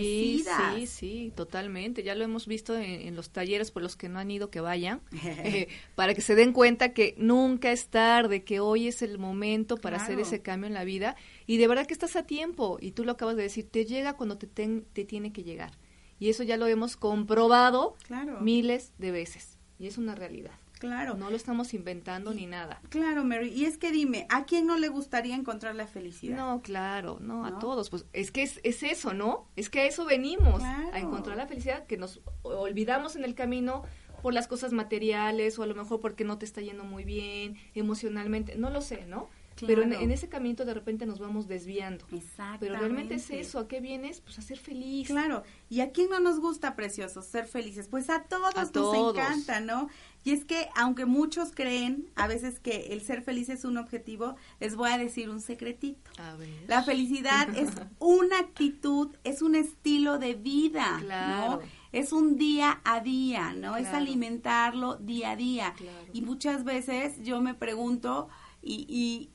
decidas. 0.43 0.73
Sí, 0.76 0.88
sí, 0.88 1.34
totalmente. 1.36 2.04
Ya 2.04 2.13
lo 2.15 2.23
hemos 2.23 2.45
visto 2.47 2.76
en, 2.76 2.84
en 3.08 3.15
los 3.15 3.32
talleres 3.32 3.71
por 3.71 3.82
los 3.82 3.95
que 3.95 4.08
no 4.10 4.19
han 4.19 4.30
ido 4.30 4.50
que 4.52 4.62
vayan, 4.62 5.02
eh, 5.43 5.67
para 5.95 6.13
que 6.13 6.21
se 6.21 6.36
den 6.36 6.54
cuenta 6.54 6.93
que 6.93 7.15
nunca 7.17 7.71
es 7.71 7.88
tarde, 7.88 8.43
que 8.43 8.60
hoy 8.60 8.88
es 8.88 9.02
el 9.02 9.17
momento 9.17 9.78
para 9.78 9.97
hacer 9.97 10.15
Claro. 10.15 10.21
ese 10.28 10.41
cambio 10.41 10.67
en 10.67 10.73
la 10.73 10.84
vida 10.84 11.15
y 11.47 11.58
de 11.58 11.67
verdad 11.67 11.88
que 11.88 11.93
estás 11.93 12.15
a 12.15 12.23
tiempo 12.23 12.78
y 12.80 12.91
tú 12.91 13.04
lo 13.04 13.13
acabas 13.13 13.36
de 13.36 13.43
decir, 13.43 13.67
te 13.69 13.86
llega 13.86 14.13
cuando 14.13 14.38
te, 14.38 14.47
ten- 14.47 14.86
te 14.93 15.06
tiene 15.06 15.34
que 15.34 15.43
llegar. 15.43 15.71
Y 16.19 16.30
eso 16.30 16.43
ya 16.43 16.58
lo 16.58 16.65
hemos 16.67 16.97
comprobado 16.97 17.95
Claro. 18.04 18.39
miles 18.41 18.93
de 18.97 19.12
veces 19.12 19.58
y 19.80 19.88
es 19.88 19.97
una 19.97 20.15
realidad. 20.15 20.52
Claro. 20.79 21.15
No 21.15 21.29
lo 21.29 21.35
estamos 21.35 21.73
inventando 21.73 22.33
ni 22.33 22.45
nada. 22.45 22.81
Claro, 22.89 23.23
Mary. 23.23 23.49
Y 23.49 23.65
es 23.65 23.77
que 23.77 23.91
dime, 23.91 24.25
¿a 24.29 24.45
quién 24.45 24.65
no 24.67 24.77
le 24.77 24.87
gustaría 24.89 25.35
encontrar 25.35 25.75
la 25.75 25.87
felicidad? 25.87 26.37
No, 26.37 26.61
claro, 26.61 27.17
no, 27.21 27.45
a 27.45 27.59
todos. 27.59 27.89
Pues 27.89 28.05
es 28.13 28.31
que 28.31 28.43
es, 28.43 28.59
es 28.63 28.83
eso, 28.83 29.13
¿no? 29.13 29.47
Es 29.55 29.69
que 29.69 29.81
a 29.81 29.85
eso 29.85 30.05
venimos, 30.05 30.59
Claro. 30.59 30.89
a 30.93 30.99
encontrar 30.99 31.37
la 31.37 31.47
felicidad 31.47 31.85
que 31.85 31.97
nos 31.97 32.21
olvidamos 32.43 33.15
en 33.15 33.23
el 33.23 33.35
camino 33.35 33.83
por 34.21 34.33
las 34.33 34.47
cosas 34.47 34.73
materiales 34.73 35.57
o 35.59 35.63
a 35.63 35.67
lo 35.67 35.75
mejor 35.75 35.99
porque 35.99 36.23
no 36.23 36.37
te 36.37 36.45
está 36.45 36.61
yendo 36.61 36.83
muy 36.83 37.03
bien 37.03 37.55
emocionalmente, 37.75 38.55
no 38.57 38.69
lo 38.69 38.81
sé, 38.81 39.05
¿no? 39.05 39.29
Pero 39.65 39.81
en, 39.81 39.89
Claro. 39.89 40.03
en 40.03 40.11
ese 40.11 40.29
camino 40.29 40.65
de 40.65 40.73
repente 40.75 41.07
nos 41.07 41.17
vamos 41.17 41.47
desviando. 41.47 42.05
Exactamente. 42.11 42.57
Pero 42.59 42.75
realmente 42.77 43.15
es 43.15 43.31
eso, 43.31 43.57
¿a 43.57 43.67
qué 43.67 43.79
vienes? 43.81 44.21
Pues 44.21 44.37
a 44.37 44.43
ser 44.43 44.59
feliz. 44.59 45.07
Claro, 45.07 45.41
¿y 45.67 45.79
a 45.79 45.91
quién 45.91 46.11
no 46.11 46.19
nos 46.19 46.39
gusta, 46.39 46.75
preciosos, 46.75 47.25
ser 47.25 47.47
felices? 47.47 47.87
Pues 47.87 48.07
a 48.11 48.21
todos 48.25 48.55
A 48.55 48.61
nos 48.61 48.71
todos. 48.71 49.15
encanta, 49.17 49.59
¿no? 49.59 49.89
Y 50.27 50.31
es 50.33 50.43
que, 50.43 50.67
aunque 50.75 51.05
muchos 51.05 51.53
creen 51.55 52.09
a 52.17 52.27
veces 52.27 52.59
que 52.59 52.87
el 52.91 52.99
ser 52.99 53.21
feliz 53.21 53.47
es 53.47 53.63
un 53.63 53.77
objetivo, 53.77 54.35
les 54.59 54.75
voy 54.75 54.89
a 54.91 54.97
decir 54.97 55.29
un 55.29 55.39
secretito. 55.39 56.11
A 56.17 56.35
ver. 56.35 56.49
La 56.67 56.83
felicidad 56.83 57.47
es 57.55 57.69
una 57.99 58.37
actitud, 58.39 59.15
es 59.23 59.41
un 59.41 59.55
estilo 59.55 60.19
de 60.19 60.33
vida, 60.33 60.97
Claro. 60.99 61.51
¿no? 61.51 61.59
Es 61.93 62.11
un 62.11 62.35
día 62.35 62.81
a 62.83 62.99
día, 62.99 63.53
¿no? 63.53 63.77
Es 63.77 63.87
alimentarlo 63.87 64.97
día 64.97 65.31
a 65.31 65.35
día. 65.37 65.73
Claro. 65.77 66.07
Y 66.11 66.21
muchas 66.23 66.65
veces 66.65 67.23
yo 67.23 67.39
me 67.41 67.53
pregunto 67.53 68.27
y... 68.61 68.85
y 68.89 69.29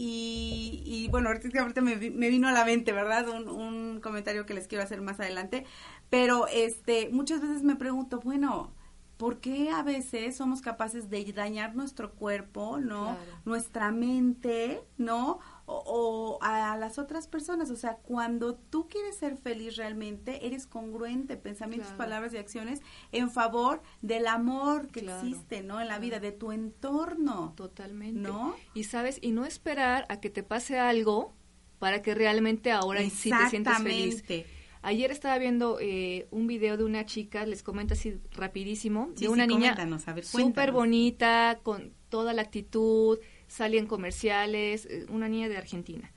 y, 0.00 0.82
y, 0.86 1.08
bueno, 1.08 1.28
ahorita, 1.28 1.60
ahorita 1.60 1.80
me, 1.80 1.96
me 1.96 2.28
vino 2.28 2.46
a 2.46 2.52
la 2.52 2.64
mente, 2.64 2.92
¿verdad? 2.92 3.28
Un, 3.28 3.48
un 3.48 4.00
comentario 4.00 4.46
que 4.46 4.54
les 4.54 4.68
quiero 4.68 4.84
hacer 4.84 5.00
más 5.00 5.18
adelante. 5.18 5.64
Pero 6.08 6.46
este, 6.46 7.08
muchas 7.10 7.40
veces 7.40 7.64
me 7.64 7.74
pregunto, 7.74 8.20
bueno, 8.20 8.72
¿por 9.18 9.40
qué 9.40 9.70
a 9.70 9.82
veces 9.82 10.36
somos 10.36 10.62
capaces 10.62 11.10
de 11.10 11.30
dañar 11.32 11.74
nuestro 11.76 12.12
cuerpo, 12.14 12.78
¿no? 12.78 13.16
Claro. 13.16 13.40
Nuestra 13.44 13.90
mente, 13.90 14.80
¿no? 14.96 15.40
O, 15.66 15.82
o 15.86 16.38
a 16.40 16.76
las 16.78 16.98
otras 16.98 17.26
personas. 17.26 17.70
O 17.70 17.76
sea, 17.76 17.96
cuando 17.96 18.54
tú 18.54 18.88
quieres 18.88 19.16
ser 19.16 19.36
feliz 19.36 19.76
realmente, 19.76 20.46
eres 20.46 20.66
congruente, 20.66 21.36
pensamientos, 21.36 21.88
Claro. 21.88 21.98
palabras 21.98 22.32
y 22.32 22.38
acciones 22.38 22.80
en 23.12 23.30
favor 23.30 23.82
del 24.00 24.28
amor 24.28 24.86
que 24.86 25.00
Claro, 25.02 25.26
existe, 25.26 25.62
¿no? 25.62 25.80
En 25.80 25.88
la 25.88 25.98
vida, 25.98 26.20
de 26.20 26.32
tu 26.32 26.52
entorno. 26.52 27.52
Totalmente. 27.56 28.20
¿No? 28.20 28.54
Y 28.72 28.84
sabes, 28.84 29.18
y 29.20 29.32
no 29.32 29.44
esperar 29.44 30.06
a 30.08 30.20
que 30.20 30.30
te 30.30 30.42
pase 30.44 30.78
algo 30.78 31.34
para 31.80 32.02
que 32.02 32.14
realmente 32.14 32.72
ahora 32.72 33.00
sí 33.10 33.30
te 33.30 33.50
sientas 33.50 33.82
feliz. 33.82 34.14
Exactamente. 34.20 34.57
Ayer 34.82 35.10
estaba 35.10 35.38
viendo 35.38 35.78
eh, 35.80 36.28
un 36.30 36.46
video 36.46 36.76
de 36.76 36.84
una 36.84 37.04
chica, 37.04 37.44
les 37.46 37.62
comento 37.62 37.94
así 37.94 38.20
rapidísimo, 38.32 39.10
Sí, 39.16 39.24
de 39.24 39.28
una 39.28 39.44
sí, 39.44 39.54
niña 39.54 39.76
súper 40.22 40.72
bonita, 40.72 41.60
con 41.62 41.92
toda 42.08 42.32
la 42.32 42.42
actitud, 42.42 43.18
salía 43.48 43.80
en 43.80 43.86
comerciales, 43.86 44.86
eh, 44.86 45.06
una 45.08 45.28
niña 45.28 45.48
de 45.48 45.56
Argentina. 45.56 46.12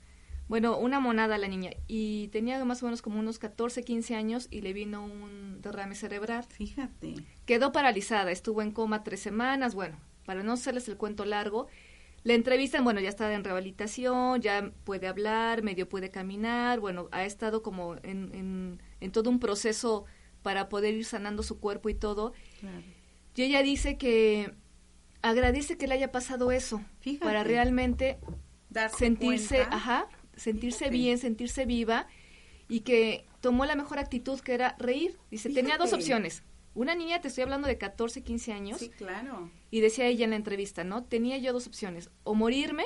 Bueno, 0.48 0.76
una 0.76 1.00
monada 1.00 1.38
la 1.38 1.48
niña 1.48 1.70
y 1.88 2.28
tenía 2.28 2.62
más 2.64 2.82
o 2.82 2.86
menos 2.86 3.00
como 3.00 3.18
unos 3.18 3.38
14, 3.38 3.84
15 3.84 4.14
años 4.14 4.48
y 4.50 4.60
le 4.60 4.72
vino 4.72 5.04
un 5.04 5.60
derrame 5.62 5.94
cerebral. 5.94 6.44
Fíjate. 6.44 7.14
Quedó 7.46 7.72
paralizada, 7.72 8.30
estuvo 8.30 8.60
en 8.60 8.70
coma 8.70 9.02
tres 9.02 9.20
semanas, 9.20 9.74
bueno, 9.74 9.98
para 10.26 10.42
no 10.42 10.52
hacerles 10.52 10.88
el 10.88 10.96
cuento 10.96 11.24
largo, 11.24 11.68
la 12.24 12.34
entrevistan, 12.34 12.84
bueno, 12.84 13.00
ya 13.00 13.08
está 13.08 13.32
en 13.32 13.42
rehabilitación, 13.44 14.40
ya 14.40 14.70
puede 14.84 15.08
hablar, 15.08 15.62
medio 15.62 15.88
puede 15.88 16.10
caminar, 16.10 16.78
bueno, 16.80 17.08
ha 17.10 17.24
estado 17.24 17.62
como 17.62 17.96
en, 17.96 18.32
en, 18.34 18.82
en 19.00 19.12
todo 19.12 19.28
un 19.30 19.40
proceso 19.40 20.04
para 20.42 20.68
poder 20.68 20.94
ir 20.94 21.04
sanando 21.04 21.42
su 21.42 21.58
cuerpo 21.58 21.88
y 21.88 21.94
todo. 21.94 22.32
Claro. 22.60 22.82
Y 23.34 23.42
ella 23.42 23.62
dice 23.62 23.96
que 23.98 24.54
agradece 25.22 25.76
que 25.76 25.86
le 25.86 25.94
haya 25.94 26.12
pasado 26.12 26.52
eso, 26.52 26.82
Fíjate. 27.00 27.24
para 27.24 27.44
realmente 27.44 28.18
Darse 28.70 28.98
sentirse, 28.98 29.56
cuenta. 29.56 29.76
ajá, 29.76 30.08
sentirse 30.36 30.78
Fíjate. 30.78 30.96
bien, 30.96 31.18
sentirse 31.18 31.64
viva 31.66 32.06
y 32.68 32.80
que 32.80 33.26
tomó 33.40 33.64
la 33.66 33.74
mejor 33.76 33.98
actitud 33.98 34.38
que 34.40 34.54
era 34.54 34.76
reír. 34.78 35.18
Dice, 35.30 35.50
tenía 35.50 35.76
dos 35.78 35.92
opciones. 35.92 36.42
Una 36.74 36.94
niña, 36.94 37.20
te 37.20 37.28
estoy 37.28 37.42
hablando 37.42 37.68
de 37.68 37.76
14, 37.78 38.22
15 38.22 38.52
años, 38.52 38.78
Sí, 38.78 38.88
claro. 38.88 39.50
y 39.70 39.80
decía 39.80 40.06
ella 40.06 40.24
en 40.24 40.30
la 40.30 40.36
entrevista, 40.36 40.84
¿no? 40.84 41.04
Tenía 41.04 41.36
yo 41.38 41.52
dos 41.52 41.66
opciones, 41.66 42.10
o 42.24 42.34
morirme, 42.34 42.84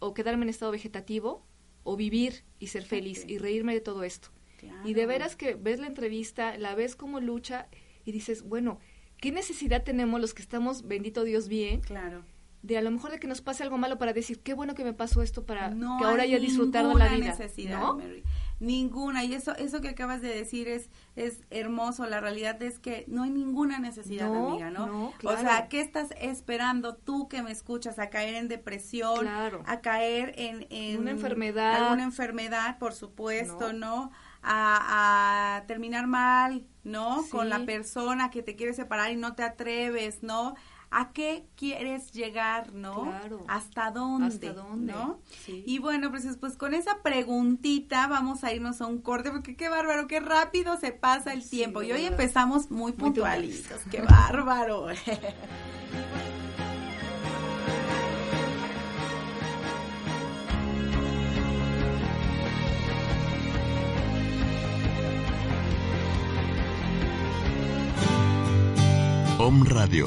o 0.00 0.12
quedarme 0.14 0.44
en 0.44 0.48
estado 0.50 0.72
vegetativo, 0.72 1.46
o 1.84 1.96
vivir 1.96 2.44
y 2.58 2.68
ser 2.68 2.84
feliz 2.84 3.24
y 3.28 3.38
reírme 3.38 3.74
de 3.74 3.80
todo 3.80 4.02
esto. 4.04 4.28
Claro. 4.58 4.88
Y 4.88 4.94
de 4.94 5.06
veras 5.06 5.36
que 5.36 5.54
ves 5.54 5.78
la 5.80 5.86
entrevista, 5.88 6.56
la 6.58 6.74
ves 6.74 6.94
como 6.96 7.20
lucha 7.20 7.68
y 8.04 8.12
dices, 8.12 8.42
bueno, 8.42 8.78
¿qué 9.18 9.30
necesidad 9.32 9.82
tenemos 9.84 10.20
los 10.20 10.34
que 10.34 10.42
estamos, 10.42 10.86
bendito 10.86 11.24
Dios, 11.24 11.48
bien, 11.48 11.80
Claro. 11.80 12.24
de 12.62 12.78
a 12.78 12.82
lo 12.82 12.90
mejor 12.92 13.10
de 13.10 13.18
que 13.18 13.26
nos 13.26 13.40
pase 13.40 13.62
algo 13.64 13.78
malo 13.78 13.98
para 13.98 14.12
decir, 14.12 14.40
qué 14.40 14.54
bueno 14.54 14.74
que 14.74 14.84
me 14.84 14.92
pasó 14.92 15.22
esto 15.22 15.44
para 15.44 15.70
No 15.70 15.98
que 15.98 16.04
ahora 16.04 16.22
hay 16.22 16.34
haya 16.34 16.38
disfrutado 16.44 16.96
la 16.96 17.08
vida, 17.08 17.30
necesidad, 17.30 17.80
¿no? 17.80 17.96
Mary. 17.98 18.22
Ninguna. 18.62 19.24
Y 19.24 19.34
eso, 19.34 19.56
eso 19.56 19.80
que 19.80 19.88
acabas 19.88 20.22
de 20.22 20.28
decir 20.32 20.68
es, 20.68 20.88
es 21.16 21.40
hermoso. 21.50 22.06
La 22.06 22.20
realidad 22.20 22.62
es 22.62 22.78
que 22.78 23.04
no 23.08 23.24
hay 23.24 23.30
ninguna 23.30 23.80
necesidad, 23.80 24.28
No, 24.28 24.50
amiga, 24.50 24.70
¿no? 24.70 24.86
no, 24.86 25.06
O 25.08 25.32
sea, 25.32 25.40
claro. 25.40 25.66
¿qué 25.68 25.80
estás 25.80 26.10
esperando 26.20 26.94
tú 26.94 27.28
que 27.28 27.42
me 27.42 27.50
escuchas 27.50 27.98
a 27.98 28.08
caer 28.08 28.34
en 28.36 28.46
depresión? 28.46 29.18
Claro. 29.22 29.64
A 29.66 29.80
caer 29.80 30.32
en, 30.36 30.66
en 30.70 31.00
Una 31.00 31.10
enfermedad. 31.10 31.82
Alguna 31.82 32.04
enfermedad, 32.04 32.78
por 32.78 32.94
supuesto, 32.94 33.72
No. 33.72 34.06
¿no? 34.06 34.10
A, 34.44 35.56
a 35.58 35.66
terminar 35.66 36.06
mal, 36.06 36.64
¿no? 36.84 37.22
Sí. 37.22 37.30
Con 37.30 37.48
la 37.48 37.64
persona 37.64 38.30
que 38.30 38.42
te 38.42 38.56
quiere 38.56 38.74
separar 38.74 39.10
y 39.12 39.16
no 39.16 39.34
te 39.34 39.42
atreves, 39.42 40.22
¿no? 40.22 40.54
¿A 40.94 41.12
qué 41.12 41.46
quieres 41.56 42.12
llegar, 42.12 42.74
no? 42.74 43.04
Claro. 43.04 43.44
¿Hasta 43.48 43.90
dónde? 43.90 44.26
¿Hasta 44.26 44.52
dónde? 44.52 44.92
¿No? 44.92 45.20
Sí. 45.46 45.64
Y 45.66 45.78
bueno, 45.78 46.10
pues, 46.10 46.26
pues 46.38 46.56
con 46.58 46.74
esa 46.74 47.02
preguntita 47.02 48.06
vamos 48.08 48.44
a 48.44 48.52
irnos 48.52 48.82
a 48.82 48.86
un 48.86 49.00
corte, 49.00 49.30
porque 49.30 49.56
qué 49.56 49.70
bárbaro, 49.70 50.06
qué 50.06 50.20
rápido 50.20 50.76
se 50.78 50.92
pasa 50.92 51.32
el 51.32 51.42
Sí, 51.42 51.56
tiempo. 51.56 51.82
y 51.82 51.92
hoy 51.92 52.04
empezamos 52.04 52.70
muy 52.70 52.92
Muy 52.92 52.92
puntualitos, 52.92 53.80
qué 53.90 54.02
bárbaro. 54.08 54.88
Om 69.38 69.64
Radio, 69.64 70.06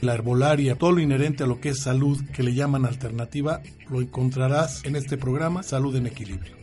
la 0.00 0.14
herbolaria, 0.14 0.76
todo 0.76 0.92
lo 0.92 1.00
inherente 1.00 1.44
a 1.44 1.46
lo 1.46 1.60
que 1.60 1.70
es 1.70 1.80
salud 1.82 2.18
que 2.34 2.42
le 2.42 2.54
llaman 2.54 2.84
alternativa, 2.84 3.60
lo 3.88 4.00
encontrarás 4.00 4.84
en 4.84 4.96
este 4.96 5.16
programa 5.16 5.62
Salud 5.62 5.94
en 5.96 6.06
Equilibrio. 6.06 6.56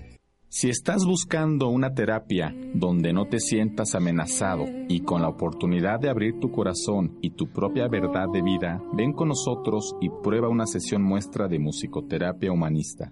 Si 0.50 0.70
estás 0.70 1.04
buscando 1.04 1.70
una 1.70 1.96
terapia 1.96 2.54
donde 2.76 3.12
no 3.12 3.26
te 3.26 3.40
sientas 3.40 3.96
amenazado 3.96 4.66
y 4.88 5.00
con 5.00 5.24
la 5.24 5.30
oportunidad 5.30 6.00
de 6.00 6.10
abrir 6.10 6.40
tu 6.40 6.52
corazón 6.52 7.18
y 7.22 7.32
tu 7.32 7.52
propia 7.52 7.88
verdad 7.88 8.28
de 8.32 8.44
vida, 8.44 8.80
ven 8.94 9.14
con 9.14 9.30
nosotros 9.30 9.96
y 10.00 10.10
prueba 10.22 10.50
una 10.50 10.68
sesión 10.68 11.02
muestra 11.02 11.48
de 11.48 11.58
musicoterapia 11.58 12.52
humanista. 12.52 13.12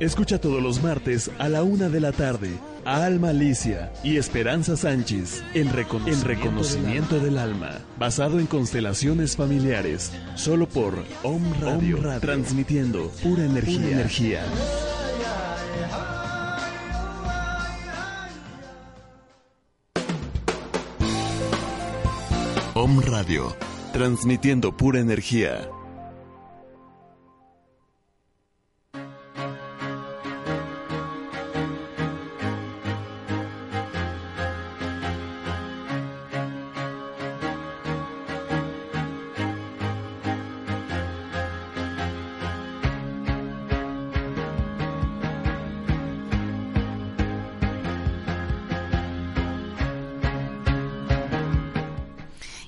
Escucha 0.05 0.39
todos 0.39 0.61
los 0.61 0.83
martes 0.83 1.31
a 1.39 1.49
la 1.49 1.63
una 1.63 1.89
de 1.89 1.99
la 1.99 2.11
tarde 2.11 2.51
a 2.85 3.05
Alma 3.05 3.29
Alicia 3.29 3.91
y 4.03 4.17
Esperanza 4.17 4.77
Sánchez 4.77 5.43
en 5.55 5.73
Reconocimiento, 5.73 6.27
reconocimiento 6.27 7.19
del, 7.19 7.39
alma. 7.39 7.79
basado 7.97 8.39
en 8.39 8.45
constelaciones 8.45 9.35
familiares, 9.35 10.11
solo 10.35 10.69
por 10.69 11.03
Om 11.23 11.41
Radio, 11.59 11.97
transmitiendo 12.19 13.09
pura 13.23 13.45
energía. 13.45 13.79
Pura 13.79 13.91
energía. 13.93 14.43
Om 22.75 23.01
Radio, 23.01 23.55
transmitiendo 23.91 24.77
pura 24.77 24.99
energía. 24.99 25.67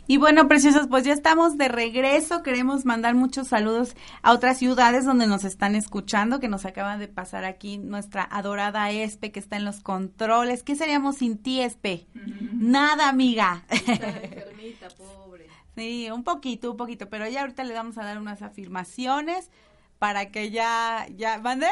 Y 0.10 0.16
bueno, 0.18 0.48
preciosos, 0.48 0.88
pues 0.88 1.04
ya 1.04 1.12
estamos 1.12 1.58
de 1.58 1.68
regreso. 1.68 2.42
Queremos 2.42 2.86
mandar 2.86 3.14
muchos 3.14 3.50
saludos 3.50 3.96
a 4.22 4.32
otras 4.32 4.58
ciudades 4.58 5.04
donde 5.04 5.28
nos 5.28 5.44
están 5.44 5.76
escuchando, 5.76 6.40
que 6.40 6.48
nos 6.48 6.66
acaban 6.66 7.00
de 7.00 7.10
pasar 7.10 7.44
aquí 7.44 7.78
nuestra 7.78 8.24
adorada 8.24 8.90
Espe, 8.90 9.34
que 9.34 9.40
está 9.40 9.58
en 9.58 9.66
los 9.66 9.82
controles. 9.82 10.64
¿Qué 10.64 10.78
seríamos 10.78 11.18
sin 11.18 11.38
ti, 11.38 11.62
Espe? 11.62 12.08
Nada, 12.54 13.10
amiga. 13.10 13.64
enfermita, 13.70 14.88
pobre. 14.98 15.48
Sí, 15.76 16.10
un 16.10 16.24
poquito, 16.24 16.72
un 16.72 16.78
poquito, 16.78 17.10
pero 17.10 17.28
ya 17.28 17.42
ahorita 17.42 17.66
le 17.66 17.74
vamos 17.74 17.98
a 17.98 18.06
dar 18.06 18.18
unas 18.18 18.42
afirmaciones 18.42 19.52
para 20.00 20.32
que 20.32 20.52
ya, 20.52 21.06
ya, 21.16 21.38
¿mande? 21.40 21.68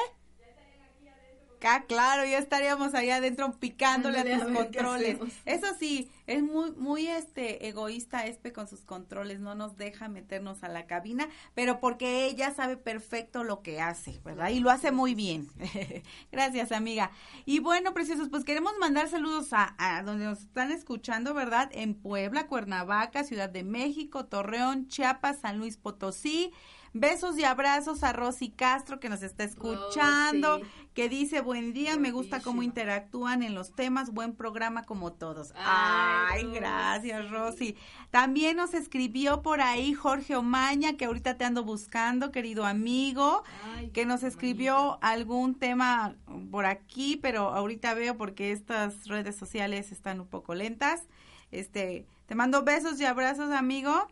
Claro, 1.88 2.26
ya 2.26 2.38
estaríamos 2.38 2.94
ahí 2.94 3.10
adentro 3.10 3.52
picándole 3.54 4.20
a 4.20 4.40
tus 4.40 4.54
controles. 4.54 5.20
Eso 5.46 5.68
sí, 5.80 6.10
es 6.28 6.44
muy, 6.44 6.72
muy 6.72 7.08
este 7.08 7.68
egoísta 7.68 8.26
Espe 8.26 8.52
con 8.52 8.68
sus 8.68 8.82
controles, 8.82 9.40
no 9.40 9.56
nos 9.56 9.78
deja 9.78 10.08
meternos 10.08 10.64
a 10.64 10.70
la 10.70 10.86
cabina, 10.86 11.28
pero 11.54 11.80
porque 11.80 12.26
ella 12.26 12.54
sabe 12.54 12.78
perfecto 12.78 13.44
lo 13.44 13.62
que 13.62 13.82
hace, 13.82 14.20
¿verdad? 14.24 14.50
Y 14.50 14.60
lo 14.60 14.70
hace 14.70 14.92
muy 14.92 15.16
bien. 15.16 15.50
Gracias, 16.32 16.72
amiga. 16.72 17.12
Y 17.46 17.60
bueno, 17.60 17.94
preciosos, 17.94 18.30
pues 18.30 18.44
queremos 18.44 18.74
mandar 18.80 19.10
saludos 19.10 19.54
a, 19.54 19.76
a 19.78 20.04
donde 20.04 20.26
nos 20.26 20.42
están 20.42 20.72
escuchando, 20.72 21.34
¿verdad? 21.34 21.70
En 21.74 21.96
Puebla, 21.96 22.48
Cuernavaca, 22.48 23.24
Ciudad 23.24 23.50
de 23.50 23.64
México, 23.64 24.26
Torreón, 24.26 24.88
Chiapas, 24.88 25.40
San 25.40 25.58
Luis 25.58 25.78
Potosí, 25.78 26.54
Besos 26.98 27.38
y 27.38 27.44
abrazos 27.44 28.04
a 28.04 28.14
Rosy 28.14 28.52
Castro 28.52 29.02
que 29.02 29.10
nos 29.10 29.22
está 29.22 29.44
oh, 29.44 29.48
escuchando, 29.48 30.62
que 30.96 31.10
dice 31.10 31.42
buen 31.42 31.74
día, 31.74 31.98
me 31.98 32.12
gusta 32.12 32.40
cómo 32.40 32.64
interactúan 32.64 33.44
en 33.44 33.54
los 33.54 33.76
temas, 33.76 34.14
buen 34.14 34.34
programa 34.34 34.84
como 34.84 35.12
todos. 35.12 35.54
Ay, 35.58 36.48
gracias 36.54 37.30
Rosy. 37.30 37.76
También 38.12 38.56
nos 38.56 38.74
escribió 38.74 39.42
por 39.42 39.60
ahí 39.60 39.94
Jorge 39.94 40.38
Omaña, 40.38 40.96
que 40.96 41.06
ahorita 41.06 41.38
te 41.38 41.44
ando 41.44 41.66
buscando, 41.66 42.32
querido 42.32 42.66
amigo, 42.66 43.44
que 43.92 44.06
nos 44.06 44.24
escribió 44.24 44.98
algún 45.02 45.56
tema 45.56 46.16
por 46.50 46.66
aquí, 46.66 47.20
pero 47.22 47.50
ahorita 47.50 47.94
veo 47.94 48.16
porque 48.18 48.54
estas 48.54 49.06
redes 49.06 49.36
sociales 49.36 49.92
están 49.92 50.22
un 50.22 50.28
poco 50.28 50.56
lentas. 50.56 51.04
Este, 51.52 52.06
te 52.26 52.36
mando 52.36 52.64
besos 52.64 53.00
y 53.02 53.06
abrazos, 53.06 53.52
amigo 53.52 54.08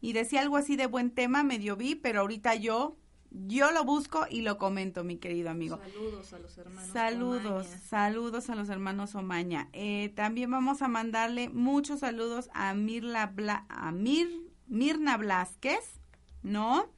y 0.00 0.12
decía 0.12 0.40
algo 0.40 0.56
así 0.56 0.76
de 0.76 0.86
buen 0.86 1.10
tema, 1.10 1.42
medio 1.42 1.76
vi, 1.76 1.94
pero 1.94 2.20
ahorita 2.20 2.54
yo, 2.54 2.96
yo 3.30 3.70
lo 3.72 3.84
busco 3.84 4.26
y 4.30 4.42
lo 4.42 4.58
comento, 4.58 5.04
mi 5.04 5.16
querido 5.16 5.50
amigo. 5.50 5.78
Saludos 5.78 6.32
a 6.32 6.38
los 6.38 6.58
hermanos. 6.58 6.90
Saludos, 6.92 7.66
saludos 7.88 8.50
a 8.50 8.54
los 8.54 8.68
hermanos 8.68 9.14
Omaña. 9.14 9.68
Eh, 9.72 10.12
también 10.14 10.50
vamos 10.50 10.82
a 10.82 10.88
mandarle 10.88 11.48
muchos 11.48 12.00
saludos 12.00 12.48
a 12.54 12.74
Mirla 12.74 13.32
a 13.68 13.92
Mir, 13.92 14.28
Mirna 14.66 15.16
Blasquez, 15.16 16.00
¿no? 16.42 16.90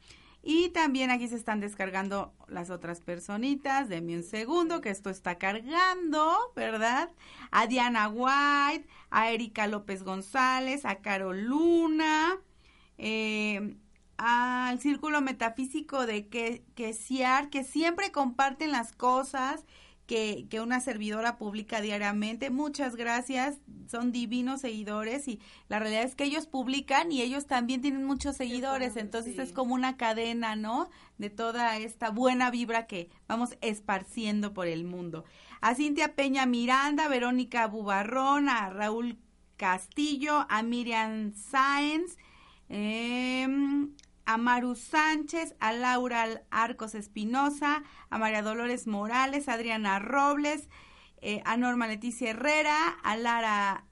Y 0.42 0.70
también 0.70 1.10
aquí 1.10 1.28
se 1.28 1.36
están 1.36 1.60
descargando 1.60 2.32
las 2.46 2.70
otras 2.70 3.00
personitas. 3.00 3.88
Deme 3.88 4.16
un 4.16 4.22
segundo 4.22 4.81
que 4.81 4.90
esto 4.90 5.10
está 5.10 5.37
cargando, 5.37 6.37
¿verdad? 6.54 7.10
A 7.50 7.66
Diana 7.66 8.08
White, 8.08 8.88
a 9.10 9.31
Erika 9.31 9.66
López 9.66 10.04
González, 10.04 10.85
a 10.85 10.96
Carol 11.00 11.42
Luna, 11.42 12.38
eh, 12.98 13.76
al 14.19 14.81
círculo 14.81 15.21
metafísico 15.21 16.04
de 16.04 16.27
que, 16.27 16.64
que 16.75 16.92
que 17.50 17.64
siempre 17.64 18.12
comparten 18.12 18.73
las 18.73 18.92
cosas, 18.92 19.64
que, 20.06 20.46
que 20.50 20.60
una 20.60 20.81
servidora 20.81 21.37
publica 21.37 21.81
diariamente. 21.81 22.50
Muchas 22.50 22.96
gracias, 22.96 23.58
son 23.88 24.10
divinos 24.10 24.62
seguidores 24.62 25.29
y 25.29 25.38
la 25.69 25.79
realidad 25.79 26.02
es 26.02 26.16
que 26.16 26.25
ellos 26.25 26.46
publican 26.46 27.12
y 27.12 27.23
ellos 27.23 27.46
también 27.46 27.81
tienen 27.81 28.04
muchos 28.04 28.37
seguidores, 28.37 28.96
entonces 28.96 29.38
es 29.38 29.52
como 29.52 29.75
una 29.75 29.96
cadena, 29.96 30.56
¿no? 30.56 30.90
De 31.19 31.31
toda 31.31 31.77
esta 31.77 32.10
buena 32.10 32.50
vibra 32.50 32.87
que 32.87 33.10
vamos 33.29 33.56
esparciendo 33.60 34.52
por 34.52 34.66
el 34.66 34.85
mundo. 34.85 35.25
A 35.60 35.75
Cintia 35.75 36.14
Peña 36.14 36.46
Miranda, 36.46 37.06
Verónica 37.08 37.66
Bubarrón, 37.66 38.48
a 38.48 38.71
Raúl 38.71 39.19
Castillo, 39.56 40.46
a 40.48 40.62
Miriam 40.62 41.35
Sáenz, 41.35 42.16
eh, 42.71 43.46
a 44.29 44.37
Maru 44.37 44.74
Sánchez, 44.74 45.54
a 45.58 45.72
Laura 45.72 46.42
Arcos 46.50 46.94
Espinosa, 46.94 47.83
a 48.10 48.18
María 48.18 48.42
Dolores 48.42 48.87
Morales, 48.87 49.48
a 49.48 49.54
Adriana 49.54 49.98
Robles, 50.00 50.68
eh, 51.22 51.40
a 51.46 51.56
Norma 51.56 51.87
Leticia 51.87 52.29
Herrera, 52.29 52.90
a 53.02 53.16
Lara 53.16 53.87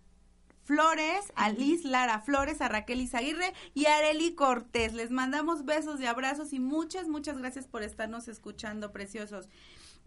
Flores, 0.62 1.32
a 1.36 1.48
Liz 1.48 1.84
Lara 1.84 2.20
Flores, 2.20 2.60
a 2.60 2.68
Raquel 2.68 3.00
Izaguirre 3.00 3.54
y 3.72 3.86
a 3.86 3.96
Areli 3.96 4.34
Cortés. 4.34 4.92
Les 4.92 5.10
mandamos 5.10 5.64
besos 5.64 6.02
y 6.02 6.06
abrazos 6.06 6.52
y 6.52 6.60
muchas, 6.60 7.08
muchas 7.08 7.38
gracias 7.38 7.66
por 7.66 7.82
estarnos 7.82 8.28
escuchando, 8.28 8.92
preciosos. 8.92 9.48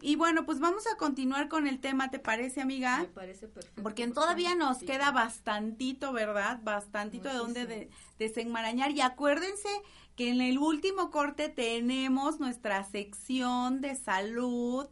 Y 0.02 0.16
bueno, 0.16 0.46
pues 0.46 0.60
vamos 0.60 0.86
a 0.86 0.96
continuar 0.96 1.48
con 1.48 1.66
el 1.66 1.78
tema, 1.78 2.10
¿te 2.10 2.18
parece, 2.18 2.60
amiga? 2.60 3.00
Me 3.00 3.06
parece 3.06 3.48
perfecto. 3.48 3.82
Porque 3.82 4.06
todavía 4.08 4.54
nos 4.54 4.78
queda 4.78 5.10
bastantito, 5.10 6.12
¿verdad? 6.12 6.60
Bastantito 6.62 7.28
de 7.28 7.34
donde 7.34 7.66
de, 7.66 7.90
desenmarañar. 8.18 8.92
Y 8.92 9.02
acuérdense 9.02 9.68
que 10.20 10.28
en 10.28 10.42
el 10.42 10.58
último 10.58 11.10
corte 11.10 11.48
tenemos 11.48 12.40
nuestra 12.40 12.84
sección 12.84 13.80
de 13.80 13.94
salud 13.94 14.86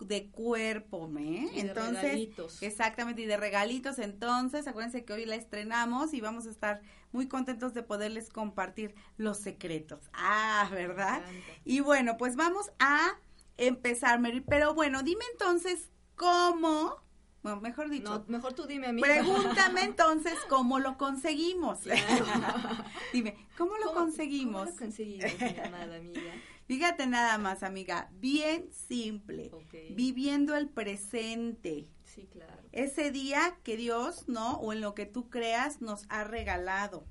de 0.00 0.26
cuerpo, 0.26 1.08
¿me? 1.08 1.22
Y 1.22 1.46
de 1.46 1.60
entonces, 1.60 2.02
regalitos. 2.02 2.62
exactamente, 2.62 3.22
y 3.22 3.24
de 3.24 3.38
regalitos. 3.38 3.98
Entonces, 3.98 4.66
acuérdense 4.66 5.06
que 5.06 5.14
hoy 5.14 5.24
la 5.24 5.34
estrenamos 5.34 6.12
y 6.12 6.20
vamos 6.20 6.46
a 6.46 6.50
estar 6.50 6.82
muy 7.10 7.26
contentos 7.26 7.72
de 7.72 7.84
poderles 7.84 8.28
compartir 8.28 8.94
los 9.16 9.38
secretos. 9.38 10.10
Ah, 10.12 10.68
¿verdad? 10.70 11.22
Y 11.64 11.80
bueno, 11.80 12.18
pues 12.18 12.36
vamos 12.36 12.70
a 12.78 13.18
empezar, 13.56 14.20
Mary. 14.20 14.42
Pero 14.42 14.74
bueno, 14.74 15.02
dime 15.02 15.24
entonces 15.32 15.88
cómo, 16.16 17.02
bueno, 17.46 17.60
mejor 17.60 17.88
dicho. 17.90 18.18
No, 18.18 18.24
mejor 18.26 18.54
tú 18.54 18.66
dime 18.66 18.88
a 18.88 18.92
mí. 18.92 19.02
Pregúntame 19.02 19.82
entonces 19.84 20.34
cómo 20.48 20.80
lo 20.80 20.98
conseguimos. 20.98 21.78
dime, 23.12 23.36
¿cómo 23.56 23.76
lo 23.76 23.86
¿Cómo- 23.86 24.00
conseguimos? 24.00 24.62
¿Cómo 24.62 24.70
lo 24.72 24.76
conseguimos, 24.78 25.32
mi 25.40 25.58
amada 25.60 25.96
amiga? 25.96 26.32
Fíjate 26.66 27.06
nada 27.06 27.38
más, 27.38 27.62
amiga, 27.62 28.08
bien 28.14 28.68
simple, 28.72 29.52
viviendo 29.90 30.56
el 30.56 30.68
presente. 30.68 31.86
Sí, 32.04 32.26
claro. 32.32 32.52
Ese 32.72 33.12
día 33.12 33.56
que 33.62 33.76
Dios, 33.76 34.26
¿no? 34.26 34.54
O 34.58 34.72
en 34.72 34.80
lo 34.80 34.94
que 34.96 35.06
tú 35.06 35.30
creas, 35.30 35.80
nos 35.80 36.06
ha 36.08 36.24
regalado. 36.24 37.04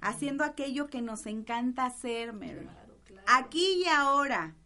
Haciendo 0.00 0.42
aquello 0.44 0.88
que 0.88 1.02
nos 1.02 1.26
encanta 1.26 1.86
hacer, 1.86 2.32
Mary. 2.32 2.68
Aquí 3.26 3.82
y 3.84 3.88
ahora. 3.88 4.56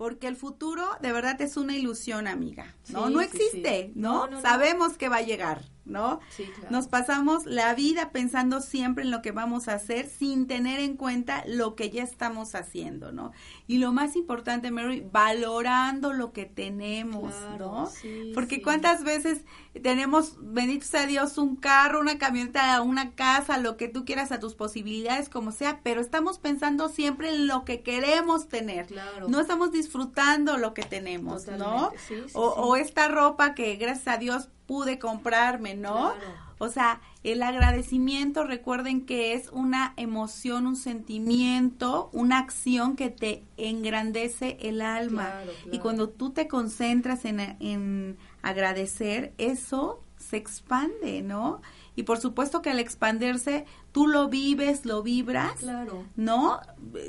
Porque 0.00 0.28
el 0.28 0.36
futuro 0.36 0.82
de 1.02 1.12
verdad 1.12 1.38
es 1.42 1.58
una 1.58 1.76
ilusión, 1.76 2.26
amiga. 2.26 2.74
No, 2.88 3.08
Sí, 3.08 3.12
no 3.12 3.20
existe, 3.20 3.88
sí. 3.88 3.92
¿no? 3.96 4.20
No, 4.20 4.26
no, 4.28 4.36
no. 4.36 4.40
Sabemos 4.40 4.96
que 4.96 5.10
va 5.10 5.16
a 5.16 5.20
llegar, 5.20 5.60
¿no? 5.90 6.20
Sí, 6.30 6.44
claro. 6.44 6.70
Nos 6.70 6.88
pasamos 6.88 7.46
la 7.46 7.74
vida 7.74 8.10
pensando 8.10 8.60
siempre 8.60 9.04
en 9.04 9.10
lo 9.10 9.20
que 9.22 9.32
vamos 9.32 9.68
a 9.68 9.74
hacer 9.74 10.06
sin 10.08 10.46
tener 10.46 10.80
en 10.80 10.96
cuenta 10.96 11.44
lo 11.46 11.74
que 11.74 11.90
ya 11.90 12.02
estamos 12.02 12.54
haciendo, 12.54 13.12
¿no? 13.12 13.32
Y 13.66 13.78
lo 13.78 13.92
más 13.92 14.16
importante, 14.16 14.70
Mary, 14.70 15.04
valorando 15.12 16.12
lo 16.12 16.32
que 16.32 16.44
tenemos, 16.46 17.34
Claro, 17.34 17.58
¿no? 17.72 17.86
sí, 17.86 18.32
Porque 18.34 18.56
sí. 18.56 18.62
cuántas 18.62 19.04
veces 19.04 19.44
tenemos, 19.82 20.34
bendito 20.40 20.86
sea 20.86 21.06
Dios, 21.06 21.38
un 21.38 21.56
carro, 21.56 22.00
una 22.00 22.18
camioneta, 22.18 22.80
una 22.82 23.12
casa, 23.14 23.58
lo 23.58 23.76
que 23.76 23.88
tú 23.88 24.04
quieras 24.04 24.32
a 24.32 24.40
tus 24.40 24.54
posibilidades, 24.54 25.28
como 25.28 25.52
sea, 25.52 25.80
pero 25.82 26.00
estamos 26.00 26.38
pensando 26.38 26.88
siempre 26.88 27.30
en 27.30 27.46
lo 27.46 27.64
que 27.64 27.82
queremos 27.82 28.48
tener. 28.48 28.86
Claro. 28.86 29.28
No 29.28 29.40
estamos 29.40 29.72
disfrutando 29.72 30.56
lo 30.58 30.74
que 30.74 30.82
tenemos, 30.82 31.46
¿no? 31.46 31.56
Totalmente, 31.58 31.98
sí, 31.98 32.14
sí, 32.26 32.32
o, 32.34 32.50
sí. 32.54 32.54
o 32.58 32.76
esta 32.76 33.08
ropa 33.08 33.54
que 33.54 33.76
gracias 33.76 34.08
a 34.08 34.18
Dios 34.18 34.48
pude 34.70 35.00
comprarme, 35.00 35.74
¿no? 35.74 36.12
O 36.58 36.68
sea, 36.68 37.00
el 37.24 37.42
agradecimiento, 37.42 38.44
recuerden 38.44 39.04
que 39.04 39.34
es 39.34 39.48
una 39.48 39.94
emoción, 39.96 40.68
un 40.68 40.76
sentimiento, 40.76 42.08
una 42.12 42.38
acción 42.38 42.94
que 42.94 43.10
te 43.10 43.42
engrandece 43.56 44.58
el 44.60 44.80
alma. 44.80 45.24
Claro, 45.24 45.52
Y 45.72 45.80
cuando 45.80 46.08
tú 46.08 46.30
te 46.30 46.46
concentras 46.46 47.24
en, 47.24 47.40
en 47.58 48.16
agradecer, 48.42 49.34
eso 49.38 50.04
se 50.18 50.36
expande, 50.36 51.22
¿no? 51.22 51.62
Y 51.96 52.04
por 52.04 52.18
supuesto 52.18 52.62
que 52.62 52.70
al 52.70 52.78
expandirse, 52.78 53.66
tú 53.92 54.06
lo 54.06 54.28
vives, 54.28 54.86
lo 54.86 55.02
vibras, 55.02 55.54
Claro. 55.58 56.04
¿no? 56.16 56.60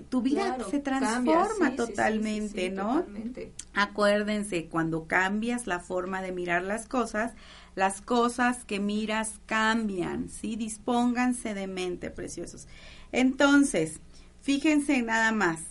Tu 0.10 0.22
vida 0.22 0.56
Claro, 0.56 0.70
se 0.70 0.80
transforma 0.80 1.68
sí, 1.68 1.72
sí, 1.72 1.76
totalmente, 1.76 2.70
sí, 2.70 2.76
¿no? 2.76 2.96
totalmente. 2.96 3.54
Acuérdense, 3.74 4.68
cuando 4.68 5.08
cambias 5.08 5.68
la 5.68 5.80
forma 5.80 6.22
de 6.22 6.32
mirar 6.32 6.64
las 6.64 6.88
cosas, 6.88 7.34
las 7.76 8.02
cosas 8.02 8.66
que 8.66 8.80
miras 8.80 9.40
cambian, 9.46 10.30
¿sí? 10.30 10.56
Dispónganse 10.56 11.54
de 11.54 11.68
mente, 11.68 12.10
preciosos. 12.10 12.68
Entonces, 13.12 14.00
fíjense 14.42 15.02
nada 15.02 15.32
más. 15.32 15.62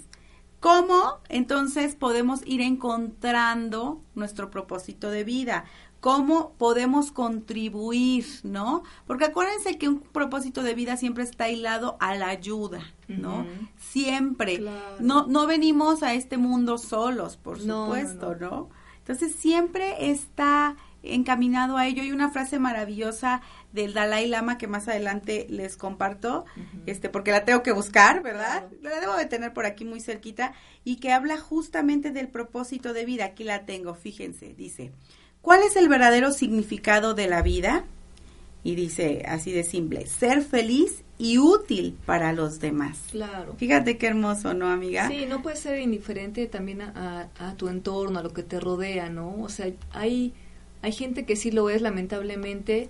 ¿Cómo 0.61 1.21
entonces 1.31 1.95
podemos 1.95 2.41
ir 2.45 2.61
encontrando 2.61 4.03
nuestro 4.15 4.51
propósito 4.51 5.11
de 5.11 5.25
vida? 5.25 5.65
¿Cómo 6.01 6.55
podemos 6.57 7.13
contribuir, 7.13 8.25
no? 8.43 8.83
Porque 9.07 9.27
acuérdense 9.27 9.77
que 9.77 9.89
un 9.89 10.01
propósito 10.01 10.63
de 10.63 10.75
vida 10.75 10.97
siempre 10.97 11.25
está 11.25 11.51
hilado 11.51 11.99
a 12.01 12.15
la 12.15 12.29
ayuda, 12.29 12.81
¿no? 13.07 13.47
Siempre. 13.77 14.59
Claro. 14.59 14.97
No, 15.01 15.27
no 15.27 15.47
venimos 15.47 16.03
a 16.03 16.15
este 16.15 16.39
mundo 16.39 16.79
solos, 16.79 17.37
por 17.37 17.59
No, 17.59 17.67
no, 17.67 17.85
supuesto, 17.85 18.35
¿no? 18.37 18.71
Entonces 18.99 19.35
siempre 19.35 20.11
está 20.11 20.77
encaminado 21.03 21.77
a 21.77 21.87
ello. 21.87 22.03
Hay 22.03 22.13
una 22.13 22.31
frase 22.31 22.59
maravillosa 22.59 23.41
del 23.73 23.95
Dalai 23.95 24.27
Lama 24.27 24.59
que 24.59 24.69
más 24.69 24.89
adelante 24.89 25.47
les 25.49 25.77
comparto, 25.77 26.45
este, 26.87 27.09
porque 27.09 27.31
la 27.31 27.45
tengo 27.45 27.63
que 27.63 27.73
buscar, 27.73 28.23
¿verdad? 28.23 28.69
La 28.83 29.01
debo 29.01 29.17
de 29.17 29.27
tener 29.27 29.53
por 29.53 29.67
aquí 29.67 29.85
muy 29.85 30.01
cerquita 30.01 30.53
y 30.85 30.97
que 30.97 31.13
habla 31.13 31.39
justamente 31.39 32.11
del 32.11 32.29
propósito 32.29 32.93
de 32.93 33.05
vida. 33.05 33.27
Aquí 33.27 33.45
la 33.45 33.65
tengo, 33.67 33.95
fíjense, 33.95 34.55
dice, 34.55 34.93
¿cuál 35.43 35.63
es 35.63 35.77
el 35.77 35.89
verdadero 35.89 36.33
significado 36.33 37.15
de 37.15 37.29
la 37.29 37.43
vida? 37.43 37.85
Y 38.63 38.75
dice 38.75 39.25
así 39.27 39.53
de 39.53 39.65
simple, 39.65 40.07
ser 40.07 40.43
feliz 40.43 41.03
y 41.19 41.39
útil 41.39 41.97
para 42.07 42.33
los 42.33 42.61
demás. 42.61 42.99
Claro. 43.11 43.55
Fíjate 43.57 43.97
qué 43.97 44.07
hermoso, 44.07 44.53
¿no, 44.55 44.69
amiga? 44.69 45.09
Sí, 45.09 45.25
no 45.27 45.41
puedes 45.43 45.61
ser 45.61 45.79
indiferente 45.81 46.47
también 46.47 46.83
a, 46.83 47.31
a- 47.39 47.49
a 47.51 47.55
tu 47.57 47.69
entorno, 47.69 48.19
a 48.19 48.23
lo 48.23 48.33
que 48.35 48.43
te 48.43 48.61
rodea, 48.61 49.09
¿no? 49.09 49.37
O 49.43 49.49
sea, 49.49 49.71
hay, 49.93 50.35
hay 50.83 50.93
gente 50.93 51.25
que 51.25 51.37
sí 51.37 51.51
lo 51.51 51.71
es, 51.71 51.81
lamentablemente, 51.81 52.89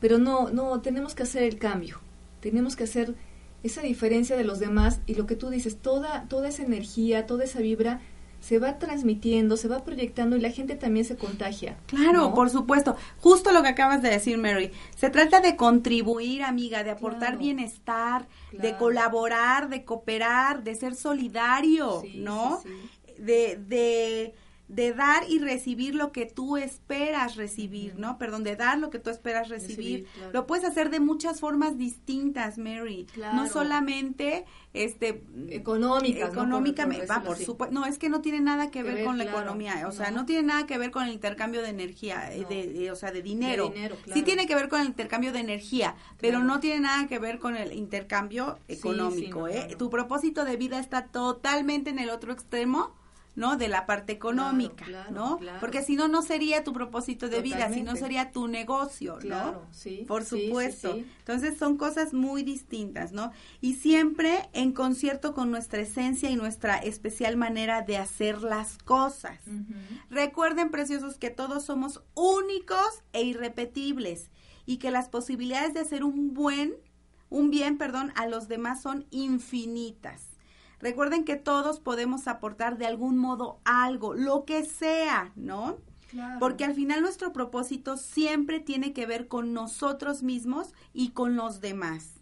pero 0.00 0.18
no, 0.18 0.50
no, 0.50 0.80
tenemos 0.80 1.14
que 1.14 1.22
hacer 1.22 1.42
el 1.42 1.58
cambio. 1.58 2.00
Tenemos 2.40 2.76
que 2.76 2.84
hacer 2.84 3.14
esa 3.62 3.80
diferencia 3.82 4.36
de 4.36 4.44
los 4.44 4.60
demás 4.60 5.00
y 5.06 5.14
lo 5.14 5.26
que 5.26 5.36
tú 5.36 5.48
dices, 5.50 5.76
toda, 5.78 6.26
toda 6.28 6.48
esa 6.48 6.62
energía, 6.62 7.26
toda 7.26 7.44
esa 7.44 7.60
vibra 7.60 8.00
se 8.40 8.58
va 8.58 8.78
transmitiendo, 8.78 9.56
se 9.56 9.68
va 9.68 9.84
proyectando 9.84 10.36
y 10.36 10.40
la 10.40 10.50
gente 10.50 10.76
también 10.76 11.04
se 11.04 11.16
contagia. 11.16 11.76
Claro, 11.86 12.20
¿no? 12.28 12.34
por 12.34 12.50
supuesto. 12.50 12.96
Justo 13.20 13.52
lo 13.52 13.62
que 13.62 13.68
acabas 13.68 14.00
de 14.02 14.10
decir, 14.10 14.38
Mary. 14.38 14.70
Se 14.96 15.10
trata 15.10 15.40
de 15.40 15.56
contribuir, 15.56 16.42
amiga, 16.44 16.84
de 16.84 16.90
aportar 16.90 17.18
Claro. 17.30 17.38
bienestar, 17.38 18.28
de 18.52 18.76
colaborar, 18.76 19.68
de 19.68 19.84
cooperar, 19.84 20.62
de 20.62 20.74
ser 20.74 20.94
solidario, 20.94 22.00
Sí, 22.02 22.18
¿no? 22.18 22.60
sí, 22.62 22.68
sí. 22.68 23.22
De, 23.22 23.56
de, 23.66 24.34
de 24.68 24.92
dar 24.92 25.24
y 25.28 25.38
recibir 25.38 25.94
lo 25.94 26.12
que 26.12 26.26
tú 26.26 26.56
esperas 26.58 27.36
recibir, 27.36 27.98
¿no? 27.98 28.18
Perdón, 28.18 28.44
de 28.44 28.54
dar 28.54 28.78
lo 28.78 28.90
que 28.90 28.98
tú 28.98 29.08
esperas 29.10 29.48
recibir. 29.48 29.76
Recibir, 30.00 30.06
claro. 30.14 30.30
Lo 30.32 30.46
puedes 30.46 30.64
hacer 30.66 30.90
de 30.90 31.00
muchas 31.00 31.40
formas 31.40 31.78
distintas, 31.78 32.58
Mary. 32.58 33.06
No 33.08 33.12
Claro. 33.14 33.46
solamente, 33.50 34.44
este... 34.74 35.24
Económicas, 35.48 36.34
¿no? 36.34 36.60
Por- 36.60 37.10
va, 37.10 37.22
por 37.22 37.36
supuesto. 37.38 37.74
No, 37.74 37.86
es 37.86 37.98
que 37.98 38.08
no 38.08 38.20
tiene 38.20 38.40
nada 38.40 38.66
que, 38.66 38.80
Que 38.80 38.82
ver, 38.82 38.94
ver, 38.96 39.04
con 39.04 39.16
la 39.18 39.24
economía. 39.24 39.86
O 39.88 39.92
sea, 39.92 40.10
No. 40.10 40.18
no 40.18 40.26
tiene 40.26 40.42
nada 40.42 40.66
que 40.66 40.76
ver 40.78 40.90
con 40.90 41.04
el 41.06 41.12
intercambio 41.12 41.62
de 41.62 41.70
energía, 41.70 42.32
eh, 42.34 42.40
No. 42.42 42.48
de, 42.48 42.66
de- 42.66 42.90
o 42.90 42.96
sea, 42.96 43.10
de 43.10 43.22
dinero. 43.22 43.70
dinero, 43.70 43.96
Sí 44.12 44.22
tiene 44.22 44.46
que 44.46 44.54
ver 44.54 44.68
con 44.68 44.80
el 44.80 44.86
intercambio 44.88 45.32
de 45.32 45.40
energía, 45.40 45.96
pero 46.20 46.40
no 46.40 46.60
tiene 46.60 46.80
nada 46.80 47.06
que 47.08 47.18
ver 47.18 47.38
con 47.38 47.56
el 47.56 47.72
intercambio 47.72 48.58
económico. 48.68 49.46
sí, 49.48 49.54
no, 49.54 49.60
¿eh? 49.60 49.64
no, 49.66 49.70
no. 49.72 49.76
Tu 49.78 49.90
propósito 49.90 50.44
de 50.44 50.56
vida 50.56 50.78
está 50.78 51.06
totalmente 51.06 51.90
en 51.90 51.98
el 51.98 52.10
otro 52.10 52.32
extremo, 52.32 52.92
¿no? 53.38 53.56
De 53.56 53.68
la 53.68 53.86
parte 53.86 54.12
económica, 54.12 54.84
claro, 54.84 55.10
¿no? 55.12 55.38
claro. 55.38 55.60
Porque 55.60 55.82
si 55.82 55.94
no, 55.94 56.08
no 56.08 56.22
sería 56.22 56.64
tu 56.64 56.72
propósito 56.72 57.28
de 57.28 57.40
vida, 57.40 57.72
si 57.72 57.82
no 57.82 57.94
sería 57.94 58.32
tu 58.32 58.48
negocio, 58.48 59.16
Claro, 59.18 59.52
¿no? 59.52 59.68
sí, 59.72 60.04
Por 60.08 60.24
sí, 60.24 60.46
supuesto. 60.48 60.94
sí. 60.94 61.06
Entonces 61.20 61.56
son 61.56 61.76
cosas 61.76 62.12
muy 62.12 62.42
distintas, 62.42 63.12
¿no? 63.12 63.30
Y 63.60 63.74
siempre 63.74 64.48
en 64.54 64.72
concierto 64.72 65.34
con 65.34 65.52
nuestra 65.52 65.80
esencia 65.82 66.28
y 66.30 66.34
nuestra 66.36 66.78
especial 66.78 67.36
manera 67.36 67.82
de 67.82 67.96
hacer 67.96 68.42
las 68.42 68.76
cosas. 68.78 69.38
Recuerden, 70.10 70.70
preciosos, 70.70 71.16
que 71.16 71.30
todos 71.30 71.64
somos 71.64 72.02
únicos 72.14 73.04
e 73.12 73.22
irrepetibles 73.22 74.30
y 74.66 74.78
que 74.78 74.90
las 74.90 75.08
posibilidades 75.08 75.74
de 75.74 75.80
hacer 75.80 76.02
un 76.02 76.34
buen, 76.34 76.74
un 77.30 77.50
bien, 77.50 77.78
perdón, 77.78 78.12
a 78.16 78.26
los 78.26 78.48
demás 78.48 78.82
son 78.82 79.06
infinitas. 79.10 80.22
Recuerden 80.80 81.24
que 81.24 81.36
todos 81.36 81.80
podemos 81.80 82.28
aportar 82.28 82.78
de 82.78 82.86
algún 82.86 83.18
modo 83.18 83.60
algo, 83.64 84.14
lo 84.14 84.44
que 84.44 84.64
sea, 84.64 85.32
¿no? 85.34 85.78
Claro. 86.10 86.38
Porque 86.38 86.64
al 86.64 86.74
final 86.74 87.02
nuestro 87.02 87.32
propósito 87.32 87.96
siempre 87.96 88.60
tiene 88.60 88.92
que 88.92 89.06
ver 89.06 89.28
con 89.28 89.52
nosotros 89.52 90.22
mismos 90.22 90.72
y 90.92 91.10
con 91.10 91.36
los 91.36 91.60
demás, 91.60 92.17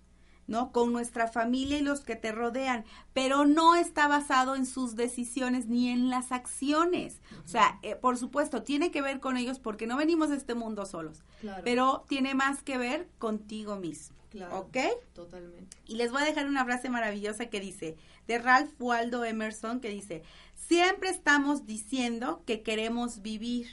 ¿no? 0.46 0.70
Con 0.72 0.92
nuestra 0.92 1.26
familia 1.28 1.78
y 1.78 1.82
los 1.82 2.00
que 2.00 2.16
te 2.16 2.32
rodean, 2.32 2.84
pero 3.12 3.44
no 3.46 3.74
está 3.74 4.06
basado 4.08 4.54
en 4.54 4.66
sus 4.66 4.94
decisiones 4.96 5.66
ni 5.66 5.88
en 5.90 6.08
las 6.10 6.32
acciones. 6.32 7.20
O 7.44 7.48
sea, 7.48 7.78
eh, 7.82 7.96
por 7.96 8.16
supuesto, 8.16 8.62
tiene 8.62 8.90
que 8.90 9.02
ver 9.02 9.20
con 9.20 9.36
ellos 9.36 9.58
porque 9.58 9.86
no 9.86 9.96
venimos 9.96 10.30
a 10.30 10.36
este 10.36 10.54
mundo 10.54 10.86
solos, 10.86 11.22
Claro. 11.40 11.62
pero 11.64 12.04
tiene 12.08 12.34
más 12.34 12.62
que 12.62 12.78
ver 12.78 13.08
contigo 13.18 13.76
mismo. 13.76 14.14
Claro. 14.30 14.58
¿Ok? 14.58 14.76
Totalmente. 15.14 15.76
Y 15.86 15.96
les 15.96 16.10
voy 16.12 16.22
a 16.22 16.26
dejar 16.26 16.46
una 16.46 16.64
frase 16.64 16.90
maravillosa 16.90 17.46
que 17.46 17.60
dice, 17.60 17.96
de 18.26 18.38
Ralph 18.38 18.72
Waldo 18.80 19.24
Emerson, 19.24 19.80
que 19.80 19.88
dice, 19.88 20.22
siempre 20.54 21.08
estamos 21.10 21.64
diciendo 21.64 22.42
que 22.44 22.62
queremos 22.62 23.22
vivir, 23.22 23.68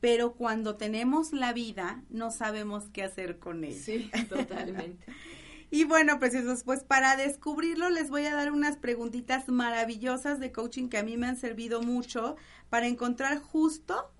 pero 0.00 0.32
cuando 0.34 0.74
tenemos 0.76 1.32
la 1.32 1.52
vida 1.52 2.02
no 2.10 2.30
sabemos 2.32 2.88
qué 2.92 3.04
hacer 3.04 3.38
con 3.38 3.62
ella. 3.64 3.80
Sí, 3.80 4.10
totalmente. 4.28 5.04
Y 5.72 5.84
bueno, 5.84 6.18
preciosos, 6.18 6.64
pues 6.64 6.84
para 6.84 7.16
descubrirlo 7.16 7.88
les 7.88 8.10
voy 8.10 8.26
a 8.26 8.34
dar 8.34 8.52
unas 8.52 8.76
preguntitas 8.76 9.48
maravillosas 9.48 10.38
de 10.38 10.52
coaching 10.52 10.90
que 10.90 10.98
a 10.98 11.02
mí 11.02 11.16
me 11.16 11.26
han 11.26 11.38
servido 11.38 11.80
mucho 11.80 12.36
para 12.68 12.86
encontrar 12.86 13.40
justo 13.40 14.10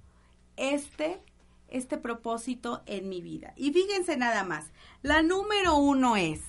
este, 0.56 1.20
este 1.68 1.98
propósito 1.98 2.82
en 2.86 3.10
mi 3.10 3.20
vida. 3.20 3.52
Y 3.54 3.70
fíjense 3.70 4.16
nada 4.16 4.44
más, 4.44 4.70
la 5.02 5.22
número 5.22 5.76
uno 5.76 6.16
es, 6.16 6.40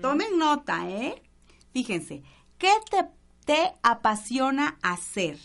tomen 0.00 0.38
nota, 0.38 0.88
¿eh? 0.88 1.22
Fíjense, 1.74 2.22
¿qué 2.56 2.72
te, 2.90 3.04
te 3.44 3.74
apasiona 3.82 4.78
hacer? 4.80 5.36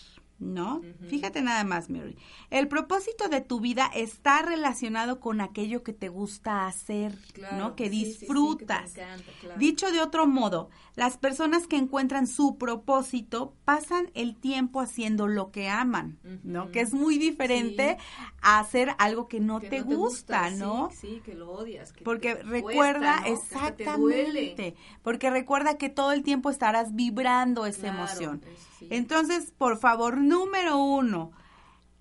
¿No? 0.42 0.82
Fíjate 1.08 1.44
nada 1.44 1.64
más, 1.64 1.92
Mary. 1.92 2.18
El 2.50 2.68
propósito 2.68 3.30
de 3.30 3.42
tu 3.42 3.60
vida 3.60 3.92
está 3.94 4.42
relacionado 4.42 5.20
con 5.20 5.39
aquello 5.39 5.84
que 5.84 5.94
te 5.94 6.10
gusta 6.10 6.66
hacer, 6.66 7.16
Claro, 7.34 7.58
¿no? 7.58 7.76
Que 7.76 7.89
sí, 7.92 7.92
sí, 7.92 8.06
sí, 8.06 8.12
que 8.12 8.16
te 8.16 8.20
disfrutas. 8.26 8.98
encanta, 8.98 9.32
claro. 9.39 9.60
Dicho 9.60 9.92
de 9.92 10.02
otro 10.02 10.26
modo, 10.26 10.72
las 10.96 11.18
personas 11.20 11.68
que 11.68 11.78
encuentran 11.78 12.26
su 12.26 12.58
propósito 12.58 13.54
pasan 13.66 14.10
el 14.16 14.36
tiempo 14.36 14.82
haciendo 14.82 15.28
lo 15.28 15.52
que 15.52 15.70
aman, 15.70 16.18
¿no? 16.44 16.72
Que 16.72 16.82
es 16.82 16.92
muy 16.96 17.20
diferente 17.20 17.98
a 18.42 18.58
hacer 18.60 18.96
algo 18.98 19.28
que 19.28 19.39
no, 19.39 19.60
Que 19.60 19.70
te, 19.70 19.80
no 19.82 19.88
te 19.89 19.96
gusta, 19.96 20.50
¿no? 20.50 20.89
Sí, 20.92 21.22
que 21.24 21.36
lo 21.36 21.52
odias. 21.52 21.94
que 21.94 22.04
Porque 22.04 22.34
te 22.34 22.44
recuerda, 22.44 23.22
cuesta, 23.24 23.58
hasta 23.60 23.76
te 23.76 23.84
duele. 23.86 24.54
exactamente, 24.54 24.76
porque 25.04 25.30
recuerda 25.30 25.78
que 25.78 25.89
todo 25.89 26.12
el 26.14 26.24
tiempo 26.24 26.50
estarás 26.50 26.96
vibrando 26.96 27.68
esa 27.68 27.82
Claro, 27.82 27.98
emoción. 28.00 28.42
eso 28.44 28.71
sí. 28.82 28.88
Entonces, 28.90 29.54
por 29.58 29.78
favor, 29.78 30.18
número 30.18 30.78
uno, 30.78 31.32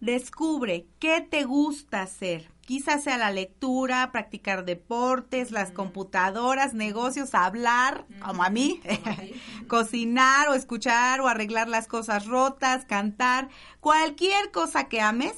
descubre 0.01 0.87
qué 0.99 1.21
te 1.21 1.45
gusta 1.45 2.03
hacer. 2.03 2.51
Quizás 2.63 3.03
sea 3.03 3.19
la 3.19 3.33
lectura, 3.33 4.11
practicar 4.13 4.65
deportes, 4.65 5.51
las 5.51 5.73
computadoras, 5.73 6.73
negocios, 6.73 7.35
hablar, 7.35 8.07
como 8.25 8.45
a 8.45 8.51
mí, 8.51 8.81
cocinar 9.69 10.49
o 10.49 10.55
escuchar 10.55 11.21
o 11.21 11.29
arreglar 11.29 11.69
las 11.69 11.89
cosas 11.89 12.27
rotas, 12.27 12.85
cantar, 12.85 13.49
cualquier 13.81 14.53
cosa 14.53 14.85
que 14.85 15.01
ames, 15.01 15.35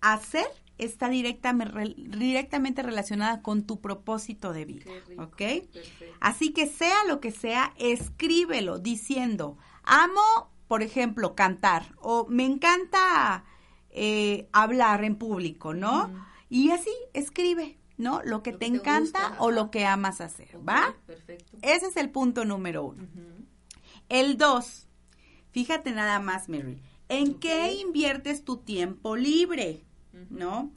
hacer 0.00 0.46
está 0.78 1.08
directamente, 1.08 1.94
directamente 1.96 2.82
relacionada 2.82 3.42
con 3.42 3.64
tu 3.64 3.80
propósito 3.80 4.52
de 4.52 4.64
vida, 4.64 4.90
¿ok? 5.18 5.66
Así 6.20 6.52
que 6.52 6.66
sea 6.66 7.04
lo 7.06 7.20
que 7.20 7.30
sea, 7.30 7.72
escríbelo 7.78 8.78
diciendo, 8.78 9.56
amo, 9.82 10.50
por 10.68 10.82
ejemplo, 10.82 11.34
cantar 11.34 11.94
o 12.00 12.26
me 12.28 12.44
encanta 12.44 13.44
eh, 13.90 14.48
hablar 14.52 15.04
en 15.04 15.16
público, 15.16 15.74
¿no? 15.74 16.10
Y 16.48 16.70
así 16.70 16.90
escribe, 17.12 17.78
¿no? 17.96 18.22
Lo 18.24 18.42
que 18.42 18.52
te 18.52 18.58
te 18.58 18.66
encanta 18.66 19.28
gusta, 19.28 19.42
o 19.42 19.50
lo 19.50 19.70
que 19.70 19.86
amas 19.86 20.20
hacer, 20.20 20.58
¿va? 20.66 20.96
Perfecto. 21.06 21.56
Ese 21.62 21.86
es 21.86 21.96
el 21.96 22.10
punto 22.10 22.44
número 22.44 22.84
uno. 22.84 23.06
El 24.08 24.36
dos, 24.36 24.88
fíjate 25.52 25.92
nada 25.92 26.18
más, 26.18 26.48
Mary, 26.48 26.80
¿en 27.08 27.34
qué 27.34 27.72
inviertes 27.74 28.44
tu 28.44 28.58
tiempo 28.58 29.16
libre? 29.16 29.84
¿No? 30.30 30.70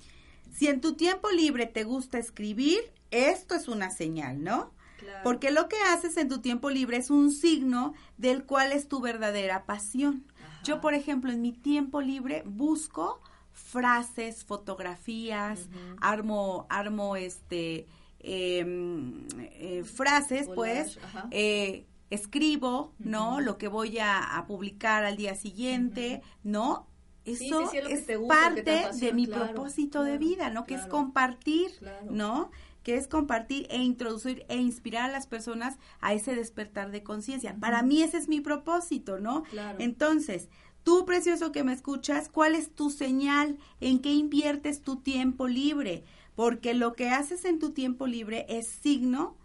Si 0.51 0.67
en 0.67 0.81
tu 0.81 0.95
tiempo 0.95 1.29
libre 1.29 1.65
te 1.65 1.83
gusta 1.83 2.17
escribir, 2.17 2.79
esto 3.11 3.55
es 3.55 3.67
una 3.67 3.91
señal, 3.91 4.43
¿no? 4.43 4.71
Claro. 4.97 5.19
Porque 5.23 5.51
lo 5.51 5.69
que 5.69 5.77
haces 5.93 6.17
en 6.17 6.27
tu 6.27 6.39
tiempo 6.39 6.69
libre 6.69 6.97
es 6.97 7.09
un 7.11 7.31
signo 7.31 7.93
del 8.17 8.43
cual 8.43 8.71
es 8.71 8.87
tu 8.87 8.99
verdadera 8.99 9.65
pasión. 9.65 10.25
Yo, 10.63 10.81
por 10.81 10.93
ejemplo, 10.93 11.31
en 11.31 11.41
mi 11.41 11.53
tiempo 11.53 12.01
libre 12.01 12.43
busco 12.45 13.21
frases, 13.51 14.43
fotografías, 14.43 15.69
armo, 16.01 16.65
armo 16.69 17.15
este 17.15 17.87
em, 18.19 19.27
eh, 19.37 19.83
frases, 19.83 20.49
pues, 20.53 20.99
eh, 21.31 21.85
escribo, 22.09 22.93
¿no? 22.99 23.39
Lo 23.39 23.57
que 23.57 23.67
voy 23.67 23.99
a, 23.99 24.37
a 24.37 24.45
publicar 24.45 25.05
al 25.05 25.17
día 25.17 25.35
siguiente, 25.35 26.21
¿no? 26.43 26.87
Eso 27.27 27.69
sí, 27.69 27.77
sí, 27.81 27.93
es 27.93 28.17
gusta, 28.17 28.35
parte 28.35 28.87
de 28.93 29.13
mi 29.13 29.27
claro, 29.27 29.53
propósito 29.53 30.03
de 30.03 30.17
vida, 30.17 30.49
¿no? 30.49 30.65
Que 30.65 30.75
es 30.75 30.85
compartir. 30.87 31.71
¿no? 32.09 32.51
Que 32.83 32.95
es 32.95 33.07
compartir 33.07 33.67
e 33.69 33.77
introducir 33.77 34.45
e 34.47 34.55
inspirar 34.55 35.09
a 35.09 35.11
las 35.11 35.27
personas 35.27 35.77
a 35.99 36.13
ese 36.13 36.35
despertar 36.35 36.91
de 36.91 37.03
conciencia. 37.03 37.55
Para 37.59 37.81
mí 37.83 38.01
ese 38.01 38.17
es 38.17 38.29
mi 38.29 38.39
propósito, 38.39 39.19
¿no? 39.19 39.43
Claro. 39.43 39.77
Entonces, 39.81 40.47
tú 40.83 41.05
precioso 41.05 41.51
que 41.51 41.65
me 41.65 41.73
escuchas, 41.73 42.29
¿cuál 42.29 42.55
es 42.55 42.71
tu 42.71 42.89
señal? 42.89 43.57
¿En 43.81 43.99
qué 43.99 44.13
inviertes 44.13 44.81
tu 44.81 44.97
tiempo 45.01 45.47
libre? 45.49 46.05
Porque 46.35 46.73
lo 46.73 46.93
que 46.93 47.09
haces 47.09 47.43
en 47.43 47.59
tu 47.59 47.71
tiempo 47.71 48.07
libre 48.07 48.45
es 48.47 48.67
signo 48.67 49.35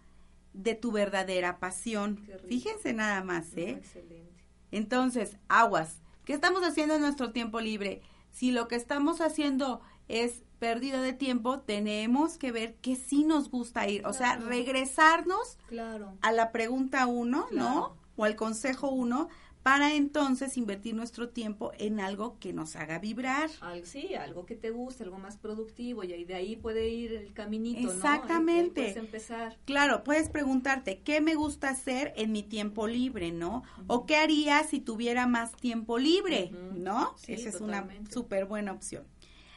de 0.53 0.75
tu 0.75 0.91
verdadera 0.91 1.59
pasión. 1.59 2.25
Fíjense 2.47 2.93
nada 2.93 3.23
más, 3.23 3.53
No, 3.53 3.61
¿eh? 3.61 3.69
excelente. 3.71 4.45
Entonces, 4.71 5.37
aguas. 5.49 5.97
¿Qué 6.25 6.33
estamos 6.33 6.63
haciendo 6.63 6.95
en 6.95 7.01
nuestro 7.01 7.31
tiempo 7.31 7.59
libre? 7.59 8.01
Si 8.31 8.51
lo 8.51 8.67
que 8.67 8.75
estamos 8.75 9.21
haciendo 9.21 9.81
es 10.07 10.43
pérdida 10.59 11.01
de 11.01 11.13
tiempo, 11.13 11.59
tenemos 11.59 12.37
que 12.37 12.51
ver 12.51 12.75
que 12.75 12.95
sí 12.95 13.23
nos 13.25 13.49
gusta 13.49 13.87
ir. 13.87 14.05
O 14.07 14.13
sea, 14.13 14.37
regresarnos 14.37 15.57
Claro. 15.67 16.17
a 16.21 16.31
la 16.31 16.51
pregunta 16.51 17.05
uno, 17.07 17.47
¿no? 17.51 17.95
O 18.15 18.23
al 18.25 18.35
consejo 18.35 18.89
uno, 18.89 19.27
para 19.63 19.95
entonces 19.95 20.57
invertir 20.57 20.93
nuestro 20.93 21.29
tiempo 21.29 21.71
en 21.79 22.01
algo 22.01 22.37
que 22.39 22.51
nos 22.51 22.75
haga 22.75 22.99
vibrar. 22.99 23.49
Algo, 23.61 23.85
sí, 23.85 24.13
algo 24.13 24.45
que 24.45 24.55
te 24.55 24.69
guste, 24.71 25.03
algo 25.03 25.17
más 25.17 25.37
productivo 25.37 26.03
y 26.03 26.11
ahí 26.11 26.25
de 26.25 26.35
ahí 26.35 26.55
puede 26.57 26.89
ir 26.89 27.13
el 27.13 27.33
caminito, 27.33 27.89
Exactamente. 27.91 28.81
puedes 28.81 28.97
empezar. 28.97 29.57
Claro, 29.65 30.03
puedes 30.03 30.29
preguntarte, 30.29 30.99
¿qué 30.99 31.21
me 31.21 31.35
gusta 31.35 31.69
hacer 31.69 32.13
en 32.17 32.33
mi 32.33 32.43
tiempo 32.43 32.87
libre, 32.87 33.31
no? 33.31 33.63
O 33.87 34.05
qué 34.05 34.17
haría 34.17 34.63
si 34.65 34.81
tuviera 34.81 35.27
más 35.27 35.53
tiempo 35.53 35.97
libre. 35.97 36.51
¿no? 36.73 37.15
Sí, 37.17 37.33
Esa 37.33 37.49
es 37.49 37.61
una 37.61 37.87
súper 38.09 38.45
buena 38.45 38.71
opción. 38.71 39.05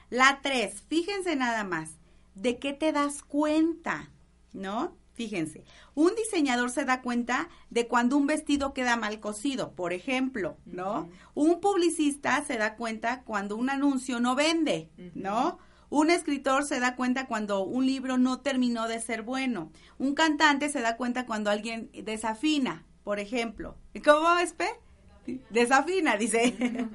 La 0.09 0.41
tres, 0.43 0.83
fíjense 0.89 1.35
nada 1.35 1.65
más, 1.65 1.99
¿de 2.35 2.59
qué 2.59 2.73
te 2.73 2.93
das 2.93 3.23
cuenta, 3.23 4.11
no? 4.53 4.97
Fíjense, 5.17 5.65
un 5.95 6.15
diseñador 6.15 6.71
se 6.71 6.85
da 6.85 7.01
cuenta 7.01 7.49
de 7.71 7.89
cuando 7.89 8.19
un 8.19 8.27
vestido 8.27 8.75
queda 8.75 8.97
mal 8.97 9.19
cosido, 9.19 9.73
por 9.73 9.95
ejemplo, 9.95 10.59
¿no? 10.67 11.09
Un 11.35 11.61
publicista 11.61 12.45
se 12.45 12.59
da 12.59 12.77
cuenta 12.77 13.23
cuando 13.23 13.57
un 13.57 13.71
anuncio 13.71 14.21
no 14.21 14.35
vende, 14.35 14.91
¿no? 15.15 15.59
Un 15.89 16.11
escritor 16.11 16.65
se 16.65 16.81
da 16.81 16.97
cuenta 16.97 17.27
cuando 17.27 17.65
un 17.65 17.87
libro 17.87 18.19
no 18.19 18.41
terminó 18.41 18.89
de 18.89 19.01
ser 19.01 19.23
bueno. 19.23 19.73
Un 19.99 20.15
cantante 20.15 20.69
se 20.69 20.83
da 20.83 20.99
cuenta 20.99 21.25
cuando 21.25 21.51
alguien 21.51 21.91
desafina, 22.05 22.85
por 23.03 23.19
ejemplo. 23.19 23.79
¿Cómo 24.05 24.37
es, 24.39 24.53
Pe? 24.53 24.69
Desafina, 25.49 26.19
dice. 26.19 26.89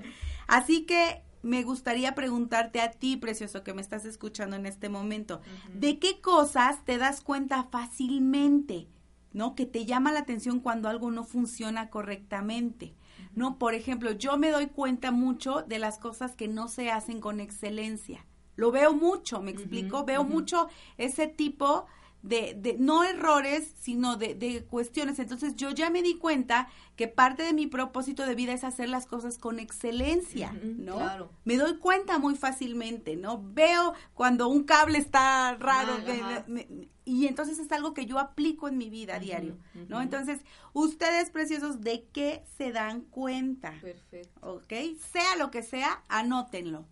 Así 0.48 0.86
que 0.86 1.24
me 1.42 1.64
gustaría 1.64 2.16
preguntarte 2.16 2.82
a 2.82 2.92
ti, 2.92 3.18
precioso, 3.18 3.64
que 3.64 3.74
me 3.74 3.82
estás 3.82 4.06
escuchando 4.06 4.56
en 4.56 4.66
este 4.66 4.90
momento, 4.90 5.42
¿de 5.74 6.00
qué 6.00 6.22
cosas 6.22 6.84
te 6.86 6.98
das 6.98 7.22
cuenta 7.22 7.64
fácilmente? 7.64 8.88
¿No? 9.34 9.56
Que 9.56 9.66
te 9.66 9.86
llama 9.86 10.12
la 10.12 10.20
atención 10.20 10.60
cuando 10.60 10.90
algo 10.90 11.10
no 11.10 11.24
funciona 11.24 11.90
correctamente. 11.90 12.96
¿no? 13.34 13.58
Por 13.58 13.74
ejemplo, 13.74 14.12
yo 14.12 14.38
me 14.38 14.52
doy 14.52 14.68
cuenta 14.68 15.12
mucho 15.12 15.62
de 15.62 15.80
las 15.80 15.98
cosas 16.00 16.36
que 16.36 16.48
no 16.48 16.68
se 16.68 16.92
hacen 16.92 17.22
con 17.22 17.40
excelencia. 17.40 18.26
Lo 18.56 18.72
veo 18.72 18.94
mucho, 18.94 19.42
¿me 19.42 19.52
explico? 19.52 20.04
Veo 20.04 20.24
mucho 20.24 20.68
ese 20.98 21.28
tipo 21.28 21.86
de, 22.24 22.54
de 22.54 22.78
no 22.78 23.04
errores, 23.04 23.74
sino 23.80 24.16
de, 24.16 24.36
de, 24.36 24.64
cuestiones. 24.64 25.18
Entonces 25.20 25.56
yo 25.56 25.72
ya 25.72 25.90
me 25.90 26.04
di 26.04 26.18
cuenta 26.18 26.68
que 26.96 27.08
parte 27.08 27.42
de 27.44 27.54
mi 27.54 27.68
propósito 27.68 28.26
de 28.26 28.36
vida 28.36 28.54
es 28.54 28.64
hacer 28.64 28.90
las 28.90 29.06
cosas 29.08 29.38
con 29.38 29.60
excelencia, 29.60 30.54
¿no? 30.64 30.98
Claro. 30.98 31.32
Me 31.46 31.58
doy 31.58 31.78
cuenta 31.78 32.20
muy 32.20 32.36
fácilmente, 32.36 33.16
¿no? 33.16 33.42
Veo 33.54 33.94
cuando 34.14 34.48
un 34.50 34.64
cable 34.64 35.00
está 35.00 35.56
raro 35.56 35.94
Mal, 36.06 36.46
me- 36.48 36.68
me- 36.68 36.88
y 37.04 37.26
entonces 37.28 37.58
es 37.58 37.72
algo 37.72 37.94
que 37.96 38.06
yo 38.06 38.20
aplico 38.20 38.68
en 38.68 38.78
mi 38.78 38.90
vida 38.90 39.16
a 39.16 39.20
diario, 39.20 39.58
¿no? 39.90 40.02
Entonces, 40.02 40.40
ustedes 40.74 41.32
preciosos, 41.32 41.82
¿de 41.82 42.06
qué 42.14 42.44
se 42.58 42.72
dan 42.72 43.02
cuenta? 43.02 43.74
Perfecto. 43.82 44.40
¿Ok? 44.42 44.72
Sea 45.12 45.36
lo 45.38 45.50
que 45.50 45.64
sea, 45.64 46.04
anótenlo. 46.08 46.86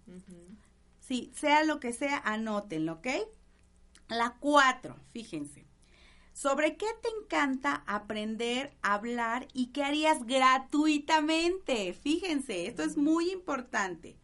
Sí, 0.99 1.31
sea 1.35 1.63
lo 1.63 1.79
que 1.79 1.93
sea, 1.93 2.17
anótenlo, 2.25 2.93
¿ok? 2.93 3.07
La 4.09 4.35
cuatro, 4.39 4.97
fíjense. 5.11 5.65
¿Sobre 6.33 6.77
qué 6.77 6.87
te 7.03 7.09
encanta 7.21 7.83
aprender, 7.85 8.75
hablar 8.81 9.47
y 9.53 9.67
qué 9.67 9.83
harías 9.83 10.25
gratuitamente? 10.25 11.93
Fíjense, 11.93 12.65
esto 12.65 12.81
es 12.81 12.97
muy 12.97 13.29
importante. 13.31 14.17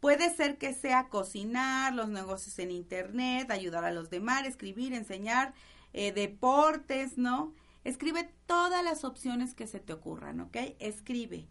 Puede 0.00 0.34
ser 0.34 0.58
que 0.58 0.74
sea 0.74 1.08
cocinar, 1.08 1.94
los 1.94 2.08
negocios 2.08 2.58
en 2.58 2.70
internet, 2.70 3.50
ayudar 3.50 3.84
a 3.84 3.92
los 3.92 4.10
demás, 4.10 4.46
escribir, 4.46 4.92
enseñar, 4.92 5.54
eh, 5.94 6.12
deportes, 6.12 7.16
¿no? 7.16 7.54
Escribe 7.84 8.30
todas 8.46 8.84
las 8.84 9.04
opciones 9.04 9.54
que 9.54 9.66
se 9.66 9.80
te 9.80 9.94
ocurran, 9.94 10.40
¿ok? 10.40 10.56
Escribe 10.80 11.48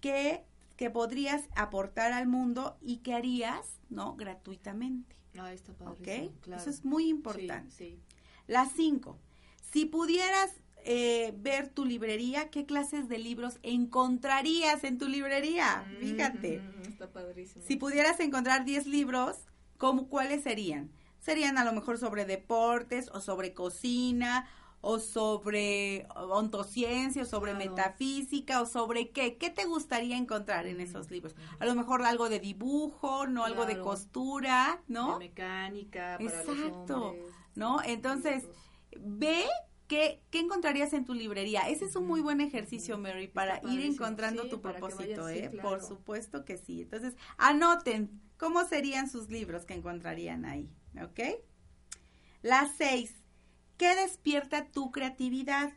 qué 0.00 0.44
que 0.82 0.90
podrías 0.90 1.42
aportar 1.54 2.12
al 2.12 2.26
mundo 2.26 2.76
y 2.80 2.96
qué 3.04 3.14
harías, 3.14 3.78
¿no? 3.88 4.16
Gratuitamente. 4.16 5.14
Ah, 5.38 5.52
está 5.52 5.70
¿Ok? 5.70 5.78
padrísimo, 5.78 6.32
claro. 6.40 6.60
Eso 6.60 6.70
es 6.70 6.84
muy 6.84 7.08
importante. 7.08 7.70
Sí, 7.70 8.00
La 8.48 8.66
cinco. 8.66 9.16
Si 9.70 9.86
pudieras 9.86 10.50
eh, 10.84 11.34
ver 11.38 11.68
tu 11.68 11.84
librería, 11.84 12.50
¿qué 12.50 12.66
clases 12.66 13.08
de 13.08 13.18
libros 13.18 13.60
encontrarías 13.62 14.82
en 14.82 14.98
tu 14.98 15.06
librería? 15.06 15.84
sí. 16.00 16.06
Fíjate. 16.08 16.58
Mm, 16.58 16.88
Está 16.88 17.12
padrísimo. 17.12 17.64
Si 17.64 17.76
pudieras 17.76 18.18
encontrar 18.18 18.64
10 18.64 18.88
libros, 18.88 19.36
¿cómo, 19.78 20.08
¿cuáles 20.08 20.42
serían? 20.42 20.90
Serían 21.20 21.58
a 21.58 21.64
lo 21.64 21.72
mejor 21.72 21.96
sobre 21.98 22.24
deportes 22.24 23.08
o 23.14 23.20
sobre 23.20 23.54
cocina 23.54 24.48
o 24.82 24.98
sobre 24.98 26.06
ontociencia 26.14 27.22
o 27.22 27.24
sobre 27.24 27.52
Claro. 27.52 27.70
metafísica 27.70 28.60
o 28.60 28.66
sobre 28.66 29.10
qué. 29.10 29.38
¿Qué 29.38 29.48
te 29.50 29.64
gustaría 29.64 30.16
encontrar 30.16 30.66
en 30.66 30.80
esos 30.80 31.10
libros? 31.10 31.34
A 31.60 31.66
lo 31.66 31.74
mejor 31.74 32.02
algo 32.02 32.28
de 32.28 32.40
dibujo, 32.40 33.26
no 33.26 33.44
algo 33.44 33.64
de 33.64 33.78
costura, 33.80 34.82
¿no? 34.88 35.18
De 35.18 35.28
mecánica, 35.28 36.20
para 36.24 36.42
Exacto, 36.42 36.54
los 36.56 36.90
hombres. 36.90 37.32
¿no? 37.54 37.82
Entonces, 37.84 38.48
ve 39.00 39.44
qué, 39.86 40.22
qué 40.30 40.40
encontrarías 40.40 40.92
en 40.94 41.04
tu 41.04 41.14
librería. 41.14 41.68
Ese 41.68 41.84
es 41.84 41.96
un 41.96 42.06
muy 42.06 42.20
buen 42.20 42.40
ejercicio, 42.40 42.98
Mary, 42.98 43.28
para 43.28 43.56
ir 43.58 43.62
padrísimo, 43.62 43.94
encontrando 43.94 44.42
sí, 44.44 44.48
tu 44.50 44.60
propósito, 44.60 45.28
sí, 45.28 45.38
¿eh? 45.38 45.48
claro. 45.50 45.68
Por 45.68 45.82
supuesto 45.82 46.44
que 46.44 46.56
sí. 46.58 46.82
Entonces, 46.82 47.14
anoten 47.38 48.20
cómo 48.36 48.64
serían 48.66 49.08
sus 49.08 49.28
libros 49.30 49.64
que 49.64 49.74
encontrarían 49.74 50.44
ahí, 50.44 50.70
¿ok? 51.02 51.20
La 52.42 52.68
seis, 52.76 53.21
¿qué 53.82 53.96
despierta 53.96 54.66
tu 54.66 54.92
creatividad? 54.92 55.72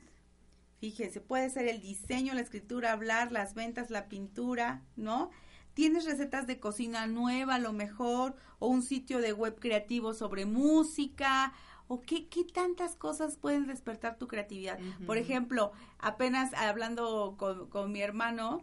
Fíjense, 0.80 1.22
puede 1.22 1.50
ser 1.50 1.68
el 1.68 1.82
diseño, 1.82 2.36
la 2.36 2.42
escritura, 2.42 2.92
hablar, 2.92 3.32
las 3.32 3.56
ventas, 3.56 3.90
la 3.90 4.10
pintura, 4.10 4.84
¿no? 4.96 5.32
¿Tienes 5.74 6.06
recetas 6.06 6.46
de 6.46 6.60
cocina 6.60 7.08
nueva 7.08 7.56
a 7.56 7.60
lo 7.60 7.74
mejor? 7.74 8.36
¿O 8.60 8.68
un 8.68 8.84
sitio 8.84 9.22
de 9.22 9.34
web 9.34 9.60
creativo 9.60 10.14
sobre 10.14 10.46
música? 10.46 11.52
¿O 11.88 12.04
qué, 12.04 12.28
qué 12.28 12.44
tantas 12.44 12.96
cosas 12.96 13.38
pueden 13.38 13.66
despertar 13.66 14.20
tu 14.20 14.28
creatividad? 14.28 14.78
Por 15.08 15.18
ejemplo, 15.18 15.72
apenas 15.98 16.54
hablando 16.54 17.34
con, 17.40 17.72
con 17.72 17.92
mi 17.92 18.02
hermano, 18.02 18.62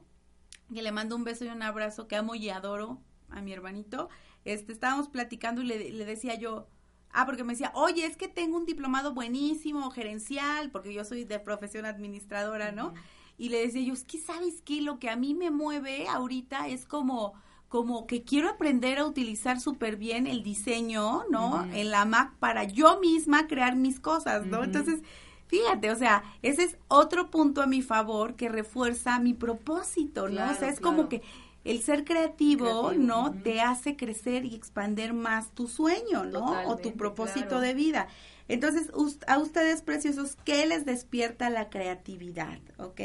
que 0.72 0.82
le 0.82 0.92
mando 0.92 1.16
un 1.16 1.24
beso 1.24 1.44
y 1.44 1.48
un 1.48 1.62
abrazo, 1.62 2.06
que 2.06 2.14
amo 2.14 2.36
y 2.36 2.48
adoro 2.48 3.00
a 3.28 3.42
mi 3.42 3.52
hermanito, 3.52 4.08
este, 4.44 4.72
estábamos 4.72 5.08
platicando 5.08 5.62
y 5.62 5.66
le, 5.66 5.90
le 5.90 6.04
decía 6.04 6.36
yo, 6.36 6.68
ah, 7.12 7.26
porque 7.26 7.44
me 7.44 7.52
decía, 7.52 7.72
oye, 7.74 8.06
es 8.06 8.16
que 8.16 8.28
tengo 8.28 8.56
un 8.56 8.66
diplomado 8.66 9.14
buenísimo, 9.14 9.90
gerencial, 9.90 10.70
porque 10.70 10.92
yo 10.92 11.04
soy 11.04 11.24
de 11.24 11.38
profesión 11.38 11.84
administradora, 11.84 12.72
¿no? 12.72 12.94
Y 13.38 13.48
le 13.48 13.58
decía 13.58 13.82
yo, 13.82 13.94
es 13.94 14.04
que 14.04 14.18
sabes 14.18 14.62
qué, 14.62 14.82
lo 14.82 14.98
que 14.98 15.10
a 15.10 15.16
mí 15.16 15.34
me 15.34 15.50
mueve 15.50 16.08
ahorita 16.08 16.68
es 16.68 16.84
como 16.84 17.34
como 17.72 18.06
que 18.06 18.22
quiero 18.22 18.50
aprender 18.50 18.98
a 18.98 19.06
utilizar 19.06 19.58
súper 19.58 19.96
bien 19.96 20.26
el 20.26 20.42
diseño, 20.42 21.22
¿no? 21.30 21.66
En 21.72 21.90
la 21.90 22.04
Mac 22.04 22.34
para 22.38 22.64
yo 22.64 23.00
misma 23.00 23.46
crear 23.46 23.76
mis 23.76 23.98
cosas, 23.98 24.44
¿no? 24.44 24.62
Entonces, 24.62 25.00
fíjate, 25.46 25.90
o 25.90 25.96
sea, 25.96 26.22
ese 26.42 26.64
es 26.64 26.76
otro 26.88 27.30
punto 27.30 27.62
a 27.62 27.66
mi 27.66 27.80
favor 27.80 28.36
que 28.36 28.50
refuerza 28.50 29.18
mi 29.20 29.32
propósito, 29.32 30.28
¿no? 30.28 30.34
o 30.34 30.48
sea, 30.48 30.56
Claro, 30.58 30.72
es 30.74 30.80
como 30.80 31.08
que 31.08 31.22
el 31.64 31.82
ser 31.82 32.04
creativo, 32.04 32.88
Creativo, 32.88 33.04
¿no? 33.06 33.32
Te 33.42 33.60
hace 33.60 33.96
crecer 33.96 34.44
y 34.44 34.54
expander 34.54 35.12
más 35.12 35.50
tu 35.50 35.68
sueño, 35.68 36.24
¿no? 36.24 36.68
o 36.68 36.76
tu 36.76 36.94
propósito 36.94 37.48
claro. 37.48 37.60
de 37.60 37.74
vida. 37.74 38.08
Entonces, 38.48 38.90
a 39.26 39.38
ustedes 39.38 39.82
preciosos, 39.82 40.36
¿qué 40.44 40.66
les 40.66 40.84
despierta 40.84 41.50
la 41.50 41.70
creatividad? 41.70 42.58
¿Ok? 42.78 43.00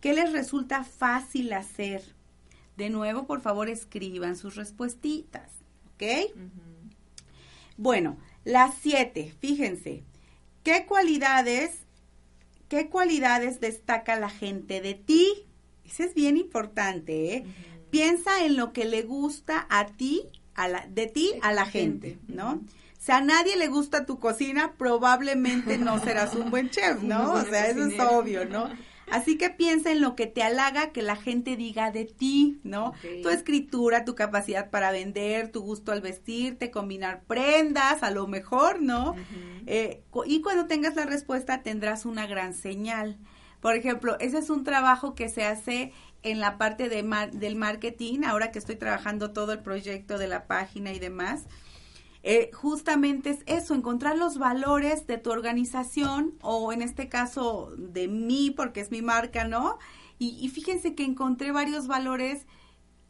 ¿Qué 0.00 0.12
les 0.14 0.32
resulta 0.32 0.84
fácil 0.84 1.52
hacer? 1.52 2.02
De 2.76 2.90
nuevo, 2.90 3.26
por 3.26 3.40
favor, 3.40 3.68
escriban 3.68 4.36
sus 4.36 4.54
respuestitas, 4.54 5.50
¿ok? 5.94 6.32
Bueno, 7.76 8.16
las 8.44 8.74
siete, 8.80 9.34
fíjense, 9.40 10.04
¿qué 10.62 10.86
cualidades, 10.86 11.80
qué 12.68 12.88
cualidades 12.88 13.60
destaca 13.60 14.18
la 14.18 14.30
gente 14.30 14.80
de 14.80 14.94
ti? 14.94 15.44
Eso 15.84 16.04
es 16.04 16.14
bien 16.14 16.36
importante, 16.36 17.34
¿eh? 17.34 17.44
Piensa 17.90 18.44
en 18.44 18.56
lo 18.56 18.72
que 18.72 18.84
le 18.84 19.02
gusta 19.02 19.66
a 19.70 19.86
ti, 19.86 20.22
a 20.54 20.68
la, 20.68 20.86
de 20.88 21.06
ti 21.06 21.32
a 21.42 21.52
la 21.52 21.66
gente, 21.66 22.18
¿no? 22.28 22.60
Si 22.98 23.12
a 23.12 23.20
nadie 23.20 23.56
le 23.56 23.68
gusta 23.68 24.04
tu 24.04 24.18
cocina, 24.18 24.74
probablemente 24.76 25.78
no 25.78 25.98
serás 26.04 26.34
un 26.34 26.50
buen 26.50 26.70
chef, 26.70 27.02
¿no? 27.02 27.32
O 27.32 27.42
sea, 27.42 27.68
eso 27.68 27.86
es 27.86 27.98
obvio, 28.00 28.44
¿no? 28.44 28.70
Así 29.10 29.38
que 29.38 29.50
piensa 29.50 29.90
en 29.90 30.00
lo 30.00 30.14
que 30.14 30.26
te 30.26 30.42
halaga 30.42 30.90
que 30.90 31.02
la 31.02 31.16
gente 31.16 31.56
diga 31.56 31.90
de 31.90 32.04
ti, 32.04 32.60
¿no? 32.62 32.92
Tu 33.22 33.28
escritura, 33.30 34.04
tu 34.04 34.14
capacidad 34.14 34.70
para 34.70 34.90
vender, 34.90 35.50
tu 35.50 35.62
gusto 35.62 35.92
al 35.92 36.00
vestirte, 36.00 36.70
combinar 36.70 37.22
prendas, 37.26 38.02
a 38.02 38.10
lo 38.10 38.26
mejor, 38.26 38.82
¿no? 38.82 39.14
Eh, 39.66 40.02
y 40.26 40.42
cuando 40.42 40.66
tengas 40.66 40.96
la 40.96 41.06
respuesta 41.06 41.62
tendrás 41.62 42.04
una 42.04 42.26
gran 42.26 42.54
señal. 42.54 43.18
Por 43.60 43.74
ejemplo, 43.74 44.16
ese 44.20 44.38
es 44.38 44.50
un 44.50 44.62
trabajo 44.62 45.14
que 45.14 45.28
se 45.28 45.44
hace 45.44 45.92
en 46.22 46.40
la 46.40 46.58
parte 46.58 46.88
de 46.88 47.02
mar- 47.02 47.32
del 47.32 47.56
marketing, 47.56 48.24
ahora 48.24 48.50
que 48.50 48.58
estoy 48.58 48.76
trabajando 48.76 49.32
todo 49.32 49.52
el 49.52 49.60
proyecto 49.60 50.18
de 50.18 50.28
la 50.28 50.46
página 50.46 50.92
y 50.92 50.98
demás. 50.98 51.44
Eh, 52.24 52.50
justamente 52.52 53.30
es 53.30 53.38
eso, 53.46 53.74
encontrar 53.74 54.18
los 54.18 54.38
valores 54.38 55.06
de 55.06 55.18
tu 55.18 55.30
organización 55.30 56.34
o 56.42 56.72
en 56.72 56.82
este 56.82 57.08
caso 57.08 57.72
de 57.78 58.08
mí, 58.08 58.50
porque 58.50 58.80
es 58.80 58.90
mi 58.90 59.02
marca, 59.02 59.44
¿no? 59.44 59.78
Y, 60.18 60.36
y 60.40 60.48
fíjense 60.48 60.94
que 60.94 61.04
encontré 61.04 61.52
varios 61.52 61.86
valores 61.86 62.46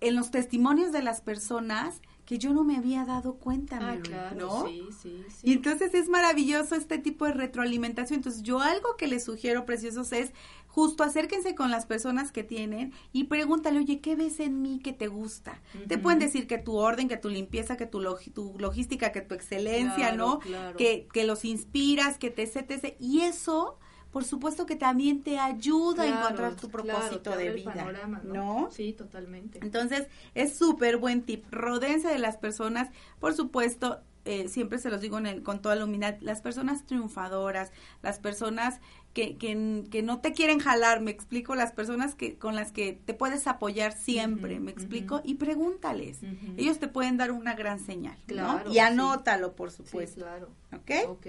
en 0.01 0.15
los 0.15 0.31
testimonios 0.31 0.93
de 0.93 1.03
las 1.03 1.23
personas 1.23 2.03
que 2.29 2.37
yo 2.37 2.53
no 2.53 2.63
me 2.63 2.77
había 2.77 3.07
dado 3.07 3.37
cuenta, 3.37 3.79
Ah, 3.81 3.97
claro, 4.03 4.37
¿no? 4.37 4.67
sí, 4.67 4.83
sí, 5.03 5.25
sí. 5.31 5.49
Y 5.49 5.53
entonces 5.55 5.95
es 5.95 6.11
maravilloso 6.11 6.75
este 6.75 6.99
tipo 6.99 7.25
de 7.25 7.33
retroalimentación. 7.33 8.19
Entonces 8.19 8.43
yo 8.43 8.61
algo 8.61 8.97
que 8.99 9.07
les 9.07 9.25
sugiero, 9.25 9.65
preciosos, 9.65 10.13
es 10.13 10.33
justo 10.67 11.05
acérquense 11.05 11.55
con 11.55 11.71
las 11.71 11.87
personas 11.87 12.31
que 12.31 12.45
tienen 12.45 12.93
y 13.15 13.25
pregúntale, 13.25 13.79
oye, 13.79 14.03
¿qué 14.03 14.15
ves 14.15 14.41
en 14.41 14.61
mí 14.61 14.79
que 14.79 14.93
te 14.93 15.07
gusta? 15.09 15.63
Te 15.89 15.97
pueden 15.97 16.19
decir 16.19 16.47
que 16.47 16.59
tu 16.59 16.77
orden, 16.77 17.09
que 17.09 17.17
tu 17.17 17.31
limpieza, 17.31 17.79
que 17.79 17.87
tu, 17.87 18.03
tu 18.35 18.55
logística, 18.59 19.11
que 19.11 19.23
tu 19.23 19.35
excelencia, 19.35 20.09
Claro, 20.09 20.17
¿no? 20.19 20.39
claro. 20.41 20.77
Que, 20.77 21.09
que 21.11 21.25
los 21.25 21.47
inspiras, 21.47 22.19
que 22.19 22.29
te 22.29 22.43
etc. 22.43 22.95
Y 23.01 23.21
eso, 23.21 23.79
por 24.19 24.25
supuesto 24.25 24.67
que 24.67 24.75
también 24.75 25.23
te 25.23 25.39
ayuda 25.39 26.03
a 26.03 26.09
encontrar 26.09 26.57
tu 26.57 26.69
propósito 26.69 27.37
de 27.37 27.53
vida. 27.53 27.73
panorama, 27.73 28.21
¿no? 28.25 28.69
Sí, 28.73 28.93
totalmente. 28.93 29.61
Entonces, 29.63 30.09
es 30.35 30.57
súper 30.57 30.97
buen 30.97 31.23
tip. 31.23 31.45
Rodense 31.53 32.09
de 32.09 32.19
las 32.19 32.37
personas, 32.37 32.89
por 33.21 33.33
supuesto, 33.33 34.01
eh, 34.25 34.49
siempre 34.49 34.81
se 34.81 34.91
los 34.91 35.01
digo 35.01 35.19
en 35.19 35.27
el- 35.27 35.45
con 35.45 35.63
toda 35.63 35.77
la 35.77 35.85
humildad, 35.85 36.17
las 36.21 36.43
personas 36.43 36.85
triunfadoras, 36.85 37.71
las 38.03 38.19
personas 38.19 38.81
que, 39.15 39.37
que, 39.37 39.85
que 39.89 40.03
no 40.03 40.19
te 40.21 40.33
quieren 40.33 40.59
jalar, 40.59 41.01
me 41.01 41.13
explico, 41.13 41.55
las 41.55 41.71
personas 41.71 42.17
que 42.17 42.37
con 42.37 42.57
las 42.57 42.73
que 42.73 42.99
te 43.05 43.15
puedes 43.15 43.47
apoyar 43.47 43.93
siempre, 43.93 44.59
me 44.59 44.73
explico, 44.73 45.21
y 45.25 45.35
pregúntales. 45.35 46.19
Ellos 46.57 46.81
te 46.81 46.89
pueden 46.89 47.19
dar 47.19 47.31
una 47.31 47.55
gran 47.55 47.79
señal, 47.79 48.17
¿no? 48.19 48.25
Claro, 48.27 48.71
Y 48.71 48.73
sí. 48.75 48.79
anótalo, 48.81 49.55
por 49.55 49.71
Sí, 49.71 49.77
supuesto. 49.77 50.23
claro. 50.23 50.49
¿Ok? 50.73 50.91
Ok. 51.09 51.27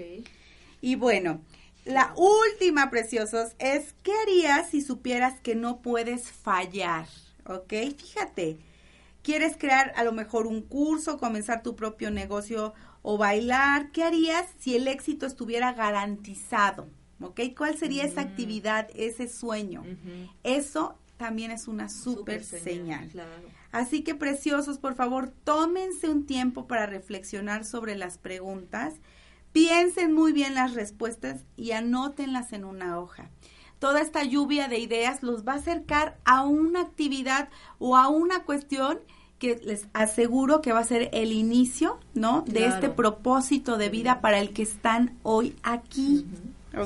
Y 0.82 0.94
bueno, 0.96 1.40
La 1.84 2.14
última, 2.16 2.90
preciosos, 2.90 3.52
es 3.58 3.94
¿qué 4.02 4.12
harías 4.22 4.70
si 4.70 4.82
supieras 4.82 5.40
que 5.40 5.54
no 5.54 5.80
puedes 5.80 6.30
fallar? 6.30 7.06
¿Ok? 7.46 7.72
Fíjate, 7.96 8.58
quieres 9.22 9.56
crear 9.56 9.92
a 9.96 10.04
lo 10.04 10.12
mejor 10.12 10.46
un 10.46 10.62
curso, 10.62 11.18
comenzar 11.18 11.62
tu 11.62 11.76
propio 11.76 12.10
negocio 12.10 12.74
o 13.02 13.16
bailar. 13.16 13.90
¿Qué 13.92 14.04
harías 14.04 14.46
si 14.58 14.76
el 14.76 14.88
éxito 14.88 15.26
estuviera 15.26 15.72
garantizado? 15.72 16.88
¿Ok? 17.20 17.40
¿Cuál 17.56 17.76
sería 17.76 18.04
esa 18.04 18.22
actividad, 18.22 18.88
ese 18.94 19.28
sueño? 19.28 19.84
Eso 20.42 20.96
también 21.16 21.50
es 21.50 21.68
una 21.68 21.88
súper 21.88 22.44
señal. 22.44 23.10
Así 23.72 24.02
que 24.02 24.14
preciosos, 24.14 24.78
por 24.78 24.94
favor, 24.94 25.32
tómense 25.44 26.08
un 26.08 26.26
tiempo 26.26 26.66
para 26.66 26.86
reflexionar 26.86 27.64
sobre 27.64 27.94
las 27.94 28.18
preguntas, 28.18 28.94
piensen 29.52 30.12
muy 30.12 30.32
bien 30.32 30.54
las 30.54 30.74
respuestas 30.74 31.44
y 31.56 31.72
anótenlas 31.72 32.52
en 32.52 32.64
una 32.64 32.98
hoja. 32.98 33.30
Toda 33.78 34.00
esta 34.02 34.24
lluvia 34.24 34.68
de 34.68 34.78
ideas 34.78 35.22
los 35.22 35.46
va 35.46 35.54
a 35.54 35.56
acercar 35.56 36.18
a 36.24 36.44
una 36.44 36.82
actividad 36.82 37.48
o 37.78 37.96
a 37.96 38.08
una 38.08 38.44
cuestión 38.44 39.00
que 39.38 39.58
les 39.64 39.86
aseguro 39.94 40.60
que 40.60 40.72
va 40.72 40.80
a 40.80 40.84
ser 40.84 41.08
el 41.12 41.32
inicio, 41.32 41.98
¿no? 42.12 42.42
De 42.42 42.66
este 42.66 42.90
propósito 42.90 43.78
de 43.78 43.88
vida 43.88 44.20
para 44.20 44.38
el 44.38 44.52
que 44.52 44.62
están 44.62 45.18
hoy 45.22 45.56
aquí. 45.62 46.26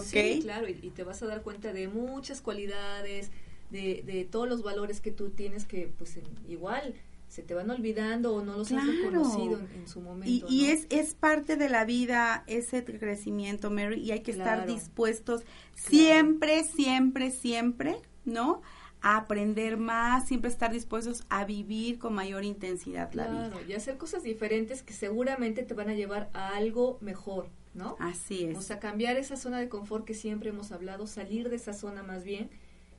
Sí, 0.05 0.39
claro, 0.43 0.69
y, 0.69 0.75
te 0.91 1.03
vas 1.03 1.21
a 1.23 1.27
dar 1.27 1.43
cuenta 1.43 1.73
de 1.73 1.89
muchas 1.89 2.41
cualidades, 2.41 3.31
de, 3.71 4.05
de 4.07 4.25
todos 4.25 4.49
los 4.49 4.63
valores 4.63 5.01
que 5.01 5.11
tú 5.11 5.31
tienes 5.31 5.65
que, 5.65 5.93
pues, 5.99 6.17
igual 6.49 6.95
se 7.35 7.43
te 7.43 7.53
van 7.53 7.69
olvidando 7.69 8.33
o 8.33 8.45
no 8.45 8.57
los 8.59 8.71
has 8.71 8.87
reconocido 8.87 9.59
en, 9.59 9.89
su 9.89 10.01
momento. 10.01 10.31
Y, 10.31 10.45
y, 10.49 10.67
es, 10.67 10.87
es 10.89 11.15
parte 11.15 11.57
de 11.57 11.69
la 11.69 11.85
vida 11.85 12.45
ese 12.47 12.85
crecimiento, 12.85 13.73
Mary, 13.73 14.01
y 14.01 14.13
hay 14.13 14.21
que 14.21 14.31
estar 14.31 14.69
dispuestos 14.69 15.43
siempre, 15.75 16.63
siempre, 16.63 17.33
siempre, 17.33 17.97
¿no? 18.25 18.63
a 19.01 19.17
aprender 19.17 19.77
más, 19.79 20.29
siempre 20.29 20.49
estar 20.49 20.73
dispuestos 20.73 21.25
a 21.29 21.45
vivir 21.45 21.99
con 21.99 22.15
mayor 22.15 22.45
intensidad 22.45 23.13
la 23.15 23.27
vida. 23.27 23.63
y 23.69 23.73
hacer 23.73 23.99
cosas 23.99 24.23
diferentes 24.23 24.85
que 24.85 24.95
seguramente 24.95 25.65
te 25.65 25.75
van 25.75 25.91
a 25.91 25.95
llevar 25.95 26.31
a 26.35 26.55
algo 26.55 26.99
mejor, 27.01 27.51
¿no? 27.75 27.97
Así 27.99 28.45
es. 28.45 28.57
O 28.57 28.63
sea, 28.63 28.79
cambiar 28.79 29.17
esa 29.17 29.37
zona 29.37 29.59
de 29.59 29.69
confort 29.69 30.07
que 30.07 30.15
siempre 30.15 30.51
hemos 30.51 30.71
hablado, 30.71 31.09
salir 31.09 31.51
de 31.51 31.57
esa 31.57 31.73
zona 31.73 32.05
más 32.05 32.23
bien, 32.23 32.49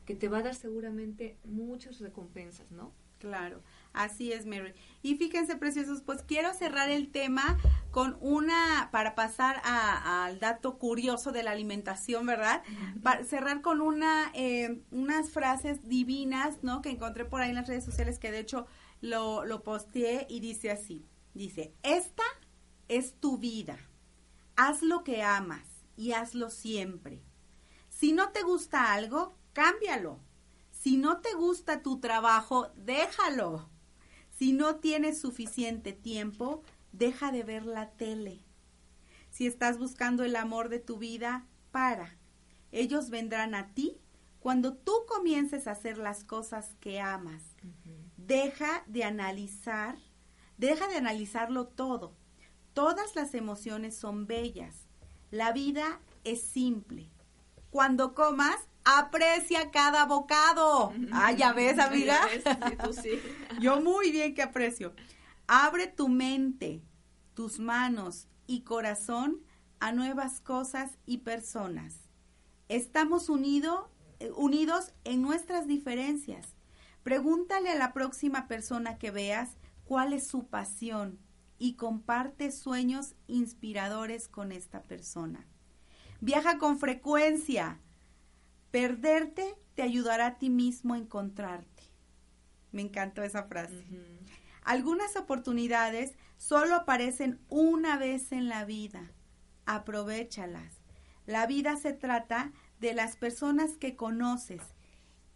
que 0.05 0.13
te 0.13 0.27
va 0.27 0.39
a 0.39 0.43
dar 0.43 0.55
seguramente 0.55 1.37
muchas 1.45 1.99
recompensas, 2.01 2.69
¿no? 2.69 2.91
Claro. 3.17 3.61
Así 3.95 4.33
es, 4.33 4.45
Mary. 4.45 4.73
Y 5.01 5.15
fíjense, 5.15 5.55
preciosos, 5.55 6.01
pues 6.01 6.21
quiero 6.21 6.53
cerrar 6.53 6.89
el 6.89 7.11
tema 7.11 7.57
con 7.91 8.17
una, 8.19 8.89
para 8.91 9.15
pasar 9.15 9.61
al 9.63 10.39
dato 10.39 10.77
curioso 10.77 11.31
de 11.31 11.43
la 11.43 11.51
alimentación, 11.51 12.25
¿verdad? 12.25 12.61
Para 13.01 13.23
cerrar 13.23 13.61
con 13.61 13.81
una, 13.81 14.31
eh, 14.33 14.81
unas 14.91 15.31
frases 15.31 15.87
divinas, 15.87 16.61
¿no? 16.61 16.81
Que 16.81 16.89
encontré 16.89 17.23
por 17.23 17.41
ahí 17.41 17.49
en 17.49 17.55
las 17.55 17.67
redes 17.67 17.85
sociales, 17.85 18.19
que 18.19 18.31
de 18.31 18.39
hecho 18.39 18.67
lo, 18.99 19.45
lo 19.45 19.63
posteé 19.63 20.27
y 20.29 20.41
dice 20.41 20.71
así. 20.71 21.05
Dice, 21.33 21.73
esta 21.83 22.23
es 22.87 23.19
tu 23.19 23.37
vida. 23.37 23.77
Haz 24.57 24.81
lo 24.81 25.03
que 25.03 25.23
amas 25.23 25.67
y 25.95 26.11
hazlo 26.11 26.49
siempre. 26.49 27.21
Si 27.89 28.11
no 28.11 28.31
te 28.31 28.43
gusta 28.43 28.93
algo, 28.93 29.37
cámbialo. 29.53 30.19
Si 30.71 30.97
no 30.97 31.21
te 31.21 31.33
gusta 31.33 31.81
tu 31.81 31.99
trabajo, 31.99 32.71
déjalo. 32.75 33.69
Si 34.37 34.51
no 34.51 34.75
tienes 34.75 35.19
suficiente 35.19 35.93
tiempo, 35.93 36.61
deja 36.91 37.31
de 37.31 37.43
ver 37.43 37.65
la 37.65 37.91
tele. 37.91 38.41
Si 39.29 39.47
estás 39.47 39.77
buscando 39.77 40.23
el 40.23 40.35
amor 40.35 40.69
de 40.69 40.79
tu 40.79 40.97
vida, 40.97 41.45
para. 41.71 42.17
Ellos 42.71 43.09
vendrán 43.09 43.55
a 43.55 43.73
ti 43.73 43.97
cuando 44.39 44.75
tú 44.75 44.91
comiences 45.07 45.67
a 45.67 45.71
hacer 45.71 45.97
las 45.97 46.23
cosas 46.23 46.75
que 46.79 46.99
amas. 46.99 47.43
Deja 48.17 48.83
de 48.87 49.03
analizar, 49.03 49.97
deja 50.57 50.87
de 50.87 50.97
analizarlo 50.97 51.67
todo. 51.67 52.13
Todas 52.73 53.15
las 53.15 53.33
emociones 53.33 53.95
son 53.95 54.27
bellas. 54.27 54.87
La 55.31 55.53
vida 55.53 55.99
es 56.23 56.41
simple. 56.43 57.09
Cuando 57.69 58.13
comas, 58.13 58.57
aprecia 58.85 59.71
cada 59.71 60.05
bocado. 60.05 60.93
Ah, 61.11 61.31
ya 61.31 61.51
ves, 61.51 61.79
amiga. 61.79 62.19
Yo 63.59 63.81
muy 63.81 64.11
bien 64.11 64.33
que 64.33 64.43
aprecio. 64.43 64.93
Abre 65.47 65.87
tu 65.87 66.07
mente, 66.07 66.81
tus 67.33 67.59
manos 67.59 68.27
y 68.47 68.61
corazón 68.61 69.41
a 69.79 69.91
nuevas 69.91 70.39
cosas 70.39 70.97
y 71.05 71.19
personas. 71.19 71.95
Estamos 72.69 73.29
unido, 73.29 73.89
eh, 74.19 74.31
unidos 74.35 74.93
en 75.03 75.21
nuestras 75.21 75.67
diferencias. 75.67 76.55
Pregúntale 77.03 77.69
a 77.71 77.75
la 77.75 77.93
próxima 77.93 78.47
persona 78.47 78.97
que 78.97 79.11
veas 79.11 79.57
cuál 79.83 80.13
es 80.13 80.25
su 80.25 80.47
pasión 80.47 81.19
y 81.57 81.73
comparte 81.73 82.51
sueños 82.51 83.15
inspiradores 83.27 84.27
con 84.27 84.51
esta 84.51 84.81
persona. 84.83 85.45
Viaja 86.21 86.57
con 86.57 86.79
frecuencia, 86.79 87.79
Perderte 88.75 89.55
te 89.73 89.83
ayudará 89.83 90.25
a 90.25 90.37
ti 90.37 90.49
mismo 90.49 90.95
a 90.95 90.97
encontrarte. 90.97 91.83
Me 92.73 92.81
encantó 92.81 93.23
esa 93.23 93.43
frase. 93.43 93.85
Algunas 94.63 95.15
oportunidades 95.15 96.11
solo 96.35 96.75
aparecen 96.75 97.39
una 97.47 97.97
vez 97.97 98.33
en 98.33 98.49
la 98.49 98.65
vida. 98.65 99.13
Aprovechalas. 99.65 100.81
La 101.25 101.47
vida 101.47 101.77
se 101.77 101.93
trata 101.93 102.51
de 102.81 102.93
las 102.93 103.15
personas 103.15 103.77
que 103.77 103.95
conoces 103.95 104.61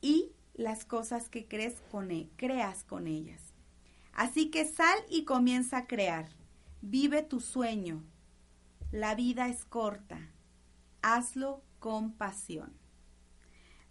y 0.02 0.34
las 0.54 0.84
cosas 0.84 1.30
que 1.30 1.48
crees 1.48 1.82
con 1.92 2.12
e, 2.12 2.30
creas 2.36 2.84
con 2.84 3.08
ellas. 3.08 3.54
Así 4.12 4.52
que 4.52 4.66
sal 4.66 5.00
y 5.10 5.24
comienza 5.24 5.78
a 5.78 5.88
crear. 5.88 6.28
Vive 6.82 7.22
tu 7.22 7.40
sueño. 7.40 8.04
La 8.92 9.16
vida 9.16 9.48
es 9.48 9.64
corta. 9.64 10.20
Hazlo 11.02 11.64
con 11.80 12.12
pasión. 12.12 12.79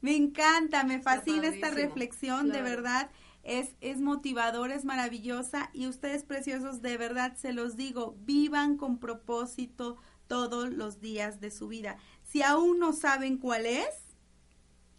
Me 0.01 0.17
encanta, 0.17 0.85
me 0.85 1.01
fascina 1.01 1.49
esta 1.49 1.71
reflexión, 1.71 2.51
de 2.51 2.63
verdad. 2.63 3.11
Es, 3.43 3.71
es 3.81 4.01
motivadora, 4.01 4.75
es 4.75 4.85
maravillosa 4.85 5.71
y 5.73 5.87
ustedes 5.87 6.25
preciosos, 6.25 6.83
de 6.83 6.99
verdad 6.99 7.37
se 7.37 7.53
los 7.53 7.77
digo, 7.77 8.17
vivan 8.21 8.77
con 8.77 8.99
propósito 8.99 9.97
todos 10.27 10.71
los 10.71 11.01
días 11.01 11.41
de 11.41 11.51
su 11.51 11.69
vida. 11.69 11.97
Si 12.23 12.43
aún 12.43 12.79
no 12.79 12.93
saben 12.93 13.39
cuál 13.39 13.65
es, 13.65 13.89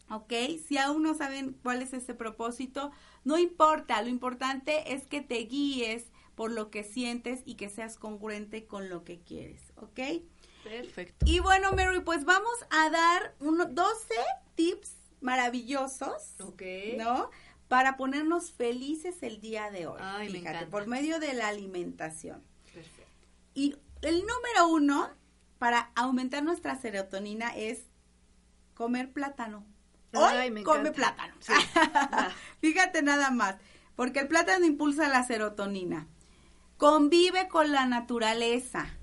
¿ok? 0.10 0.34
Si 0.68 0.78
aún 0.78 1.04
no 1.04 1.14
saben 1.14 1.54
cuál 1.62 1.82
es 1.82 1.94
ese 1.94 2.14
propósito, 2.16 2.92
no 3.24 3.38
importa, 3.38 4.02
lo 4.02 4.10
importante 4.10 4.94
es 4.94 5.06
que 5.06 5.22
te 5.22 5.38
guíes 5.46 6.06
por 6.36 6.52
lo 6.52 6.72
que 6.72 6.84
sientes 6.84 7.42
y 7.46 7.56
que 7.56 7.70
seas 7.70 7.98
congruente 7.98 8.66
con 8.66 8.90
lo 8.90 9.04
que 9.04 9.20
quieres, 9.20 9.62
¿ok? 9.76 10.00
Perfecto. 10.70 11.26
Y 11.28 11.40
bueno, 11.40 11.72
Mary, 11.74 12.00
pues 12.02 12.26
vamos 12.26 12.54
a 12.70 12.90
dar 12.90 13.34
uno, 13.40 13.66
12 13.66 14.14
tips 14.56 14.92
maravillosos, 15.20 16.36
¿no? 16.98 17.32
Para 17.68 17.98
ponernos 17.98 18.52
felices 18.52 19.22
el 19.22 19.42
día 19.42 19.72
de 19.72 19.88
hoy. 19.88 20.00
Ay, 20.00 20.30
me 20.30 20.40
encanta. 20.40 20.68
por 20.68 20.88
medio 20.88 21.20
de 21.20 21.34
la 21.34 21.48
alimentación. 21.48 22.44
Perfecto. 22.74 23.12
Y 23.56 23.76
el 24.02 24.22
número 24.22 24.68
uno 24.70 25.10
para 25.58 25.92
aumentar 25.96 26.44
nuestra 26.44 26.76
serotonina 26.80 27.56
es 27.56 27.80
comer 28.76 29.12
plátano. 29.12 29.66
Hoy 30.14 30.64
come 30.64 30.92
plátano. 30.92 31.34
Fíjate 32.62 33.02
nada 33.02 33.30
más, 33.32 33.58
porque 33.96 34.20
el 34.20 34.28
plátano 34.28 34.66
impulsa 34.66 35.10
la 35.10 35.24
serotonina. 35.24 36.08
Convive 36.78 37.48
con 37.48 37.72
la 37.72 37.86
naturaleza 37.86 38.99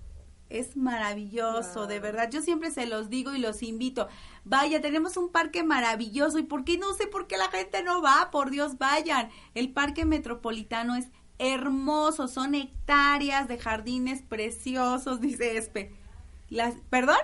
es 0.48 0.76
maravilloso, 0.76 1.86
de 1.86 2.00
verdad. 2.00 2.30
Yo 2.30 2.40
siempre 2.40 2.70
se 2.70 2.86
los 2.86 3.10
digo 3.10 3.34
y 3.34 3.38
los 3.38 3.62
invito. 3.62 4.08
Vaya, 4.44 4.80
tenemos 4.80 5.16
un 5.16 5.30
parque 5.30 5.64
maravilloso 5.64 6.38
y 6.38 6.44
por 6.44 6.64
qué 6.64 6.78
no 6.78 6.92
sé 6.94 7.06
por 7.06 7.26
qué 7.26 7.36
la 7.36 7.50
gente 7.50 7.82
no 7.82 8.02
va, 8.02 8.30
por 8.30 8.50
Dios, 8.50 8.78
vayan. 8.78 9.30
El 9.54 9.72
parque 9.72 10.04
metropolitano 10.04 10.94
es 10.96 11.08
hermoso, 11.38 12.28
son 12.28 12.54
hectáreas 12.54 13.48
de 13.48 13.58
jardines 13.58 14.22
preciosos, 14.22 15.20
dice 15.20 15.56
Espe. 15.56 15.92
Las, 16.48 16.74
¿Perdón? 16.90 17.16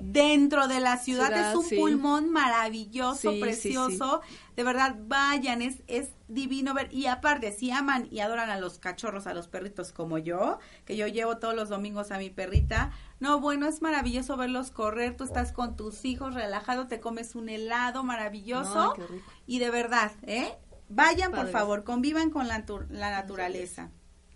Dentro 0.00 0.68
de 0.68 0.80
la 0.80 0.96
ciudad, 0.96 1.32
es 1.32 1.56
un 1.56 1.68
pulmón 1.68 2.30
maravilloso, 2.30 3.32
precioso. 3.40 4.22
de 4.56 4.64
verdad, 4.64 4.96
vayan, 4.98 5.62
es, 5.62 5.82
es 5.86 6.10
divino 6.28 6.74
ver. 6.74 6.92
Y 6.92 7.06
aparte, 7.06 7.52
si 7.52 7.70
aman 7.70 8.08
y 8.10 8.20
adoran 8.20 8.50
a 8.50 8.58
los 8.58 8.78
cachorros, 8.78 9.26
a 9.26 9.34
los 9.34 9.48
perritos 9.48 9.92
como 9.92 10.18
yo, 10.18 10.58
que 10.84 10.96
yo 10.96 11.06
llevo 11.06 11.38
todos 11.38 11.54
los 11.54 11.68
domingos 11.68 12.10
a 12.10 12.18
mi 12.18 12.30
perrita, 12.30 12.92
no, 13.20 13.40
bueno, 13.40 13.66
es 13.66 13.82
maravilloso 13.82 14.36
verlos 14.36 14.70
correr. 14.70 15.16
Tú 15.16 15.24
estás 15.24 15.52
con 15.52 15.76
tus 15.76 16.04
hijos 16.04 16.34
relajado, 16.34 16.86
te 16.86 17.00
comes 17.00 17.34
un 17.34 17.48
helado 17.48 18.04
maravilloso. 18.04 18.94
y 19.46 19.58
de 19.58 19.70
verdad, 19.70 20.12
¿eh? 20.22 20.54
Vayan, 20.90 21.32
por 21.32 21.48
favor, 21.48 21.84
convivan 21.84 22.30
con 22.30 22.48
la, 22.48 22.64
la 22.88 23.10
naturaleza. 23.10 23.90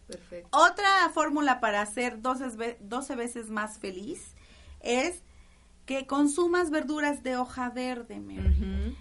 Perfecto. 0.07 0.49
Otra 0.53 1.09
fórmula 1.15 1.61
para 1.61 1.87
ser 1.87 2.21
12, 2.21 2.79
12 2.81 3.17
veces 3.17 3.49
más 3.49 3.79
feliz 3.79 4.35
es 4.81 5.23
que 5.87 6.07
consumas 6.07 6.71
verduras 6.71 7.23
de 7.23 7.37
hoja 7.37 7.69
verde, 7.71 8.23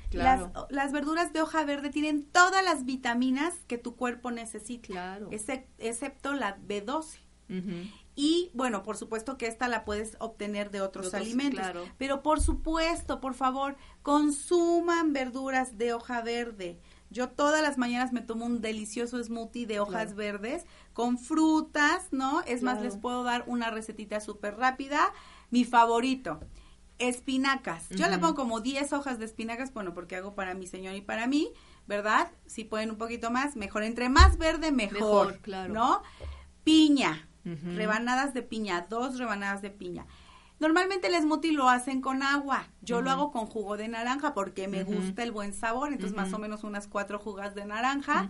claro. 0.09 0.51
las, 0.53 0.71
las 0.71 0.91
verduras 0.91 1.32
de 1.32 1.41
hoja 1.41 1.63
verde 1.63 1.89
tienen 1.91 2.23
todas 2.23 2.63
las 2.63 2.86
vitaminas 2.86 3.53
que 3.67 3.77
tu 3.77 3.95
cuerpo 3.95 4.32
necesita, 4.32 4.88
Claro. 4.88 5.29
excepto 5.77 6.34
la 6.34 6.57
B12. 6.57 7.19
Ujú. 7.49 7.71
Y 8.15 8.51
bueno, 8.53 8.84
por 8.84 8.97
supuesto 8.97 9.38
que 9.38 9.47
esta 9.47 9.67
la 9.67 9.86
puedes 9.86 10.15
obtener 10.19 10.69
de 10.71 10.82
otros 10.82 11.07
Otros, 11.07 11.21
alimentos. 11.21 11.59
claro. 11.61 11.86
Pero 11.97 12.21
por 12.23 12.41
supuesto, 12.41 13.21
por 13.21 13.34
favor, 13.36 13.77
consuman 14.01 15.13
verduras 15.13 15.77
de 15.77 15.93
hoja 15.93 16.21
verde. 16.21 16.79
Yo 17.09 17.29
todas 17.29 17.61
las 17.61 17.77
mañanas 17.77 18.13
me 18.13 18.21
tomo 18.21 18.45
un 18.45 18.61
delicioso 18.61 19.21
smoothie 19.21 19.65
de 19.65 19.79
hojas 19.82 20.13
Claro. 20.13 20.15
verdes 20.17 20.65
con 20.93 21.17
frutas, 21.19 22.07
¿no? 22.11 22.41
Es 22.43 22.63
más, 22.63 22.82
les 22.82 22.95
puedo 22.97 23.23
dar 23.23 23.43
una 23.47 23.69
recetita 23.69 24.19
súper 24.21 24.55
rápida. 24.55 25.11
Mi 25.49 25.65
favorito, 25.65 26.39
espinacas. 27.02 27.89
Yo 27.89 28.08
le 28.08 28.18
pongo 28.18 28.36
como 28.36 28.62
10 28.62 28.93
hojas 28.93 29.20
de 29.20 29.26
espinacas, 29.26 29.74
bueno, 29.74 29.93
porque 29.93 30.16
hago 30.16 30.36
para 30.36 30.54
mi 30.54 30.68
señor 30.68 30.95
y 30.95 31.02
para 31.02 31.28
mí, 31.28 31.49
¿verdad? 31.88 32.32
Si 32.45 32.64
pueden 32.64 32.91
un 32.91 32.97
poquito 32.97 33.32
más, 33.32 33.56
mejor. 33.56 33.84
Entre 33.84 34.10
más 34.10 34.38
verde, 34.38 34.72
mejor, 34.72 34.93
Mejor, 34.99 35.38
claro. 35.39 35.74
¿no? 35.74 36.02
Piña, 36.64 37.28
rebanadas 37.43 38.34
de 38.34 38.43
piña, 38.43 38.86
dos 38.89 39.18
rebanadas 39.18 39.62
de 39.62 39.72
piña. 39.72 40.06
Normalmente 40.60 41.08
el 41.08 41.16
smoothie 41.16 41.54
lo 41.54 41.70
hacen 41.70 42.02
con 42.02 42.22
agua. 42.22 42.68
Yo 42.82 43.02
lo 43.02 43.10
hago 43.10 43.32
con 43.32 43.47
jugo 43.47 43.78
de 43.78 43.88
naranja 43.88 44.36
porque 44.36 44.68
me 44.68 44.84
gusta 44.84 45.24
el 45.24 45.32
buen 45.32 45.54
sabor. 45.54 45.91
Entonces, 45.91 46.16
más 46.16 46.32
o 46.34 46.38
menos 46.38 46.64
unas 46.64 46.88
cuatro 46.88 47.18
jugas 47.18 47.56
de 47.56 47.66
naranja. 47.66 48.30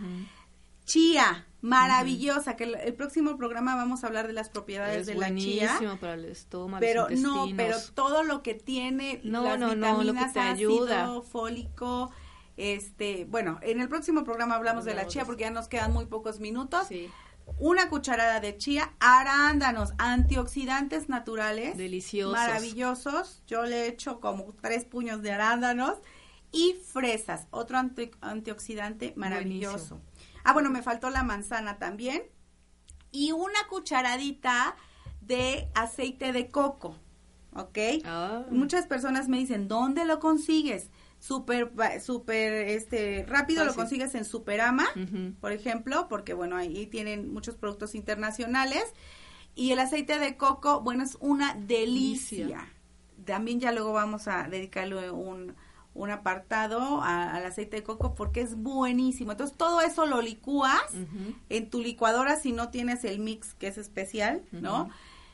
Chía, 0.92 1.48
maravillosa. 1.62 2.56
Que 2.56 2.66
el, 2.66 2.76
el 2.76 2.94
próximo 2.94 3.38
programa 3.38 3.76
vamos 3.76 4.04
a 4.04 4.08
hablar 4.08 4.28
de 4.28 4.34
las 4.34 4.50
propiedades 4.50 5.02
Es 5.02 5.06
de 5.08 5.16
la 5.16 5.34
chía. 5.34 5.78
para 6.00 6.16
el 6.16 6.26
estómago, 6.26 6.80
Pero 6.82 7.08
los 7.10 7.20
no, 7.20 7.46
pero 7.56 7.78
todo 7.94 8.24
lo 8.24 8.44
que 8.44 8.54
tiene, 8.54 9.22
No, 9.24 9.44
las 9.44 9.60
no, 9.60 9.76
no, 9.76 9.92
lo 10.04 10.14
que 10.14 10.20
vitaminas, 10.20 10.34
te 10.34 10.40
ayuda. 10.40 11.04
ácido 11.04 11.22
fólico, 11.24 12.12
este, 12.58 13.26
bueno, 13.30 13.60
en 13.62 13.80
el 13.80 13.88
próximo 13.90 14.24
programa 14.24 14.56
hablamos 14.56 14.86
de 14.86 14.94
la 14.94 15.08
chía 15.08 15.26
porque 15.26 15.44
ya 15.44 15.52
nos 15.52 15.68
quedan 15.68 15.94
muy 15.94 16.06
pocos 16.06 16.40
minutos. 16.40 16.88
Sí, 16.88 17.10
Una 17.58 17.90
cucharada 17.90 18.40
de 18.40 18.58
chía, 18.58 18.94
arándanos, 19.00 19.94
antioxidantes 19.98 21.10
naturales, 21.10 21.78
deliciosos. 21.78 22.34
maravillosos. 22.34 23.44
Yo 23.48 23.64
le 23.66 23.88
echo 23.88 24.20
como 24.20 24.54
tres 24.62 24.86
puños 24.86 25.22
de 25.22 25.32
arándanos 25.32 25.98
y 26.52 26.76
fresas, 26.86 27.48
otro 27.52 27.78
anti- 27.78 28.12
antioxidante 28.22 29.14
maravilloso. 29.16 29.96
Buenísimo. 29.96 30.11
Ah, 30.44 30.54
bueno, 30.54 30.70
me 30.70 30.82
faltó 30.82 31.10
la 31.10 31.24
manzana 31.24 31.78
también 31.78 32.24
y 33.12 33.32
una 33.32 33.68
cucharadita 33.70 34.76
de 35.22 35.70
aceite 35.76 36.34
de 36.34 36.50
coco, 36.50 36.98
¿ok? 37.54 37.78
Ah. 38.06 38.46
Muchas 38.50 38.88
personas 38.88 39.28
me 39.28 39.38
dicen, 39.38 39.68
¿dónde 39.68 40.06
lo 40.06 40.20
consigues? 40.20 40.90
Súper, 41.20 41.72
súper, 42.02 42.54
este, 42.70 43.24
rápido 43.28 43.64
lo 43.64 43.76
consigues 43.76 44.16
en 44.16 44.26
Superama, 44.26 44.88
por 45.40 45.52
ejemplo, 45.52 46.08
porque 46.10 46.34
bueno, 46.34 46.56
ahí 46.56 46.88
tienen 46.88 47.32
muchos 47.32 47.56
productos 47.56 47.94
internacionales. 47.94 48.84
Y 49.54 49.72
el 49.72 49.80
aceite 49.80 50.18
de 50.18 50.38
coco, 50.38 50.82
bueno, 50.82 51.04
es 51.04 51.18
una 51.20 51.54
delicia. 51.54 52.48
Delicia. 52.48 52.74
También 53.26 53.60
ya 53.60 53.72
luego 53.72 53.94
vamos 53.94 54.28
a 54.28 54.48
dedicarle 54.48 55.12
un, 55.12 55.56
un 55.94 56.10
apartado 56.10 57.02
a- 57.02 57.32
al 57.36 57.46
aceite 57.46 57.78
de 57.78 57.84
coco 57.84 58.16
porque 58.16 58.42
es 58.42 58.56
buenísimo. 58.56 59.32
Entonces 59.32 59.58
todo 59.58 59.82
eso 59.82 60.06
lo 60.06 60.22
licúas 60.22 60.82
en 61.50 61.70
tu 61.70 61.82
licuadora 61.82 62.38
si 62.38 62.52
no 62.54 62.70
tienes 62.70 63.04
el 63.04 63.20
mix 63.20 63.54
que 63.56 63.68
es 63.68 63.78
especial, 63.78 64.42
¿no? 64.52 64.90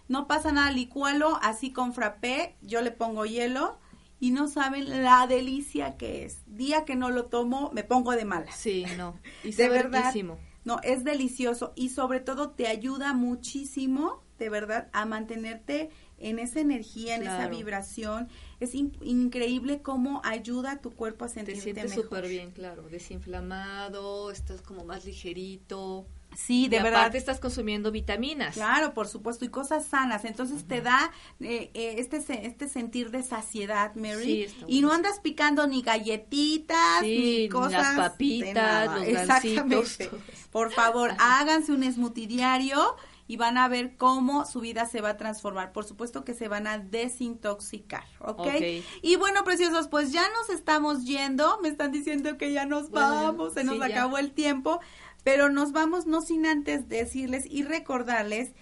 No 0.08 0.26
pasa 0.28 0.51
nada, 0.51 0.72
licúalo 0.72 1.38
así 1.41 1.72
con 1.72 1.93
frappé, 1.93 2.55
yo 2.62 2.82
le 2.82 2.91
pongo 2.91 3.26
hielo 3.26 3.78
y 4.20 4.32
no 4.32 4.47
saben 4.47 5.03
la 5.03 5.28
delicia 5.28 5.95
que 5.97 6.26
es. 6.26 6.39
Día 6.47 6.86
que 6.86 6.95
no 6.95 7.10
lo 7.12 7.26
tomo, 7.26 7.70
me 7.74 7.84
pongo 7.84 8.14
de 8.14 8.26
malas. 8.26 8.55
Sí, 8.55 8.86
no. 8.97 9.20
Y 9.43 9.51
De 9.51 9.70
verdad. 9.70 9.99
riquísimo. 9.99 10.39
No, 10.66 10.80
es 10.84 11.03
delicioso 11.03 11.72
y 11.76 11.89
sobre 11.89 12.20
todo 12.20 12.49
te 12.49 12.68
ayuda 12.68 13.14
muchísimo, 13.14 14.24
de 14.40 14.50
verdad, 14.50 14.88
a 14.94 15.06
mantenerte 15.06 15.90
en 16.20 16.40
esa 16.40 16.60
energía, 16.60 17.16
en 17.16 17.24
esa 17.24 17.48
vibración. 17.48 18.28
Es 18.60 18.74
in- 18.76 18.98
increíble 19.02 19.82
cómo 19.82 20.22
ayuda 20.24 20.72
a 20.74 20.78
tu 20.82 20.92
cuerpo 20.92 21.26
a 21.26 21.28
Te 21.28 21.36
sentirte 21.36 21.62
sientes 21.62 21.90
mejor. 21.92 22.04
súper 22.06 22.28
bien, 22.28 22.52
claro. 22.52 22.84
Desinflamado, 22.90 24.32
estás 24.32 24.62
como 24.62 24.84
más 24.84 25.06
ligerito. 25.06 26.08
Sí, 26.36 26.68
de 26.68 26.78
y 26.78 26.84
verdad. 26.84 27.00
aparte 27.02 27.18
estás 27.18 27.40
consumiendo 27.40 27.92
vitaminas. 27.92 28.54
Claro, 28.54 28.94
por 28.94 29.08
supuesto, 29.08 29.46
y 29.46 29.50
cosas 29.50 29.86
sanas. 29.86 30.26
Entonces 30.26 30.66
te 30.68 30.82
da 30.82 31.10
eh, 31.40 31.72
eh, 31.74 31.96
este 31.98 32.18
este 32.46 32.68
sentir 32.68 33.12
de 33.12 33.24
saciedad, 33.24 33.96
Mary. 33.96 34.48
Sí, 34.48 34.56
y 34.68 34.82
no 34.82 34.92
andas 34.92 35.20
picando 35.22 35.66
ni 35.68 35.82
galletitas, 35.82 37.02
Sí, 37.02 37.38
ni 37.44 37.50
cosas. 37.50 37.72
las 37.96 37.96
papitas, 38.12 38.94
los 38.94 39.04
Exactamente. 39.08 39.76
gancitos. 39.76 40.20
Por 40.52 40.72
favor, 40.72 41.12
háganse 41.20 41.72
un 41.72 41.84
smoothie 41.92 42.28
diario 42.28 42.96
y 43.28 43.38
van 43.38 43.58
a 43.58 43.68
ver 43.68 43.98
cómo 43.98 44.46
su 44.46 44.60
vida 44.62 44.86
se 44.86 45.02
va 45.02 45.10
a 45.10 45.18
transformar. 45.18 45.74
Por 45.74 45.86
supuesto 45.86 46.24
que 46.24 46.34
se 46.34 46.48
van 46.48 46.66
a 46.68 46.78
desintoxicar, 46.78 48.06
¿ok? 48.20 48.40
Ok. 48.40 48.64
Y 49.02 49.16
bueno, 49.18 49.44
preciosos, 49.44 49.88
pues 49.88 50.12
ya 50.12 50.28
nos 50.30 50.50
estamos 50.50 51.06
yendo. 51.06 51.60
Me 51.62 51.70
están 51.70 51.92
diciendo 51.92 52.38
que 52.38 52.54
ya 52.54 52.66
nos 52.66 52.90
Bueno, 52.90 53.10
vamos, 53.10 53.54
se 53.54 53.64
nos 53.64 53.76
sí, 53.76 53.80
ya. 53.80 53.86
acabó 53.86 54.18
el 54.18 54.32
tiempo. 54.32 54.80
Pero 55.24 55.50
nos 55.50 55.74
vamos 55.74 56.06
no 56.06 56.22
sin 56.22 56.46
antes 56.46 56.88
decirles 56.88 57.46
y 57.46 57.64
recordarles 57.64 58.54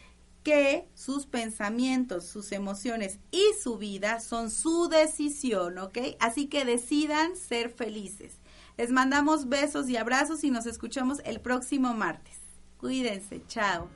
que 0.42 0.88
sus 0.94 1.26
pensamientos, 1.26 2.26
sus 2.26 2.52
emociones 2.52 3.20
y 3.32 3.44
su 3.62 3.78
vida 3.78 4.20
son 4.20 4.52
su 4.52 4.88
decisión, 4.90 5.78
¿ok? 5.80 5.98
Así 6.20 6.48
que 6.48 6.66
decidan 6.66 7.36
ser 7.36 7.70
felices. 7.70 8.40
Les 8.78 8.92
mandamos 8.92 9.50
besos 9.50 9.90
y 9.90 9.98
abrazos 9.98 10.44
y 10.44 10.52
nos 10.52 10.66
escuchamos 10.66 11.20
el 11.26 11.40
próximo 11.40 11.94
martes. 11.94 12.38
Cuídense, 12.78 13.42
chao. 13.48 13.90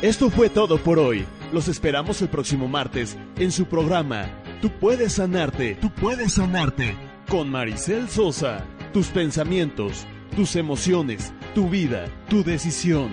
Esto 0.00 0.30
fue 0.30 0.48
todo 0.48 0.78
por 0.78 0.98
hoy. 0.98 1.26
Los 1.52 1.68
esperamos 1.68 2.22
el 2.22 2.28
próximo 2.28 2.68
martes 2.68 3.18
en 3.36 3.52
su 3.52 3.66
programa 3.66 4.26
Tú 4.60 4.70
puedes 4.70 5.12
sanarte, 5.12 5.76
tú 5.76 5.88
puedes 5.90 6.34
sanarte 6.34 6.96
con 7.28 7.48
Maricel 7.48 8.08
Sosa. 8.08 8.66
Tus 8.92 9.06
pensamientos, 9.06 10.04
tus 10.38 10.54
emociones, 10.54 11.32
tu 11.52 11.68
vida, 11.68 12.06
tu 12.28 12.44
decisión. 12.44 13.10